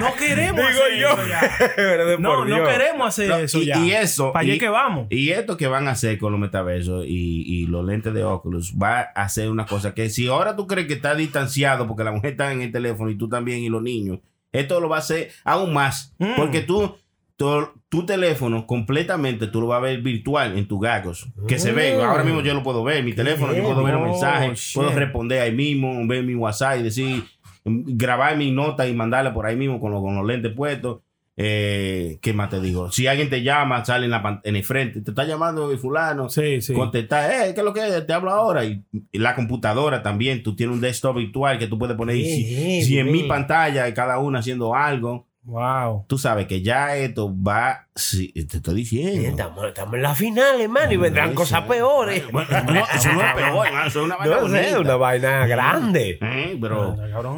[0.00, 1.08] no queremos Digo hacer yo.
[1.12, 1.50] eso ya.
[1.76, 2.68] Pero de No, no Dios.
[2.68, 3.78] queremos hacer No, eso y, ya.
[3.78, 4.32] y eso.
[4.32, 5.06] Para allá y- que vamos.
[5.10, 8.74] Y esto que van a hacer con los metaversos y, y los lentes de Oculus
[8.74, 11.45] va a hacer una cosa que si ahora tú crees que está distanciado
[11.86, 14.20] porque la mujer está en el teléfono y tú también y los niños,
[14.52, 16.14] esto lo va a hacer aún más.
[16.18, 16.34] Mm.
[16.36, 16.96] Porque tú,
[17.36, 17.46] tu,
[17.88, 21.28] tu teléfono completamente tú lo vas a ver virtual en tus gagos.
[21.46, 22.02] Que se ve.
[22.02, 23.04] Ahora mismo yo lo puedo ver.
[23.04, 24.74] Mi teléfono, yo puedo ver los Oh, mensajes, shit.
[24.76, 27.24] puedo responder ahí mismo, ver mi WhatsApp y decir,
[27.64, 31.00] grabar mi nota y mandarla por ahí mismo con los lentes puestos.
[31.38, 32.90] Eh, ¿Qué más te digo?
[32.90, 36.30] Si alguien te llama, sale en, la, en el frente, te está llamando el fulano,
[36.30, 36.72] Sí, sí.
[36.72, 38.06] contestar, eh, ¿qué es lo que es?
[38.06, 38.64] Te hablo ahora.
[38.64, 38.82] Y,
[39.12, 43.04] y la computadora también, tú tienes un desktop virtual que tú puedes poner Bien, 100
[43.06, 43.28] mil bien.
[43.28, 45.26] pantallas, cada una haciendo algo.
[45.46, 46.04] Wow.
[46.08, 49.28] Tú sabes que ya esto va, sí, te estoy diciendo.
[49.28, 52.24] Estamos, estamos en la final, hermano, y vendrán cosas peores.
[52.32, 55.46] Bueno, no, eso no es peor, hermano, eso es una vaina No sé, una vaina
[55.46, 56.18] grande.
[56.20, 56.96] Eh, pero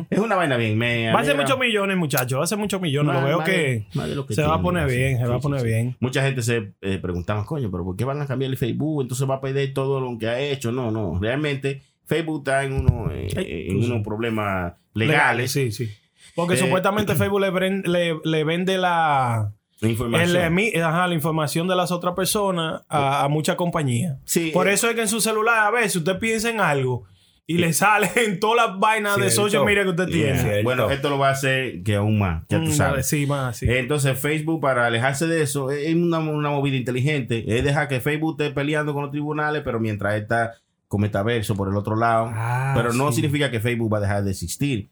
[0.08, 0.78] es una vaina bien.
[0.78, 2.38] Me Va a ser muchos millones, muchachos.
[2.40, 3.12] Va a ser muchos millones.
[3.12, 5.18] Más- Lo veo más que, de- más de lo que se va a poner bien.
[5.18, 5.72] Se va a poner sí, sí.
[5.72, 5.96] bien.
[6.00, 9.02] Mucha gente se eh, preguntaba, coño, pero ¿por qué van a cambiar el Facebook?
[9.02, 10.72] Entonces va a perder todo lo que ha hecho.
[10.72, 11.18] No, no.
[11.20, 13.28] Realmente Facebook está en, uno, eh,
[13.68, 15.52] en unos problemas legales.
[15.52, 15.90] Sí, sí.
[16.38, 20.58] Porque Eh, supuestamente Facebook le, bren- le, le vende la, La información.
[20.58, 24.18] el ajá, la información de las otras personas a, a muchas compañías.
[24.24, 27.04] Sí, Por eh, eso es que en su celular, a veces usted piensa en algo
[27.50, 30.38] y le sale en todas las vainas de social media que usted tiene.
[30.38, 30.62] Cierto.
[30.64, 33.06] Bueno, esto lo va a hacer que aún más, ya tú Mm, sabes.
[33.08, 33.66] Sí, más, sí.
[33.68, 37.44] Entonces Facebook para alejarse de eso es una, una movida inteligente.
[37.48, 40.52] Es dejar que Facebook esté peleando con los tribunales, pero mientras está
[40.88, 42.30] con metaverso por el otro lado.
[42.32, 43.16] Ah, pero no sí.
[43.16, 44.88] significa que Facebook va a dejar de existir.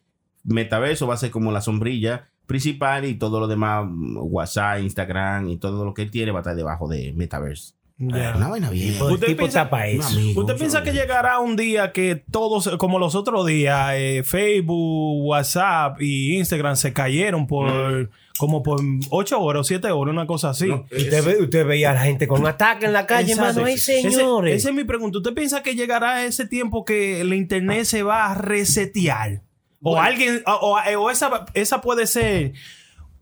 [0.47, 5.48] Metaverso va a ser como la sombrilla principal y todo lo demás, mm, WhatsApp, Instagram
[5.51, 7.74] y todo lo que él tiene va a estar debajo de Metaverse.
[7.98, 8.35] Ya.
[8.36, 8.94] Una bien.
[8.94, 10.09] El ¿Usted tipo piensa- está pa' Un eso.
[10.09, 14.23] amigo, ¿Usted un piensa que llegará un día que todos, como los otros días, eh,
[14.23, 20.27] Facebook, WhatsApp y Instagram se cayeron por como por 8 horas o 7 horas, una
[20.27, 20.66] cosa así?
[20.68, 23.64] No, Usted, ve- usted veía a la gente con ataque en la calle, hermano.
[23.64, 24.56] Ay, señores.
[24.56, 25.16] Esa es mi pregunta.
[25.16, 29.40] ¿Usted piensa que llegará ese tiempo que el internet se va a resetear?
[29.82, 32.53] O alguien, o, o- esa, esa puede ser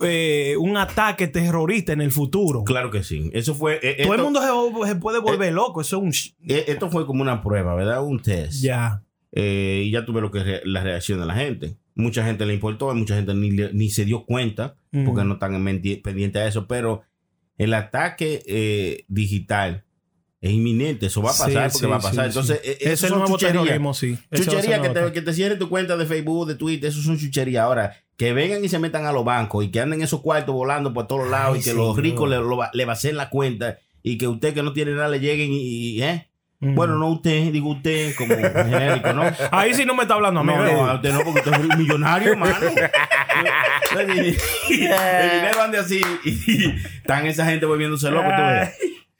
[0.00, 2.64] eh, un ataque terrorista en el futuro.
[2.64, 3.30] Claro que sí.
[3.32, 3.78] Eso fue.
[3.82, 5.80] eh, Todo el mundo se, se puede volver loco.
[5.80, 6.36] Eso es un.
[6.50, 8.02] eh, Esto fue como una prueba, ¿verdad?
[8.04, 8.62] Un test.
[8.62, 9.02] Ya.
[9.32, 11.76] Eh, y ya tuve lo que re- la reacción de la gente.
[11.96, 16.42] Mucha gente le importó, mucha gente ni, ni se dio cuenta porque no están pendientes
[16.42, 16.66] a eso.
[16.66, 17.02] Pero
[17.58, 19.84] el ataque eh, digital
[20.46, 21.06] es inminente.
[21.06, 22.24] Eso va a pasar Sí, porque sí, va a pasar.
[22.24, 22.70] sí, Entonces, sí.
[22.70, 23.62] eh, es esos el son nuevo chucherías.
[23.64, 24.06] terrorismo, sí.
[24.12, 26.54] Ese va a ser Chuchería que te, que te cierre tu cuenta de Facebook, de
[26.54, 27.64] Twitter, eso son chucherías.
[27.64, 30.92] Ahora, que vengan y se metan a los bancos y que anden esos cuartos volando
[30.92, 34.18] por todos lados Ay, y que los ricos le, lo va- le la cuenta y
[34.18, 35.56] que usted que no tiene nada le lleguen y,
[35.96, 36.28] y, ¿eh?
[36.60, 36.74] Mm.
[36.76, 39.22] Bueno, no usted, digo usted como genérico, ¿no?
[39.50, 40.52] Ahí sí no me está hablando a mí.
[40.54, 42.54] No, no, a usted no, porque usted es un millonario, mano.
[43.98, 46.66] el dinero ande así y
[46.96, 48.28] están esa gente volviéndose loco.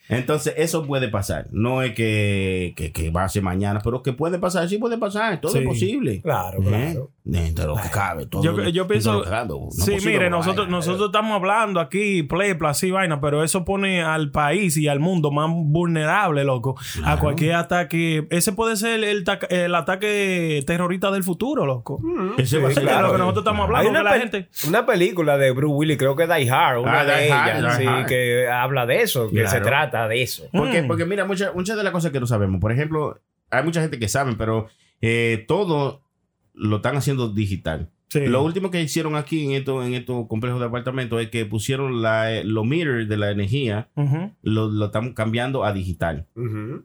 [0.08, 1.46] Entonces, eso puede pasar.
[1.50, 4.98] No es que, que, que va a ser mañana, pero que puede pasar, sí puede
[4.98, 5.40] pasar.
[5.40, 5.58] Todo Sí.
[5.58, 6.20] es posible.
[6.20, 7.10] Claro, claro.
[7.26, 8.26] Dentro de lo que cabe.
[8.26, 9.12] Todo, Yo, yo pienso.
[9.12, 12.90] de lo que cabe, no sí, mire, no nosotros, nosotros estamos hablando aquí, plepla, así
[12.90, 18.26] vaina, pero eso pone al país y al mundo más vulnerable, loco, a cualquier ataque.
[18.28, 21.98] Ese puede ser el, el ataque terrorista del futuro, loco.
[22.36, 24.84] Ese va a Sí, ser claro, que nosotros estamos hablando, Hay una, la gente- una
[24.84, 28.06] película de Bruce Willis, creo que Die Hard, una Ah, de Die ellas, sí, Hard.
[28.06, 29.48] que habla de eso, que Claro.
[29.50, 30.44] se trata de eso.
[30.52, 30.88] Porque, Mm.
[30.88, 32.60] porque mira, muchas muchas de las cosas que no sabemos.
[32.60, 33.18] Por ejemplo,
[33.50, 34.66] hay mucha gente que sabe, pero
[35.00, 36.02] eh, todo
[36.54, 37.90] lo están haciendo digital.
[38.08, 38.26] Sí.
[38.26, 42.00] Lo último que hicieron aquí en estos en estos complejos de apartamentos es que pusieron
[42.00, 43.90] la, los meters de la energía,
[44.42, 46.28] lo, lo están cambiando a digital.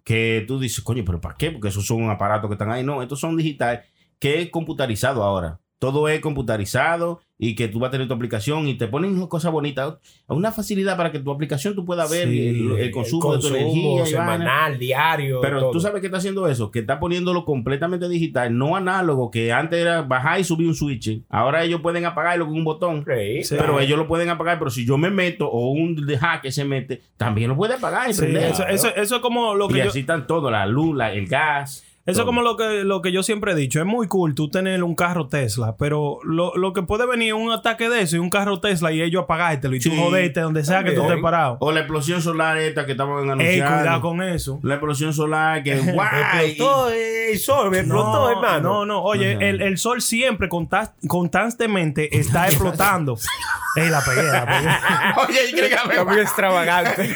[0.04, 1.52] Que tú dices, coño, pero ¿para qué?
[1.52, 2.84] Porque esos son aparatos que están ahí.
[2.84, 3.84] No, estos son digital,
[4.18, 5.60] que es computarizado ahora.
[5.80, 9.50] Todo es computarizado y que tú vas a tener tu aplicación y te ponen cosas
[9.54, 9.94] bonitas.
[10.28, 13.48] Una facilidad para que tu aplicación tú puedas ver Sí, el, el consumo de tu
[13.48, 14.04] energía.
[14.04, 15.40] y semanal, diario.
[15.40, 15.72] Pero todo.
[15.72, 19.80] tú sabes que está haciendo eso, que está poniéndolo completamente digital, no análogo, que antes
[19.80, 21.22] era bajar y subir un switch.
[21.30, 23.06] Ahora ellos pueden apagarlo con un botón.
[23.08, 23.56] Sí, Sí.
[23.58, 27.02] Pero ellos lo pueden apagar, pero si yo me meto o un hacker se mete,
[27.16, 28.26] también lo puede apagar y eso,
[28.68, 31.26] eso, eso es como lo y que yo, así están todo, la luz, la- el
[31.26, 31.86] gas.
[32.10, 33.80] Eso es como lo que, lo que yo siempre he dicho.
[33.80, 37.34] Es muy cool tú tener un carro Tesla, pero lo, lo que puede venir es
[37.34, 39.98] un ataque de eso y un carro Tesla y ellos apagártelo y tú Sí.
[39.98, 41.58] joderte donde sea que tú estés parado.
[41.60, 43.78] O la explosión solar esta que estaban Ey, anunciando.
[43.78, 44.60] cuidado con eso.
[44.64, 46.50] La explosión solar que guay.
[46.52, 48.60] Explotó el sol, me explotó, no, hermano.
[48.70, 53.18] No, no, oye, el, el sol siempre consta- constantemente está explotando.
[53.76, 54.68] Ey, la pegué, la pegué.
[55.28, 56.06] Oye, ¿y cree que la pegó?
[56.06, 57.16] muy extravagante.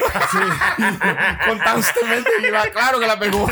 [1.47, 3.47] Constantemente iba, claro que la pegó.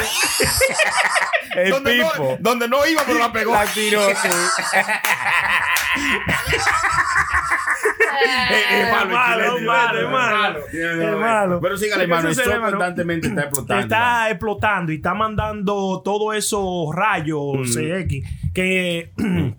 [1.56, 2.10] El donde, pipo.
[2.18, 3.53] no, donde no iba, pero la pegó.
[3.53, 4.28] La tiró, sí.
[8.23, 10.60] Es malo, es malo, es malo.
[10.72, 11.60] Es malo.
[11.61, 12.28] Pero sígale, ¿Qué hermano.
[12.30, 12.78] El sucede, sol hermano?
[12.78, 13.82] constantemente está explotando.
[13.84, 17.64] Está explotando y está mandando todos esos rayos Mm.
[17.64, 19.11] CX que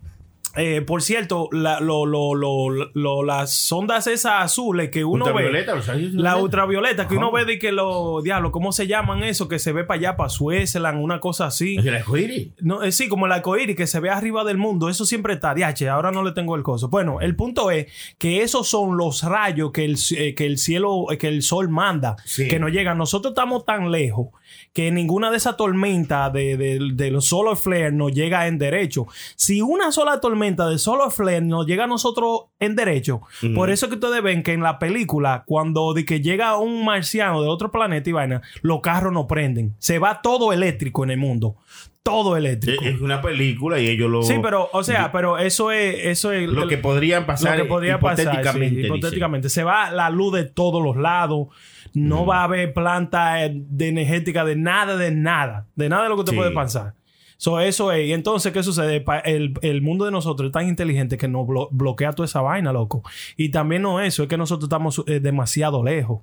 [0.56, 5.64] eh, por cierto la- lo- lo- lo- lo- las ondas esas azules que uno ve
[6.12, 7.08] la ultravioleta.
[7.08, 9.98] que uno ve de que los diablos cómo se llaman eso que se ve para
[9.98, 12.48] allá para Suecia una cosa así ¿Es el arcoíris?
[12.60, 15.54] no, eh, sí, como el arcoíris que se ve arriba del mundo, eso siempre está.
[15.54, 16.88] Diache, ahora no le tengo el coso.
[16.88, 17.86] Bueno, el punto es
[18.18, 22.16] que esos son los rayos que el, eh, que el cielo, que el sol manda,
[22.24, 22.48] Sí.
[22.48, 22.98] que nos llegan.
[22.98, 24.28] Nosotros estamos tan lejos
[24.74, 29.06] que ninguna de esas tormentas de, de, de los solar flare nos llega en derecho.
[29.36, 33.20] Si una sola tormenta de solar flare nos llega a nosotros en derecho,
[33.54, 36.84] por eso es que ustedes ven que en la película, cuando de que llega un
[36.84, 39.74] marciano de otro planeta y vaina, los carros no prenden.
[39.78, 41.56] Se va todo eléctrico en el mundo.
[42.02, 42.84] Todo eléctrico.
[42.84, 44.22] es una película y ellos lo.
[44.24, 47.56] Sí, pero, o sea, pero eso es, eso es Lo que podrían pasar.
[47.56, 48.68] lo que podría pasar, hipotéticamente.
[48.70, 48.86] sí, dice.
[48.88, 49.48] hipotéticamente.
[49.48, 51.46] Se va la luz de todos los lados.
[51.94, 55.66] No va a haber planta eh, de energética de nada, de nada.
[55.76, 56.36] De nada de lo que te Sí.
[56.36, 56.94] puede pasar.
[57.42, 58.06] So, eso es.
[58.06, 59.04] Y entonces, ¿qué sucede?
[59.24, 62.72] El, el mundo de nosotros es tan inteligente que nos blo- bloquea toda esa vaina,
[62.72, 63.02] loco.
[63.36, 66.20] Y también no eso, es que nosotros estamos eh, demasiado lejos.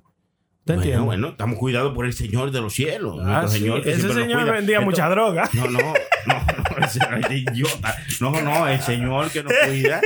[0.64, 1.04] ¿Te Bueno, entiendes?
[1.06, 3.18] bueno, estamos cuidados por el Señor de los cielos.
[3.22, 3.58] Ah, sí.
[3.58, 5.50] Señor que Ese señor vendía Esto- mucha droga.
[5.52, 6.34] No, no, no,
[6.78, 7.00] no, ese
[7.36, 7.94] idiota.
[8.22, 10.00] No, no, el Señor que nos cuida,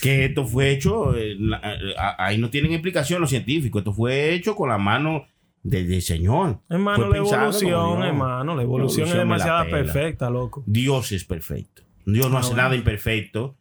[0.00, 4.32] que esto fue hecho, eh, la- eh, ahí no tienen explicación los científicos, esto fue
[4.32, 5.26] hecho con la mano
[5.64, 6.60] de- del Señor.
[6.70, 8.54] Hermano, la evolución, hermano.
[8.54, 10.62] La evolución es demasiado perfecta, loco.
[10.66, 11.82] Dios es perfecto.
[12.06, 12.62] Dios no Ah, hace bueno.
[12.62, 13.56] nada imperfecto.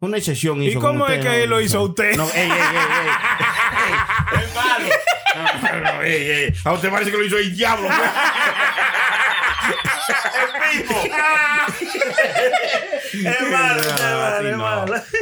[0.00, 1.32] Una excepción ¿Y hizo con cómo es que ¿no?
[1.34, 2.16] él lo hizo a usted?
[2.16, 3.10] No, ey, ey, ey, ey.
[5.34, 7.88] No, no, ey, ey, A usted parece que lo hizo el diablo.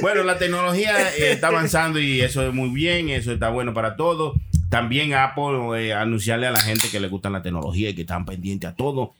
[0.00, 3.96] Bueno, la tecnología eh, está avanzando y eso es muy bien, eso está bueno para
[3.96, 4.36] todos.
[4.70, 8.24] También Apple eh, anunciarle a la gente que le gustan la tecnología y que están
[8.24, 9.14] pendientes a todo.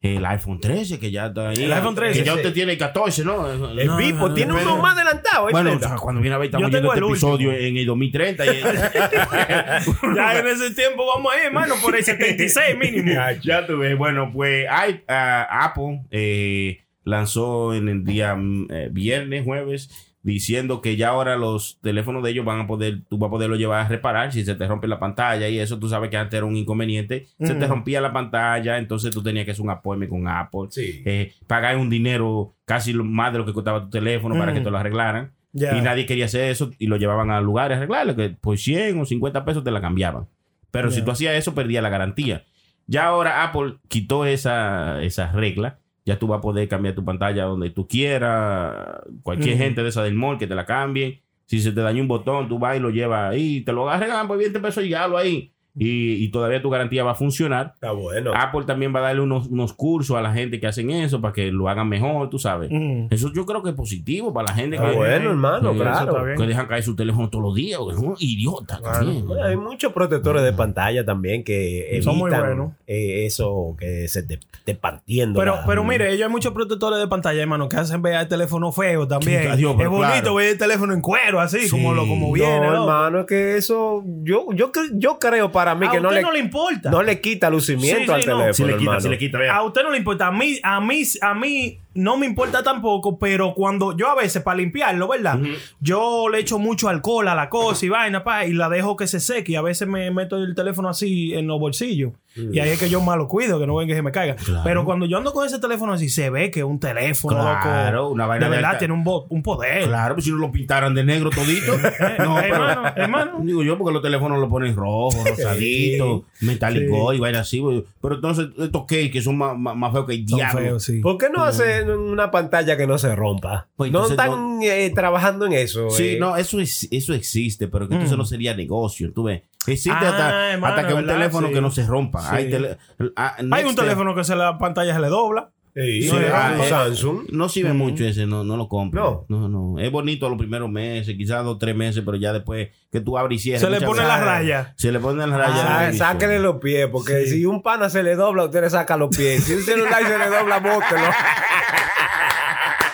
[0.00, 1.64] El iPhone 13 que ya está ahí.
[1.64, 2.38] El iPhone 13, Que ya sí.
[2.38, 3.50] usted tiene el 14, ¿no?
[3.50, 4.82] El No, Vivo no, tiene no, uno no.
[4.82, 5.48] más adelantado.
[5.48, 5.86] ¿eh, Bueno, Chuleta?
[5.86, 8.46] o sea, cuando viene a ver, estamos viendo este episodio en el 2030.
[8.46, 8.48] y-
[10.16, 13.12] Ya en ese tiempo vamos ahí, hermano, por el 76 mínimo.
[13.42, 13.96] ya, tú ves.
[13.98, 20.80] Bueno, pues hay, ah, Apple eh, lanzó en el día mm, eh, viernes, jueves, diciendo
[20.80, 23.84] que ya ahora los teléfonos de ellos van a poder, tú vas a poderlo llevar
[23.84, 26.46] a reparar si se te rompe la pantalla y eso tú sabes que antes era
[26.46, 27.26] un inconveniente.
[27.40, 30.68] Se te rompía la pantalla, entonces tú tenías que hacer un appointment con Apple.
[30.70, 31.02] Sí.
[31.04, 34.70] eh, pagar un dinero casi más de lo que costaba tu teléfono para que te
[34.70, 35.32] lo arreglaran.
[35.52, 35.76] Ya.
[35.76, 38.98] Y nadie quería hacer eso y lo llevaban a lugares a arreglarlo, que por 100
[39.00, 40.26] o 50 pesos te la cambiaban.
[40.70, 42.44] Pero si tú hacías eso, perdía la garantía.
[42.86, 45.78] Ya ahora Apple quitó esa, esa regla.
[46.04, 49.00] Ya tú vas a poder cambiar tu pantalla donde tú quieras.
[49.22, 51.20] Cualquier gente de esa del mall que te la cambien.
[51.46, 53.60] Si se te dañó un botón, tú vas y lo llevas ahí.
[53.62, 55.51] Te lo arreglan por 20 pesos y llévalo ahí.
[55.74, 57.72] Y, y todavía tu garantía va a funcionar.
[57.74, 58.32] Está bueno.
[58.34, 61.32] Apple también va a darle unos, unos cursos a la gente que hacen eso para
[61.32, 62.68] que lo hagan mejor, tú sabes.
[62.70, 63.06] Mm.
[63.10, 66.10] Eso yo creo que es positivo para la gente Está que, bueno, hermano, que- claro.
[66.10, 66.36] está bien.
[66.36, 67.78] que dejan caer su teléfono todos los días.
[67.80, 69.26] porque son idiotas también.
[69.26, 72.72] Bueno, hay muchos protectores de pantalla también que evitan Son muy buenos.
[72.86, 75.38] eh, eso que se te, te partiendo.
[75.40, 78.28] Pero, la- pero mire, ellos hay muchos protectores de pantalla, hermano, que hacen ver el
[78.28, 79.48] teléfono feo también.
[79.50, 80.34] Adiós, es bonito claro.
[80.34, 82.60] ver el teléfono en cuero, así, como, lo, como viene.
[82.60, 82.82] no, ¿no?
[82.82, 86.22] hermano, es que eso yo yo, yo creo para mí A que no usted le,
[86.26, 86.90] no le importa.
[86.90, 88.42] no le quita lucimiento Sí, sí, al no.
[88.42, 89.00] teléfono, Si le quita, hermano.
[89.00, 89.54] si le quita, vea.
[89.56, 90.26] A usted no le importa.
[90.26, 94.42] A mí, a mí, a mí no me importa tampoco, pero cuando yo a veces
[94.42, 95.38] para limpiarlo, ¿verdad?
[95.80, 99.06] Yo le echo mucho alcohol a la cosa y vaina, pa, y la dejo que
[99.06, 99.52] se seque.
[99.52, 102.12] Y a veces me meto el teléfono así en los bolsillos.
[102.34, 104.36] Y ahí es que yo más lo cuido, que no ven que se me caiga.
[104.64, 107.96] Pero cuando yo ando con ese teléfono así, se ve que es un teléfono, Claro,
[108.04, 108.10] loco.
[108.14, 109.84] una vaina de verdad alta- tiene un, un poder.
[109.86, 111.72] Claro, pues si no lo pintaran de negro todito.
[112.18, 113.38] no, pero, hermano, hermano.
[113.42, 117.58] Digo yo, porque los teléfonos lo ponen rojo, rosadito, metálico y vaina así.
[117.58, 117.84] güey.
[118.00, 120.58] Pero entonces, estos que son más, más, más feos que el diablo.
[120.60, 121.00] feos, sí.
[121.00, 121.44] ¿Por qué no
[121.90, 123.68] una pantalla que no se rompa?
[123.76, 125.90] Pues no están eh, trabajando en eso.
[125.90, 126.16] Sí, eh.
[126.20, 127.98] no, eso, es, eso existe, pero que Mm.
[127.98, 129.42] entonces no sería negocio, tú ves.
[129.66, 131.14] Existe Ah, hasta, hermano, hasta que un ¿verdad?
[131.14, 131.54] teléfono Sí.
[131.54, 132.20] que no se rompa.
[132.22, 132.28] Sí.
[132.36, 132.76] Hay, tele-
[133.16, 135.50] ah, Hay un teléfono que se la pantalla se le dobla.
[135.74, 137.30] Sí, Sí, no, ah, un eh, Samsung.
[137.30, 139.24] No sirve mucho ese, no, no lo compro.
[139.28, 139.48] No.
[139.48, 139.80] no, no.
[139.80, 143.40] Es bonito los primeros meses, quizás dos, tres meses, pero ya después que tú abres
[143.40, 143.62] y cierras.
[143.62, 144.74] Se le pone la raya.
[144.76, 145.88] Se le pone la raya.
[145.88, 149.16] Ah, sáquenle los pies, porque si un pana se le dobla, usted le saca los
[149.16, 149.44] pies.
[149.44, 151.06] Si un celular se le dobla, bótelo.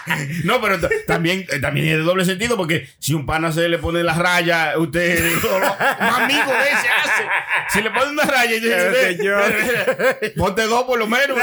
[0.44, 3.78] No, pero también, eh, también es de doble sentido porque si un pana se le
[3.78, 7.24] pone la raya, usted un amigo de ese hace.
[7.70, 9.18] Si le pone una raya y dice,
[10.22, 11.36] Eh, ponte dos por lo menos.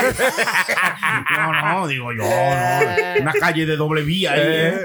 [1.35, 3.21] No, no, digo yo, no.
[3.21, 4.31] Una calle de doble vía.
[4.33, 4.75] ahí, ¿eh?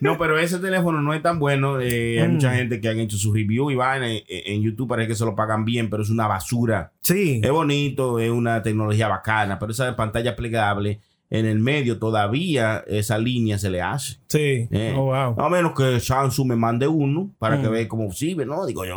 [0.00, 1.80] No, pero ese teléfono no es tan bueno.
[1.80, 3.74] eh, Hay mucha gente que han hecho su review y.
[3.80, 6.92] En, en YouTube parece que se lo pagan bien, pero es una basura.
[7.02, 7.40] Sí.
[7.42, 11.00] Es bonito, es una tecnología bacana, pero esa pantalla plegable
[11.32, 14.16] en el medio todavía esa línea se le hace.
[14.28, 14.66] Sí.
[14.70, 15.36] Eh, Oh, wow.
[15.40, 17.72] A menos que Samsung me mande uno para que Mm.
[17.72, 18.66] vea cómo sirve, ¿no?
[18.66, 18.96] Digo yo.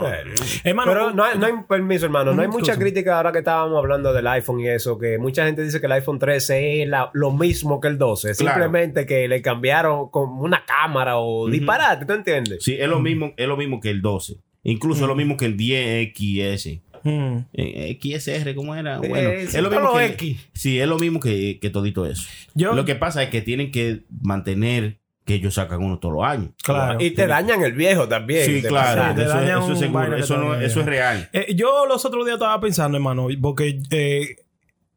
[0.64, 2.34] Hermano, Pero no hay, no hay permiso, hermano.
[2.34, 5.46] No hay Mm, mucha crítica ahora que estábamos hablando del iPhone y eso, que mucha
[5.46, 8.34] gente dice que el iPhone 13 es la- lo mismo que el 12.
[8.36, 8.56] Claro.
[8.64, 12.64] Simplemente que le cambiaron con una cámara o disparate, ¿tú entiendes?
[12.64, 14.38] Sí, es lo mismo, es lo mismo que el 12.
[14.64, 16.82] Incluso es lo mismo que el 10XS.
[17.04, 17.38] Mm.
[17.54, 18.98] Eh, XSR, ¿cómo era?
[18.98, 20.38] Bueno, Eh, es lo mismo que, X.
[20.54, 22.24] Sí, es lo mismo que, que todito eso.
[22.54, 26.24] Yo- Lo que pasa es que tienen que mantener que ellos sacan uno todos los
[26.26, 26.50] años.
[26.64, 27.00] Claro.
[27.02, 28.46] Y te dañan el viejo también.
[28.46, 29.16] Sí, claro.
[29.16, 30.18] te Eso, dañan eso es seguro.
[30.18, 31.30] Eso, no- es real.
[31.32, 34.36] Eh, yo los otros días estaba pensando, hermano, porque eh,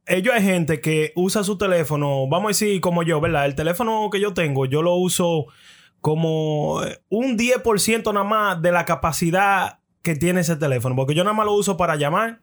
[0.07, 3.47] ellos hay gente que usa su teléfono, vamos a decir como yo, ¿verdad?
[3.47, 5.47] El teléfono que yo tengo, yo lo uso
[6.01, 11.25] como eh, un 10% nada más de la capacidad que tiene ese teléfono, porque yo
[11.25, 12.39] nada más lo uso para llamar,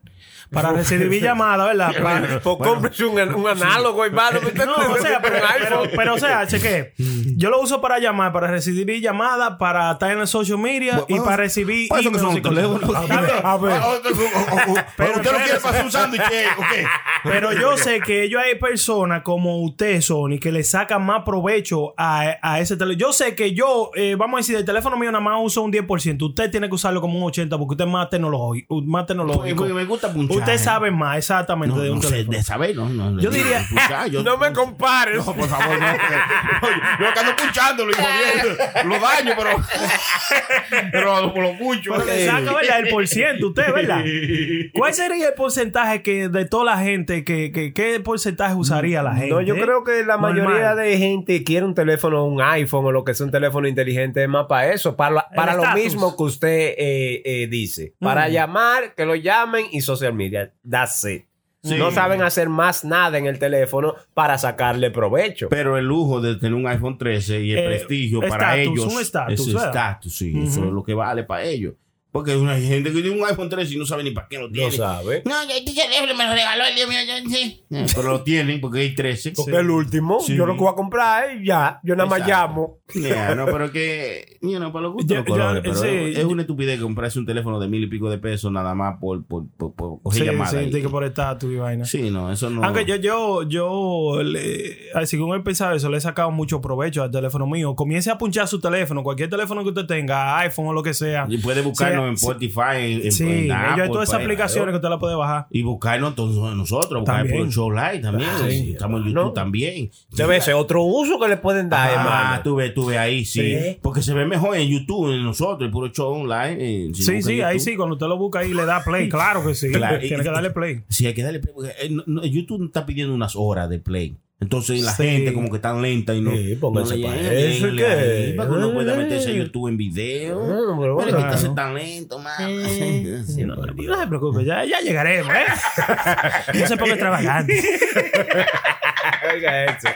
[0.53, 1.91] para recibir llamadas, ¿verdad?
[2.03, 4.39] Para- Pues cómprese un, un análogo, hermano.
[4.65, 6.93] no, o sea, pero, pero, pero, o sea, cheque.
[7.35, 11.19] Yo lo uso para llamar, para recibir llamadas, para estar en el social media y
[11.19, 11.89] para recibir.
[11.89, 12.95] Para eso que son teléfonos.
[12.95, 13.81] A ver, a ver.
[14.97, 16.21] Pero usted lo quiere para hacer un sándwich.
[16.21, 16.85] ¿o qué?
[17.23, 21.93] Pero yo sé que ellos hay personas como usted, Sony, que le sacan más provecho
[21.97, 22.99] a, a ese teléfono.
[23.07, 25.71] Yo sé que yo, eh, vamos a decir, del teléfono mío nada más uso un
[25.71, 26.21] 10%.
[26.21, 27.43] Usted tiene que usarlo como un 80%.
[27.53, 28.81] gusta porque usted es más tecnológico.
[28.81, 29.65] Más tecnológico.
[29.65, 30.38] Me gusta punchar.
[30.43, 32.37] Usted sabe más exactamente No, de un no sé, teléfono.
[32.37, 33.65] de saber, no, no, Yo de- diría-
[34.11, 35.17] yo- No me compares.
[35.25, 35.85] No, por favor, no.
[35.87, 38.63] Oye, Yo que ando punchándolo y jodiendo.
[38.85, 39.49] Lo daño, pero.
[40.91, 41.33] Pero lo.
[41.33, 42.79] Pero le saca, ¿verdad?
[42.79, 44.03] El por ciento, usted, ¿verdad?
[44.73, 49.13] ¿Cuál sería el porcentaje que de toda la gente que, que qué porcentaje usaría la
[49.15, 49.29] gente?
[49.29, 50.33] No, yo creo que la Normal.
[50.35, 54.23] mayoría de gente quiere un teléfono, un iPhone o lo que sea un teléfono inteligente
[54.23, 57.93] es más para eso, para, la- El para lo mismo que usted eh, eh, dice.
[57.99, 58.31] Para Mm.
[58.31, 60.32] llamar, que lo llamen y social media.
[60.69, 61.26] That's it.
[61.64, 61.76] Sí.
[61.77, 65.47] No saben hacer más nada en el teléfono para sacarle provecho.
[65.47, 68.93] Pero el lujo de tener un iPhone 13 y el Eh, prestigio para estatus, ellos.
[68.93, 70.34] un es estatus, sí.
[70.43, 71.76] Eso es lo que vale para ellos.
[72.14, 74.38] Porque hay una gente que tiene un iPhone 13 y no sabe ni para qué
[74.38, 74.72] lo no tiene.
[74.72, 75.23] sabe.
[75.26, 76.99] No, ya este teléfono me lo regaló el día mío.
[77.06, 77.65] yo sí.
[77.72, 79.31] Eh, Pero lo tienen porque hay 13.
[79.35, 80.35] Porque el último, Sí.
[80.35, 81.80] yo lo que voy a comprar es ya.
[81.84, 82.77] Yo nada más llamo.
[82.94, 85.88] Ya, no, pero que, you know, para los gustos Yo- los colores, yo- pero sí,
[85.88, 88.76] es, es yo- una estupidez comprarse un teléfono de mil y pico de pesos nada
[88.76, 90.52] más por, por, por, por coger Sí, llamadas.
[90.64, 91.85] sí, que por estatus y vaina.
[91.85, 92.64] Sí, no, eso no.
[92.64, 97.02] Aunque yo, yo, yo, le- ay, según he pensado eso, le he sacado mucho provecho
[97.02, 97.76] al teléfono mío.
[97.76, 101.26] Comience a punchar su teléfono, cualquier teléfono que usted tenga, iPhone o lo que sea.
[101.27, 102.13] Y puede buscarnos En.
[102.13, 105.15] Spotify, en, Sí, en ellos hay Apple, todas esas pues, aplicaciones que usted la puede
[105.15, 105.47] bajar.
[105.49, 108.30] Y buscarnos todos nosotros, buscar por Show Live también.
[108.47, 109.91] Sí, Estamos en YouTube también.
[110.11, 112.43] Debe ser otro uso que le pueden dar, Ah, hermano.
[112.43, 113.41] tú ves, tú ves ahí, sí.
[113.41, 113.77] Sí.
[113.81, 116.57] Porque se ve mejor en YouTube, en nosotros, el puro show online.
[116.59, 119.45] eh, si Sí, sí, ahí sí, cuando usted lo busca ahí le da play, claro
[119.45, 119.71] que sí.
[119.71, 120.81] Claro, y- Tiene que darle play.
[120.89, 121.53] Sí, hay que darle play.
[121.53, 124.15] Porque eh, no- no, YouTube no está pidiendo unas horas de play.
[124.43, 125.03] Entonces la Sí.
[125.03, 126.31] gente como que tan lenta y no.
[126.31, 127.87] Sí, pónganse no pa' le- eso, denle ¿qué?
[127.87, 128.97] ahí, Para que uno pueda Eh.
[128.97, 130.41] meterse a YouTube en video.
[130.43, 132.33] Ah, pero Pero bueno, que está tan lento, man.
[133.25, 135.45] Sí, No, no, se preocupe, ya, ya llegaremos, ¿eh?
[136.59, 137.53] No se ponga extravagante.
[139.33, 139.87] Oiga eso.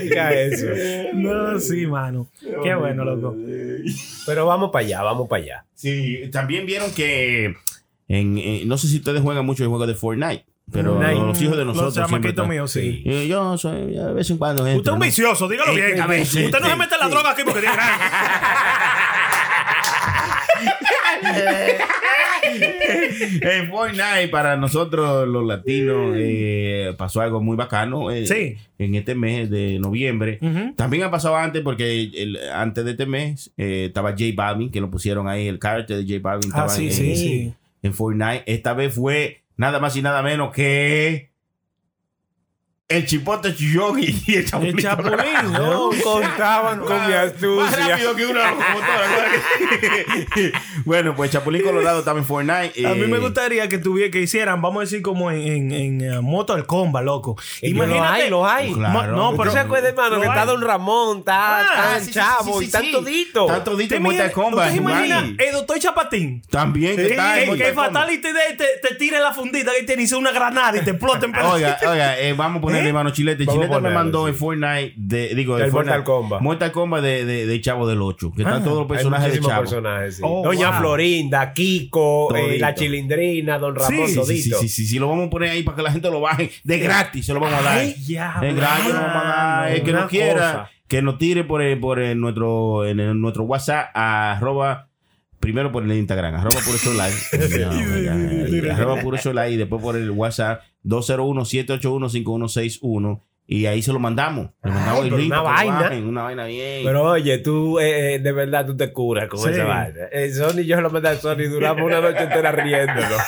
[0.00, 0.66] Oiga eso.
[1.14, 2.28] No, sí, mano.
[2.62, 3.36] Qué bueno, loco.
[4.26, 5.64] Pero vamos para allá, vamos para allá.
[5.74, 7.54] Sí, también vieron que
[8.08, 11.56] en, eh, no sé si ustedes juegan mucho el juego de Fortnite, pero los hijos
[11.56, 13.02] de Los nosotros siempre chamaquitos están- míos, sí.
[13.04, 15.04] Y yo soy de vez en cuando entro, Usted es un ¿no?
[15.04, 16.00] vicioso, dígalo Eh, bien.
[16.00, 17.12] a veces, Usted no sí, se mete en la sí.
[17.12, 17.74] droga aquí porque tiene
[23.40, 28.56] en Fortnite para nosotros los latinos eh, pasó algo muy bacano eh, Sí.
[28.78, 30.38] en este mes de noviembre.
[30.76, 34.80] También ha pasado antes porque el- antes de este mes eh, estaba J Balvin que
[34.80, 37.54] lo pusieron ahí el carácter de J Balvin Ah, estaba sí, en, sí, sí.
[37.82, 38.42] en Fortnite.
[38.46, 41.33] Esta vez fue nada más y nada menos que
[42.86, 44.04] el chipote chillón y
[44.34, 44.76] el El chapulín.
[44.76, 46.02] chapulín, No no.
[46.02, 47.88] contaban con mi Más astucia.
[47.88, 49.08] rápido que una locomotora.
[50.84, 52.86] bueno, pues Chapulín Colorado en Fortnite.
[52.86, 55.72] A mí me eh, gustaría que tuviera, que hicieran, vamos a decir, como en, en,
[55.72, 57.36] en eh, Mortal Kombat, loco.
[57.58, 58.72] Que lo hay, lo hay.
[58.74, 59.16] Claro.
[59.16, 60.28] No, ¿Tú pero se acuerdas, hermano, que hay.
[60.28, 63.46] está Don Ramón, está, Ah, sí, sí, chavo sí, sí, y toditos.
[63.48, 64.66] Están toditos ¿Te en Mortal Kombat.
[64.68, 65.36] ¿Tú te imaginas Juan.
[65.38, 66.42] el doctor Chapatín?
[66.50, 67.72] También que está en Que.
[67.72, 71.32] Fatality te, te tire la fundita que tiene hizo una granada y te explota en
[71.32, 71.54] pedazos.
[71.54, 72.92] Oiga, oiga, eh, vamos a ponerle ¿Eh?
[72.92, 73.44] mano Chilete.
[73.44, 74.30] Vamos Chilete me mandó sí.
[74.30, 76.40] en Fortnite, de, digo, de El Fortnite, Mortal Kombat.
[76.42, 79.40] Mortal Kombat de, de, de Chavo del 8, que están Ah, todos los personajes de
[79.40, 79.60] Chavo.
[79.62, 80.22] personajes, sí.
[80.24, 80.80] Oh, Doña wow.
[80.80, 84.20] Florinda, Kiko, eh, la Chilindrina, Don Ramón, Sí, sí, Sí, sí,
[84.50, 84.58] todito.
[84.60, 86.78] sí, sí, sí, lo vamos a poner ahí para que la gente lo baje de
[86.78, 87.78] gratis, se lo vamos a dar.
[87.78, 89.72] Ay, ya, Es gratis, lo vamos a dar.
[89.72, 90.70] El que no quiera, cosa.
[90.88, 94.88] que nos tire por, el- por el nuestro, en el- nuestro WhatsApp, arroba,
[95.40, 98.70] primero por el Instagram, arroba puro show live.
[98.72, 104.48] arroba puro show live y después por el WhatsApp 201-781-5161 y ahí se lo mandamos.
[104.62, 105.80] Le mandamos Ay, el link una vaina.
[105.82, 106.80] bajen, una vaina bien.
[106.82, 109.50] Pero oye, tú eh, eh, de verdad tú te curas con Sí.
[109.50, 110.00] esa vaina.
[110.12, 113.20] Eh, Sony y yo se lo mandé a Sony y duramos una noche entera riéndonos.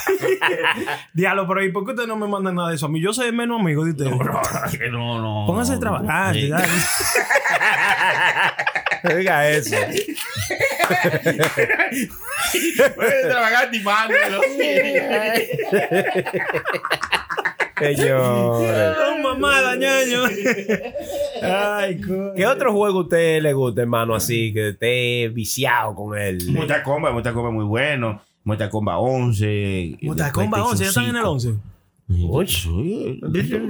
[1.12, 2.86] Diablo, pero ¿y por qué ustedes no me mandan nada de eso?
[2.86, 4.10] A mí yo soy el menos amigo de ustedes.
[4.78, 5.44] que no, no.
[5.46, 6.34] Pónganse a trabajar.
[6.34, 6.48] Sí.
[6.48, 6.66] dale.
[9.14, 9.76] Oiga eso.
[12.96, 14.14] Puede trabajar timando.
[17.78, 18.96] Señores.
[19.06, 20.22] Oh, mamada, ñaño.
[21.42, 22.32] Ay, coño.
[22.34, 26.38] ¿Qué otro juego a usted le gusta, hermano, así, que esté viciado con él?
[26.48, 28.20] Mortal Kombat, Mortal Kombat muy bueno.
[28.44, 29.98] Mortal Kombat 11.
[30.02, 31.54] Mortal Kombat 11, ya están en el 11.
[32.08, 32.46] Uy.
[32.46, 33.20] Sí,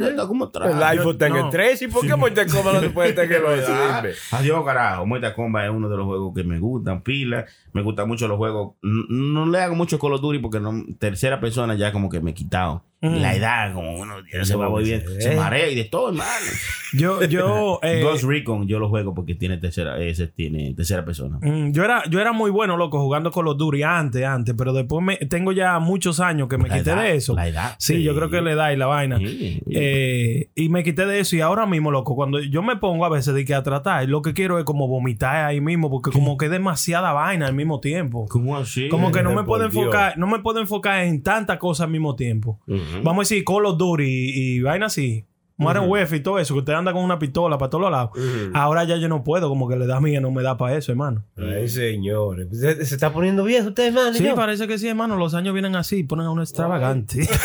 [0.05, 0.71] está como atrás.
[0.71, 1.47] El iPhone está en no.
[1.47, 3.65] el 3 y por qué Mortal Kombat no se puede estar en el 11?
[3.69, 4.03] Ah.
[4.33, 5.07] Adiós, carajo.
[5.07, 7.47] Mortal Kombat es uno de los juegos que me gustan, pila.
[7.73, 8.75] Me gustan mucho los juegos.
[8.83, 12.33] No le hago mucho Call of Duty porque no, tercera persona ya como que me
[12.33, 12.83] he quitado.
[13.11, 13.23] Mm.
[13.23, 16.31] La edad, como uno ya se va muy bien, se marea y de todo, hermano.
[16.93, 21.39] Yo, yo, eh, Ghost Recon yo lo juego porque tiene tercera, ese tiene tercera persona.
[21.43, 24.73] Mm, Yo era, yo era muy bueno, loco, jugando con los Duty antes, antes, pero
[24.73, 27.35] después me, tengo ya muchos años que me La quité edad, de eso.
[27.35, 28.03] la edad, Sí, sí.
[28.05, 29.19] yo creo que la edad y la vaina.
[29.19, 29.63] Sí, sí.
[29.73, 33.09] Eh, y me quité de eso y ahora mismo, loco, cuando yo me pongo a
[33.11, 36.37] veces de que a tratar, lo que quiero es como vomitar ahí mismo, porque como
[36.39, 38.27] que es demasiada vaina al mismo tiempo.
[38.31, 38.89] ¿Cómo así?
[38.89, 39.75] Como que no me puedo Dios.
[39.77, 42.61] enfocar, no me puedo enfocar en tantas cosas al mismo tiempo.
[43.03, 45.25] Vamos a decir Call of Duty y, y vaina así.
[45.59, 48.11] Modern Warfare y todo eso, que usted anda con una pistola para todos lados.
[48.53, 50.93] Ahora ya yo no puedo, como que le da mía, no me da para eso,
[50.93, 51.25] hermano.
[51.39, 52.49] Ay, señores.
[52.53, 54.13] Se, se está poniendo viejo usted, hermano.
[54.13, 54.35] Sí, yo.
[54.35, 55.17] parece que sí, hermano.
[55.17, 57.27] Los años vienen así, ponen a uno extravagante.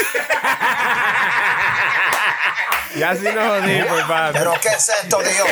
[2.97, 4.31] Ya sí nos jodimos, hermano.
[4.33, 5.47] ¿Pero qué es esto, Dios?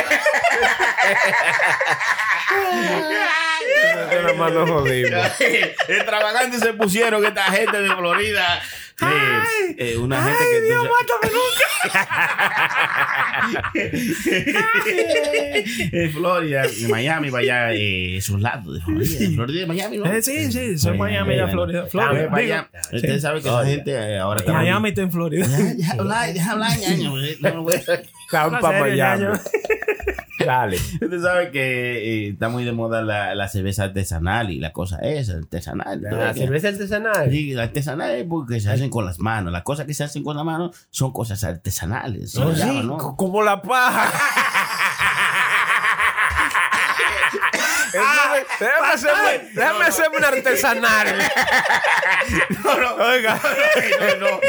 [5.88, 8.60] Extravagantes se pusieron esta gente de Florida.
[9.02, 10.60] Eh, eh, una gente que.
[15.92, 19.18] en Florida, en Miami, vaya, eh, esos lados de Florida.
[19.18, 20.06] de Florida y Miami, ¿no?
[20.06, 21.86] Eh, sí, sí, soy Miami, ya Florida.
[21.86, 22.28] Florida.
[22.28, 22.96] Vaya, digo.
[22.96, 24.52] Usted sabe que esa gente eh, ahora está.
[24.52, 25.46] Miami está en Florida.
[25.48, 27.10] Deja hablar, deja hablar, ñaño.
[27.40, 29.26] No me voy a- Tampa, Miami.
[30.44, 30.76] Dale.
[30.76, 34.98] Usted sabe que eh, está muy de moda la, la cerveza artesanal y la cosa
[35.00, 36.00] esa, artesanal.
[36.00, 37.30] La cerveza artesanal.
[37.30, 39.52] Sí, la artesanal es porque se hacen con las manos.
[39.52, 42.36] Las cosas que se hacen con las manos son cosas artesanales.
[42.38, 44.10] Oh, llama, sí, como la paja.
[48.60, 51.30] Déjame, hacerme, déjame hacerme un artesanal.
[52.98, 53.40] Oiga.
[54.00, 54.40] No, no.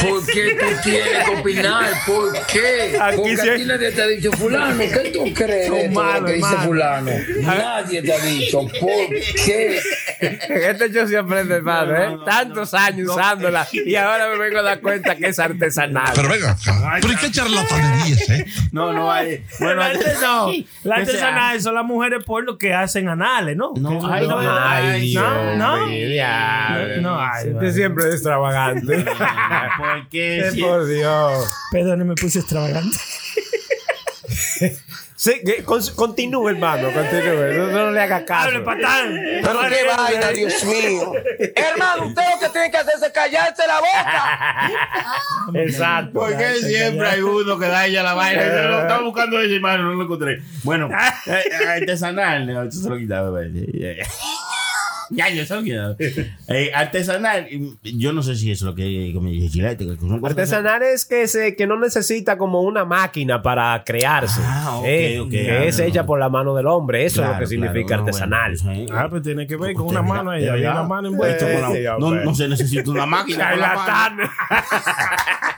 [0.00, 1.92] ¿Por qué tú tienes que opinar?
[2.06, 2.98] ¿Por qué?
[3.00, 4.78] Aquí Porque sí a ti nadie te ha dicho fulano.
[4.78, 7.10] ¿Qué tú crees de todo lo que dice fulano?
[7.40, 8.60] Nadie te ha dicho.
[8.60, 9.08] ¿Por
[9.44, 9.80] qué?
[10.20, 12.18] Este yo se aprende, hermano, ¿eh?
[12.24, 16.12] Tantos años usándola y ahora me vengo a dar cuenta que es artesanal.
[16.14, 16.98] Pero venga acá.
[17.00, 17.16] ¿Pero y
[17.66, 18.34] qué esta?
[18.72, 19.44] No, no hay.
[19.58, 20.50] Bueno, La antes no,
[20.84, 23.72] la artesanal son las mujeres porno que hacen anales, ¿no?
[23.76, 25.76] No, Que ay, eso- no, Ay, Dios no, no.
[27.00, 27.72] No, ay, Usted vale.
[27.72, 29.04] siempre es extravagante.
[29.78, 31.48] Porque Eh, si- Por Dios.
[31.72, 32.96] Perdón, me puse extravagante.
[35.18, 37.52] Sí, con- continúe, hermano, continúe.
[37.56, 38.50] No, no le haga caso.
[38.50, 39.20] Hable, patán.
[39.42, 41.12] Pero qué vaina, Dios mío.
[41.56, 44.70] Hermano, usted lo que tiene que hacer es callarse la boca.
[45.54, 46.20] Exacto.
[46.20, 48.44] Porque siempre hay uno que daña la vaina.
[48.44, 50.40] Lo estaba buscando ese hermano, no lo encontré.
[50.62, 50.88] Bueno,
[51.26, 53.40] eh, eh, artesanal, no, eso se lo quitaba.
[55.18, 55.96] Ya, yo se lo quitaba.
[56.48, 57.46] Eh, artesanal,
[57.82, 59.86] yo no sé si es lo que como dije, chilete,
[60.22, 64.40] Artesanal es que, se, que no necesita como una máquina para crearse.
[64.44, 65.30] Ah, ok, Eh, ok.
[65.30, 66.06] que Ah, es no, hecha no.
[66.06, 67.04] por la mano del hombre.
[67.06, 68.56] Eso es Claro, lo que significa claro, no, artesanal.
[68.62, 70.44] bueno, pues, Ah, pues tiene que ver con una mano ahí.
[70.44, 70.72] ya- Hay ya.
[70.72, 71.46] una mano envuelta.
[71.98, 73.56] No, no se necesita una máquina.
[73.56, 74.12] la.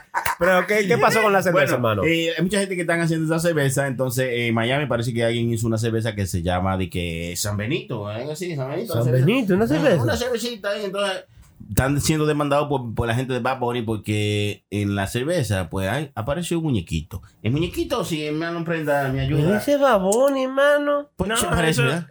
[0.41, 2.03] Pero, ¿qué, ¿qué pasó con la cerveza, Bueno, hermano?
[2.03, 3.85] eh, hay mucha gente que están haciendo esa cerveza.
[3.85, 7.55] Entonces, en Miami parece que alguien hizo una cerveza que se llama de que San
[7.57, 8.11] Benito.
[8.11, 8.35] ¿eh?
[8.35, 8.93] Sí, San Benito.
[8.93, 9.25] San una cerveza.
[9.27, 10.01] Benito, una cerveza.
[10.03, 10.79] Una cervecita.
[10.79, 11.23] Y entonces,
[11.71, 15.87] están siendo demandados por, por la gente de Bad Bunny porque en la cerveza, pues,
[15.89, 17.21] hay, apareció un muñequito.
[17.41, 19.57] El muñequito, si hermano prenda, me ayuda.
[19.57, 21.09] Ese babón, hermano.
[21.15, 21.29] Pues,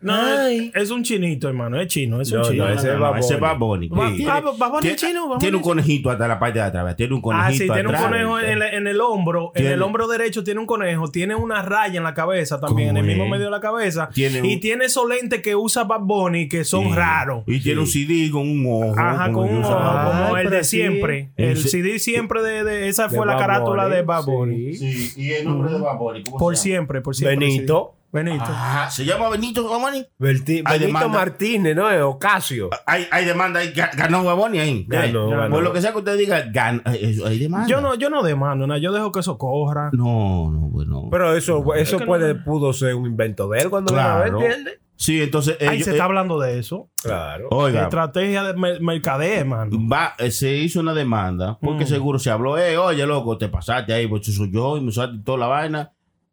[0.02, 1.80] No, es, es un chinito, hermano.
[1.80, 2.64] Es chino, es un No, chino.
[2.66, 3.40] no, ese es Bad ese Bunny.
[3.40, 4.16] Bad Bunny.
[4.16, 4.24] Sí.
[4.24, 6.96] Bad Bunny chino, Bad Tiene un Bunny conejito hasta la parte de atrás.
[6.96, 8.02] Tiene un conejito Ah, sí, tiene un atrás.
[8.02, 9.52] conejo en el, en el hombro.
[9.54, 11.08] En el hombro derecho tiene un conejo.
[11.10, 14.08] Tiene una raya en la cabeza también, en el ¿Cómo mismo medio de la cabeza.
[14.12, 16.92] Tiene un- y tiene esos lentes que usa Bad Bunny que son Sí.
[16.94, 17.44] raros.
[17.46, 18.98] Y tiene un CD con un ojo.
[18.98, 20.76] Ajá, con como Ay, el de sí.
[20.78, 21.30] siempre.
[21.36, 24.24] El Ese- CD siempre de, de- esa De fue la Bad carátula Bunny, de Bad
[24.24, 24.74] Bunny.
[24.74, 24.92] sí.
[25.08, 26.76] Sí, y el nombre de Bad Bunny, ¿cómo Por se llama?
[26.76, 27.36] siempre, por siempre.
[27.36, 27.94] Benito.
[28.12, 28.44] Benito.
[28.48, 31.08] Ah, se llama Benito Hay Benito demanda.
[31.08, 31.90] Martínez, ¿no?
[31.90, 32.70] Es Ocasio.
[32.86, 34.84] Hay, hay demanda, hay, ga- ganó Bad Bunny ahí.
[34.88, 35.54] Ganó, Eh, ganó.
[35.54, 37.68] Por lo que sea que usted diga, gan- eh, eso, hay demanda.
[37.68, 39.90] Yo no, yo no demando nada, yo dejo que eso corra.
[39.92, 41.08] No, no, bueno.
[41.10, 44.40] Pero eso, eso que puede, no- pudo ser un invento de él cuando Claro.
[44.40, 44.78] ¿entiendes?
[44.96, 45.56] Sí, entonces.
[45.62, 46.90] Ahí ellos- se está eh, hablando de eso.
[47.02, 47.48] Claro.
[47.52, 49.70] Oiga, Estrategia de mer- mercadeo, hermano.
[49.90, 51.88] va, eh, se hizo una demanda porque Mm.
[51.88, 54.88] seguro se habló, eh, oye, loco, te pasaste ahí, pues eso soy yo y me
[54.88, 55.92] usaste toda la vaina.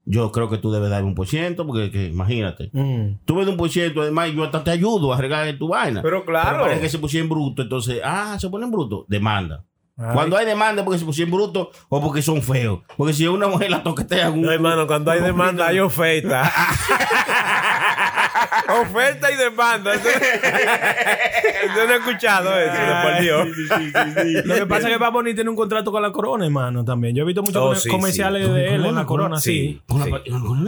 [0.10, 2.70] Yo creo que tú debes dar un por ciento porque que, imagínate.
[2.72, 3.20] Mm.
[3.26, 6.02] Tú me das un por ciento, además yo hasta te ayudo a regar tu vaina.
[6.02, 6.60] Pero claro.
[6.60, 9.66] parece que se pusieron bruto, entonces, ah, se ponen bruto, demanda.
[9.98, 10.14] Ay.
[10.14, 12.82] Cuando hay demanda porque se pusieron bruto o porque son feos.
[12.96, 16.50] Porque si una mujer la toquetea un, No, hermano, cuando hay demanda hay oferta.
[18.82, 19.94] oferta y demanda.
[19.96, 20.12] Usted
[21.88, 24.46] no ha escuchado eso, de por Dios.
[24.46, 27.16] Lo que pasa es que Bad Bunny tiene un contrato con la corona, hermano, también.
[27.16, 28.52] Yo he visto muchos Oh, comerciales sí.
[28.54, 29.82] de él en ¿Con la corona, sí.
[29.88, 30.22] Con la-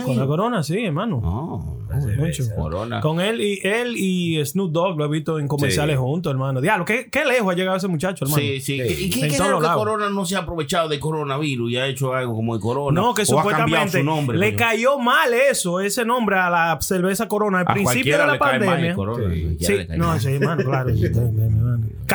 [0.04, 1.20] con corona, sí, hermano.
[1.22, 1.80] No.
[2.18, 2.44] Mucho.
[2.56, 3.02] Corona.
[3.02, 6.02] Con él y él y Snoop Dogg lo he visto en comerciales Sí.
[6.02, 6.62] juntos, hermano.
[6.62, 8.42] Diablo, ¿qué, qué lejos ha llegado ese muchacho, hermano.
[8.42, 8.74] Sí, sí.
[8.76, 9.38] ¿Y qué, que.
[9.38, 13.00] Corona no se ha aprovechado de coronavirus y ha hecho algo como de Corona?
[13.02, 14.38] No, que supuestamente su nombre.
[14.38, 18.34] le cayó mal eso, ese nombre a la cerveza Corona al A principio de la
[18.34, 18.96] le cae mal el pandemia.
[18.96, 20.20] Corona, Sí, le cae no, mal.
[20.20, 20.90] sí, hermano, claro.
[20.90, 21.88] sí, sí, sí, hermano.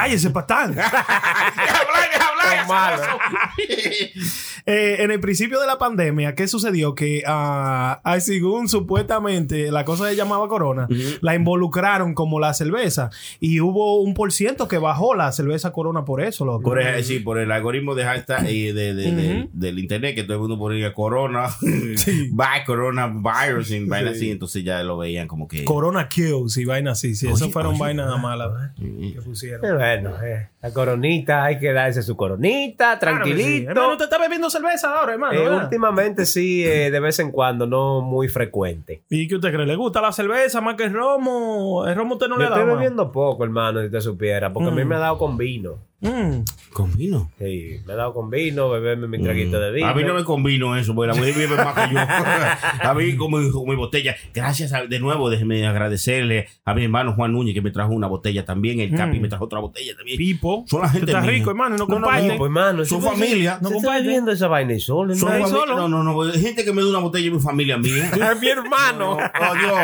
[4.66, 6.94] Eh, en el principio de la pandemia, ¿qué sucedió?
[6.94, 10.88] Que ah, ah, según supuestamente la cosa se llamaba Corona,
[11.20, 13.10] la involucraron como la cerveza
[13.40, 16.62] y hubo un por ciento que bajó la cerveza Corona por eso, loco.
[16.62, 20.34] Por el, sí, por el algoritmo de hashtag y de, de- del internet que todo
[20.34, 21.48] el mundo ponía Corona,
[22.30, 25.64] by Coronavirus y vaina así, entonces ya lo veían como que.
[25.64, 27.14] Corona Kills y vainas así.
[27.14, 29.62] Sí, Oye, esas fueron oye, vainas malas que pusieron.
[29.66, 33.30] Eh, Bueno, eh, la coronita, hay que darse su coronita, Claro sí.
[33.30, 33.70] tranquilito.
[33.70, 35.38] Hermano, usted está bebiendo cerveza ahora, hermano.
[35.38, 39.02] Eh, últimamente sí, eh, de vez en cuando, no muy frecuente.
[39.10, 39.66] ¿Y qué usted cree?
[39.66, 41.86] ¿Le gusta la cerveza más que el romo?
[41.86, 42.56] ¿El romo usted no Yo le da?
[42.60, 44.88] estoy bebiendo poco, hermano, si te supiera, porque a mí Mm.
[44.88, 45.76] me ha dado con vino.
[46.04, 46.44] Mm.
[46.72, 47.30] ¿Con vino?
[47.38, 49.86] Sí, me ha dado con vino, beberme mi traguito de vino.
[49.86, 52.00] A mí no me convino eso, porque la mujer vive más que yo.
[52.90, 54.14] a mí con mi, con mi botella.
[54.34, 58.06] Gracias a- de nuevo, déjeme agradecerle a mi hermano Juan Núñez que me trajo una
[58.08, 58.80] botella también.
[58.80, 59.22] El Capi Mm.
[59.22, 60.18] me trajo otra botella también.
[60.18, 60.64] Pipo.
[60.68, 61.32] Son la gente Tú estás mía.
[61.32, 62.28] rico, hermano, y no No, no, comparte.
[62.28, 63.58] no, Pues, hermano, Son familia.
[63.62, 64.08] No No está comparte.
[64.08, 65.38] viendo esa vaina y solo, Son.
[65.66, 66.32] No, no, no.
[66.32, 68.10] Gente que me da una botella es mi familia mía.
[68.34, 69.12] Es mi hermano.
[69.16, 69.78] Oh, Dios.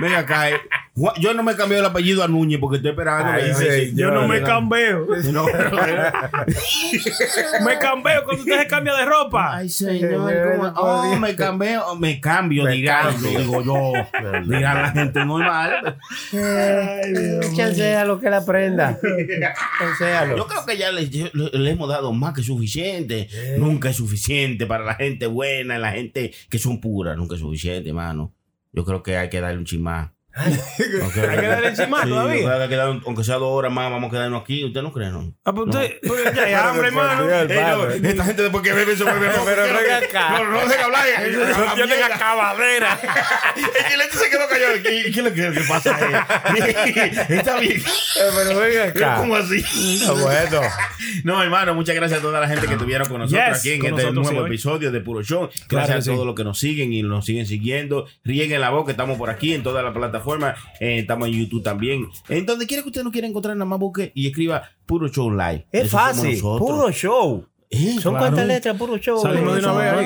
[0.00, 0.46] Venga acá.
[0.94, 1.20] Eh.
[1.20, 3.32] Yo no me cambié el apellido a Núñez porque estoy esperando.
[3.32, 5.06] Ay, que dice- sí, Yo no me No, cambio.
[5.32, 5.46] no.
[7.64, 9.56] me cambio cuando usted se cambia de ropa.
[9.56, 10.68] Ay, señor, ¿cómo?
[10.76, 13.38] Oh, me cambio, me cambio, cambio.
[13.38, 13.92] digo yo.
[14.44, 15.96] Dirán la gente normal.
[17.56, 18.98] Chancea lo que la aprenda.
[20.36, 23.28] Yo creo que ya le, le- le hemos dado más que suficiente.
[23.58, 27.16] Nunca es suficiente para la gente buena, la gente que son puras.
[27.16, 28.32] Nunca es suficiente, hermano.
[28.72, 30.10] Yo creo que hay que darle un chin más.
[30.36, 32.40] Hay que más Sí, todavía.
[32.42, 34.64] yo que hay que dar un- aunque sea dos horas más, vamos a quedarnos aquí.
[34.64, 35.32] ¿Usted no cree, no?
[35.44, 37.28] Ah, pues usted, pues ya hay hambre, hermano.
[37.28, 37.90] Hermano.
[37.90, 39.42] esta gente después que bebe se vuelve loco.
[39.44, 40.30] Pero venga acá.
[40.38, 41.06] No, no dejen hablar.
[41.68, 42.98] No tienen acabadera.
[43.56, 44.72] El chilete se quedó callado.
[44.82, 46.56] ¿Qué, qué, es lo que- qué pasa ahí?
[47.28, 47.82] Está bien.
[48.14, 49.16] Pero venga acá.
[49.18, 49.62] ¿Cómo así?
[50.08, 50.60] Ah, bueno.
[51.24, 53.74] No, hermano, muchas gracias a toda la gente que estuvieron con nosotros Yes, aquí en
[53.76, 55.48] este nosotros, nuevo sí, episodio de Puro Show.
[55.48, 56.24] Gracias Claro a todos sí.
[56.26, 58.06] los que nos siguen y nos siguen siguiendo.
[58.24, 59.92] Rieguen la voz que estamos por aquí en toda la
[60.80, 62.08] Eh, estamos en YouTube también.
[62.28, 65.30] En donde quiera que usted nos quiera encontrar, nada más busque y escriba Puro Show
[65.30, 65.66] Live.
[65.72, 66.40] Es Eso fácil.
[66.40, 67.46] Puro show.
[67.74, 68.18] Eh, Son Claro.
[68.26, 69.18] cuántas letras, puro show.
[69.18, 70.04] Salimos de una Son vez ahí.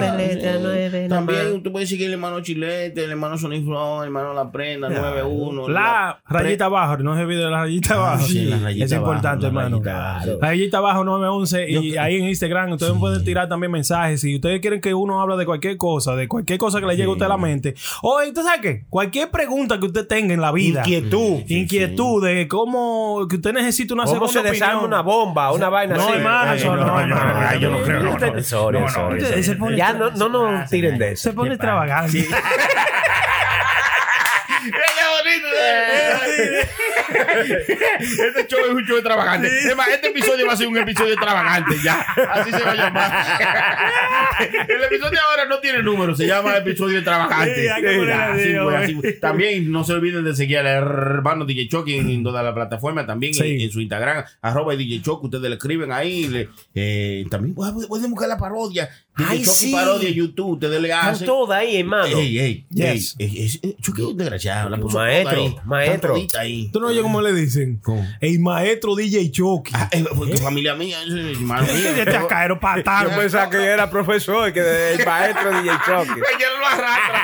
[0.62, 1.52] nueve letras, También más.
[1.56, 5.68] usted puede seguir el hermano Chilete, el hermano Sony Flow, el hermano La Prenda, 91.
[5.68, 8.24] La rayita abajo, no se olvide la rayita abajo.
[8.24, 9.80] sí, la rayita es abajo, importante, hermano.
[9.82, 14.20] rayita rayita abajo 911 y Yo- ahí en Instagram ustedes pueden tirar también mensajes.
[14.20, 17.08] Si ustedes quieren que uno hable de cualquier cosa, de cualquier cosa que le llegue
[17.08, 17.74] a usted a la mente.
[18.02, 20.80] O usted sabe qué, cualquier pregunta que usted tenga en la vida.
[20.80, 21.40] Inquietud.
[21.48, 25.96] Inquietud de cómo que usted necesita una ¿Cómo segunda se desarma una bomba, una vaina
[25.96, 26.12] No, así?
[26.12, 27.55] hermano, no, no, hermano.
[27.56, 28.42] Ay, yo no creo, no, no.
[28.42, 29.42] Sorry, No, no, sorry, usted sorry.
[29.44, 31.22] se pone- Ya no, no nos tiren de eso.
[31.24, 32.26] Se pone extravagante.
[37.38, 39.48] Este show es un show extravagante.
[39.48, 42.00] Es más, este episodio va a ser un episodio extravagante ya.
[42.32, 43.26] Así se va a llamar.
[44.68, 47.68] El episodio ahora no tiene número, se llama episodio extravagante.
[49.20, 53.06] También no se olviden de seguir al hermano DJ Chucky en, en toda la plataforma,
[53.06, 53.42] también Sí.
[53.54, 56.28] en, en su Instagram, arroba DJ Chucky, ustedes le escriben ahí.
[56.28, 58.88] le- eh, también pueden buscar la parodia.
[59.16, 59.72] DJ Ay, sí.
[59.72, 61.26] parodia en YouTube, ustedes le hacen.
[61.26, 62.18] todas ahí, hermano.
[62.18, 63.16] Ey, ey, Yes.
[63.18, 64.68] ey, ey, ey, un desgraciado.
[65.24, 65.56] Maestro, ahí.
[65.64, 66.14] maestro.
[66.38, 66.70] Ahí.
[66.72, 67.80] ¿Tú no oyes cómo le dicen?
[67.82, 68.04] ¿Cómo?
[68.20, 69.72] El maestro DJ Chucky.
[69.74, 71.90] Ah, eh, porque familia mía, ese es hermano mío.
[71.96, 73.08] Ya te has caído patán.
[73.10, 74.60] Yo pensaba que era profesor, que
[74.94, 76.20] el maestro DJ Chucky.
[76.36, 77.22] Ella lo arrastra.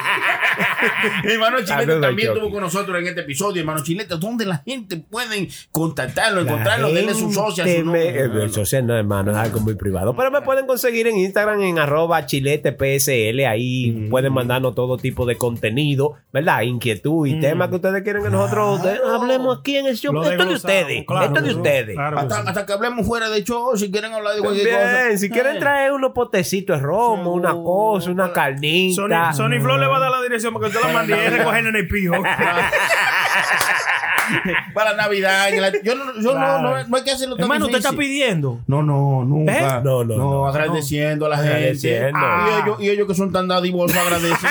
[1.24, 3.60] hermano Chilete Saludos, también estuvo con nosotros en este episodio.
[3.60, 8.08] Hermano Chilete, ¿dónde la gente puede contactarlo, encontrarlo, denle su socia, su nombre?
[8.08, 10.14] eh, El social no, hermano, es algo muy privado.
[10.16, 13.40] Pero me pueden conseguir en Instagram en arroba chiletepsl.
[13.46, 16.62] Ahí pueden mandarnos todo tipo de contenido, ¿verdad?
[16.62, 18.80] Inquietud y temas que ustedes quieren que nosotros
[19.12, 20.12] hablemos aquí en el show.
[20.12, 21.04] Lo Esto es de ustedes.
[21.06, 21.94] claro, Esto es de ustedes.
[21.96, 24.78] Claro Hasta, que hablemos fuera de show, si quieren hablar de cualquier Bien,
[25.08, 25.18] cosa.
[25.18, 28.94] si quieren traer unos potecitos de romo, una cosa, una carnita.
[29.02, 31.18] Sony, Sony Flow le va a dar la dirección para que usted la mande y
[31.18, 32.12] él recogen en el pío.
[34.74, 35.48] Para Navidad.
[35.50, 37.90] en la- yo no, yo no, no, no hay que hacerlo tan Hermano, usted está
[37.90, 38.10] difícil.
[38.12, 38.60] pidiendo.
[38.66, 39.78] No, no, nunca.
[39.78, 39.80] ¿Eh?
[39.84, 40.46] No, no, no.
[40.46, 42.10] agradeciendo a la gente.
[42.14, 44.36] Ah, y, ellos, y ellos que son tan dadivosos agradecen.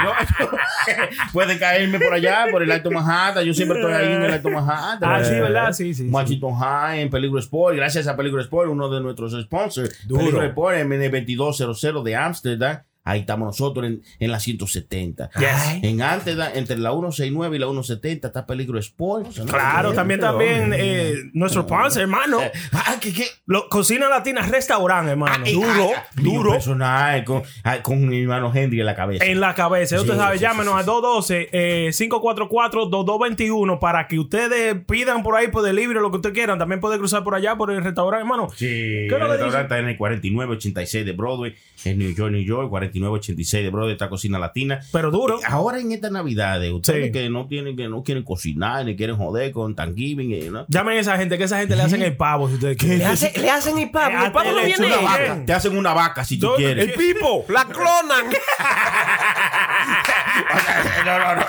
[1.32, 3.44] Pueden caerme por allá, por el Alto Manhattan.
[3.44, 5.10] Yo siempre estoy ahí en el Alto Manhattan.
[5.10, 5.72] Ah, sí, ¿verdad?
[5.72, 6.04] Sí, sí.
[6.04, 6.10] sí.
[6.10, 7.76] Washington High en Peligro Sport.
[7.76, 10.06] Gracias a Peligro Sport, uno de nuestros sponsors.
[10.06, 10.20] Duro.
[10.20, 12.78] Peligro Sport en el 2200 de Amsterdam.
[13.02, 15.30] Ahí estamos nosotros en, en la 170.
[15.38, 15.82] Yes.
[15.82, 19.38] En antes, entre la 169 y la 170 está Peligro Sports.
[19.38, 19.46] ¿no?
[19.46, 22.38] Claro, también, también eh, nuestro sponsor, hermano.
[22.72, 23.24] Ah, ¿qué, qué?
[23.46, 25.44] Lo- Cocina Latina Restaurante, hermano.
[25.46, 25.80] Ay, duro, ay,
[26.16, 26.50] ay, duro.
[26.52, 27.42] personal, con,
[27.82, 29.24] con mi hermano Henry en la cabeza.
[29.24, 29.96] En la cabeza.
[29.96, 35.48] Ya Usted Sí, sabe, sí, llámenos sí, a 212-544-2221 para que ustedes pidan por ahí
[35.48, 36.58] por delivery lo que ustedes quieran.
[36.58, 38.48] También puede cruzar por allá por el restaurante, hermano.
[38.50, 41.54] Sí, ¿Qué es el restaurante está en el 4986 de Broadway,
[41.84, 44.80] en New York, New York, 4986 de Broadway, está Cocina Latina.
[44.92, 45.38] Pero duro.
[45.38, 47.12] Eh, Ahora en estas navidades, ustedes Sí.
[47.12, 50.66] que no tienen, que no quieren cocinar, ni quieren joder con Thanksgiving, eh, ¿no?
[50.68, 52.98] Llamen a esa gente, que esa gente le hacen el pavo si ustedes quieren.
[52.98, 54.10] Le, hace- le hacen el pavo.
[54.18, 54.86] Eh, El pavo no le viene.
[54.86, 55.42] una vaca.
[55.46, 56.84] Te hacen una vaca si tú Yo- quieres.
[56.88, 57.44] El pipo.
[57.48, 58.26] La clonan.
[61.06, 61.42] no, no, no.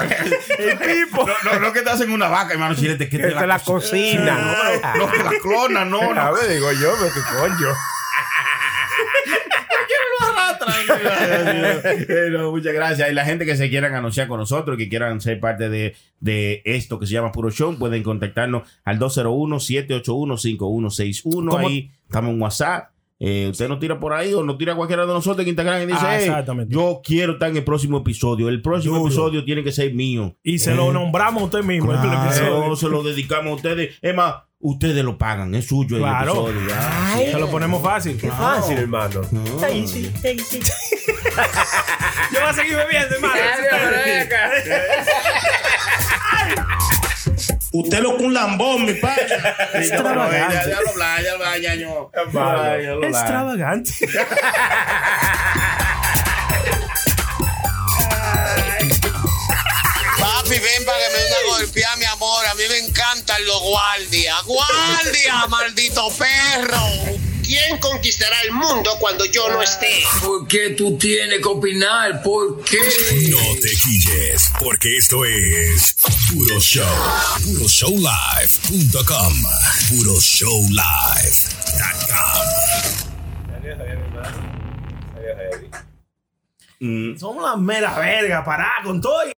[0.57, 1.26] El pipo.
[1.27, 4.35] No, no, no que te hacen una vaca, hermano chilete, que Que te la cocina.
[4.35, 4.55] No,
[4.93, 6.22] pero no, que la clona, no, no.
[6.22, 7.68] A ver, digo yo, pero qué coño.
[10.67, 13.09] Eh, no, muchas gracias.
[13.11, 16.61] Y la gente que se quieran anunciar con nosotros, que quieran ser parte de, de
[16.65, 21.49] esto que se llama Puro Show, pueden contactarnos al 201-781-5161.
[21.49, 21.57] ¿Cómo?
[21.57, 22.89] Ahí estamos en WhatsApp.
[23.23, 25.85] Eh, usted nos tira por ahí o nos tira cualquiera de nosotros en Instagram y
[25.85, 26.73] dice, Ah, "Hey, exactamente.
[26.73, 28.49] yo quiero estar en el próximo episodio.
[28.49, 29.05] El próximo Duro.
[29.09, 30.35] episodio tiene que ser mío.
[30.41, 31.91] Y se lo nombramos a usted mismo.
[31.91, 33.93] Claro, se lo dedicamos a ustedes.
[34.01, 36.47] Es más, ustedes lo pagan, es suyo el Claro.
[36.49, 36.69] episodio.
[36.69, 37.17] ya.
[37.31, 38.17] Se lo ponemos fácil.
[38.17, 39.21] Qué fácil, hermano.
[39.63, 40.59] Ahí sí, ahí sí.
[42.33, 43.33] Yo voy a seguir bebiendo, hermano.
[47.73, 49.25] Usted lo que un lambón, mi padre.
[49.73, 50.09] Ya, ya, lo
[51.57, 51.88] ya ya.
[52.33, 53.07] Ya, ya.
[53.07, 53.91] Extravagante.
[60.51, 62.45] Papi, ven para que me venga a golpear, mi amor.
[62.45, 64.43] A mí me encantan los guardias.
[64.43, 66.81] ¡Guardia, maldito perro!
[67.41, 70.03] ¿Quién conquistará el mundo cuando yo no esté?
[70.21, 72.21] ¿Por qué tú tienes que opinar?
[72.21, 72.79] ¿Por qué?
[73.29, 75.95] No te quilles, porque esto es
[76.33, 76.85] Puro Show.
[77.45, 79.43] PuroShowLive.com.
[79.89, 82.41] PuroShowLive.com.
[86.81, 89.31] Mm, Somos la mera verga, pará con todo.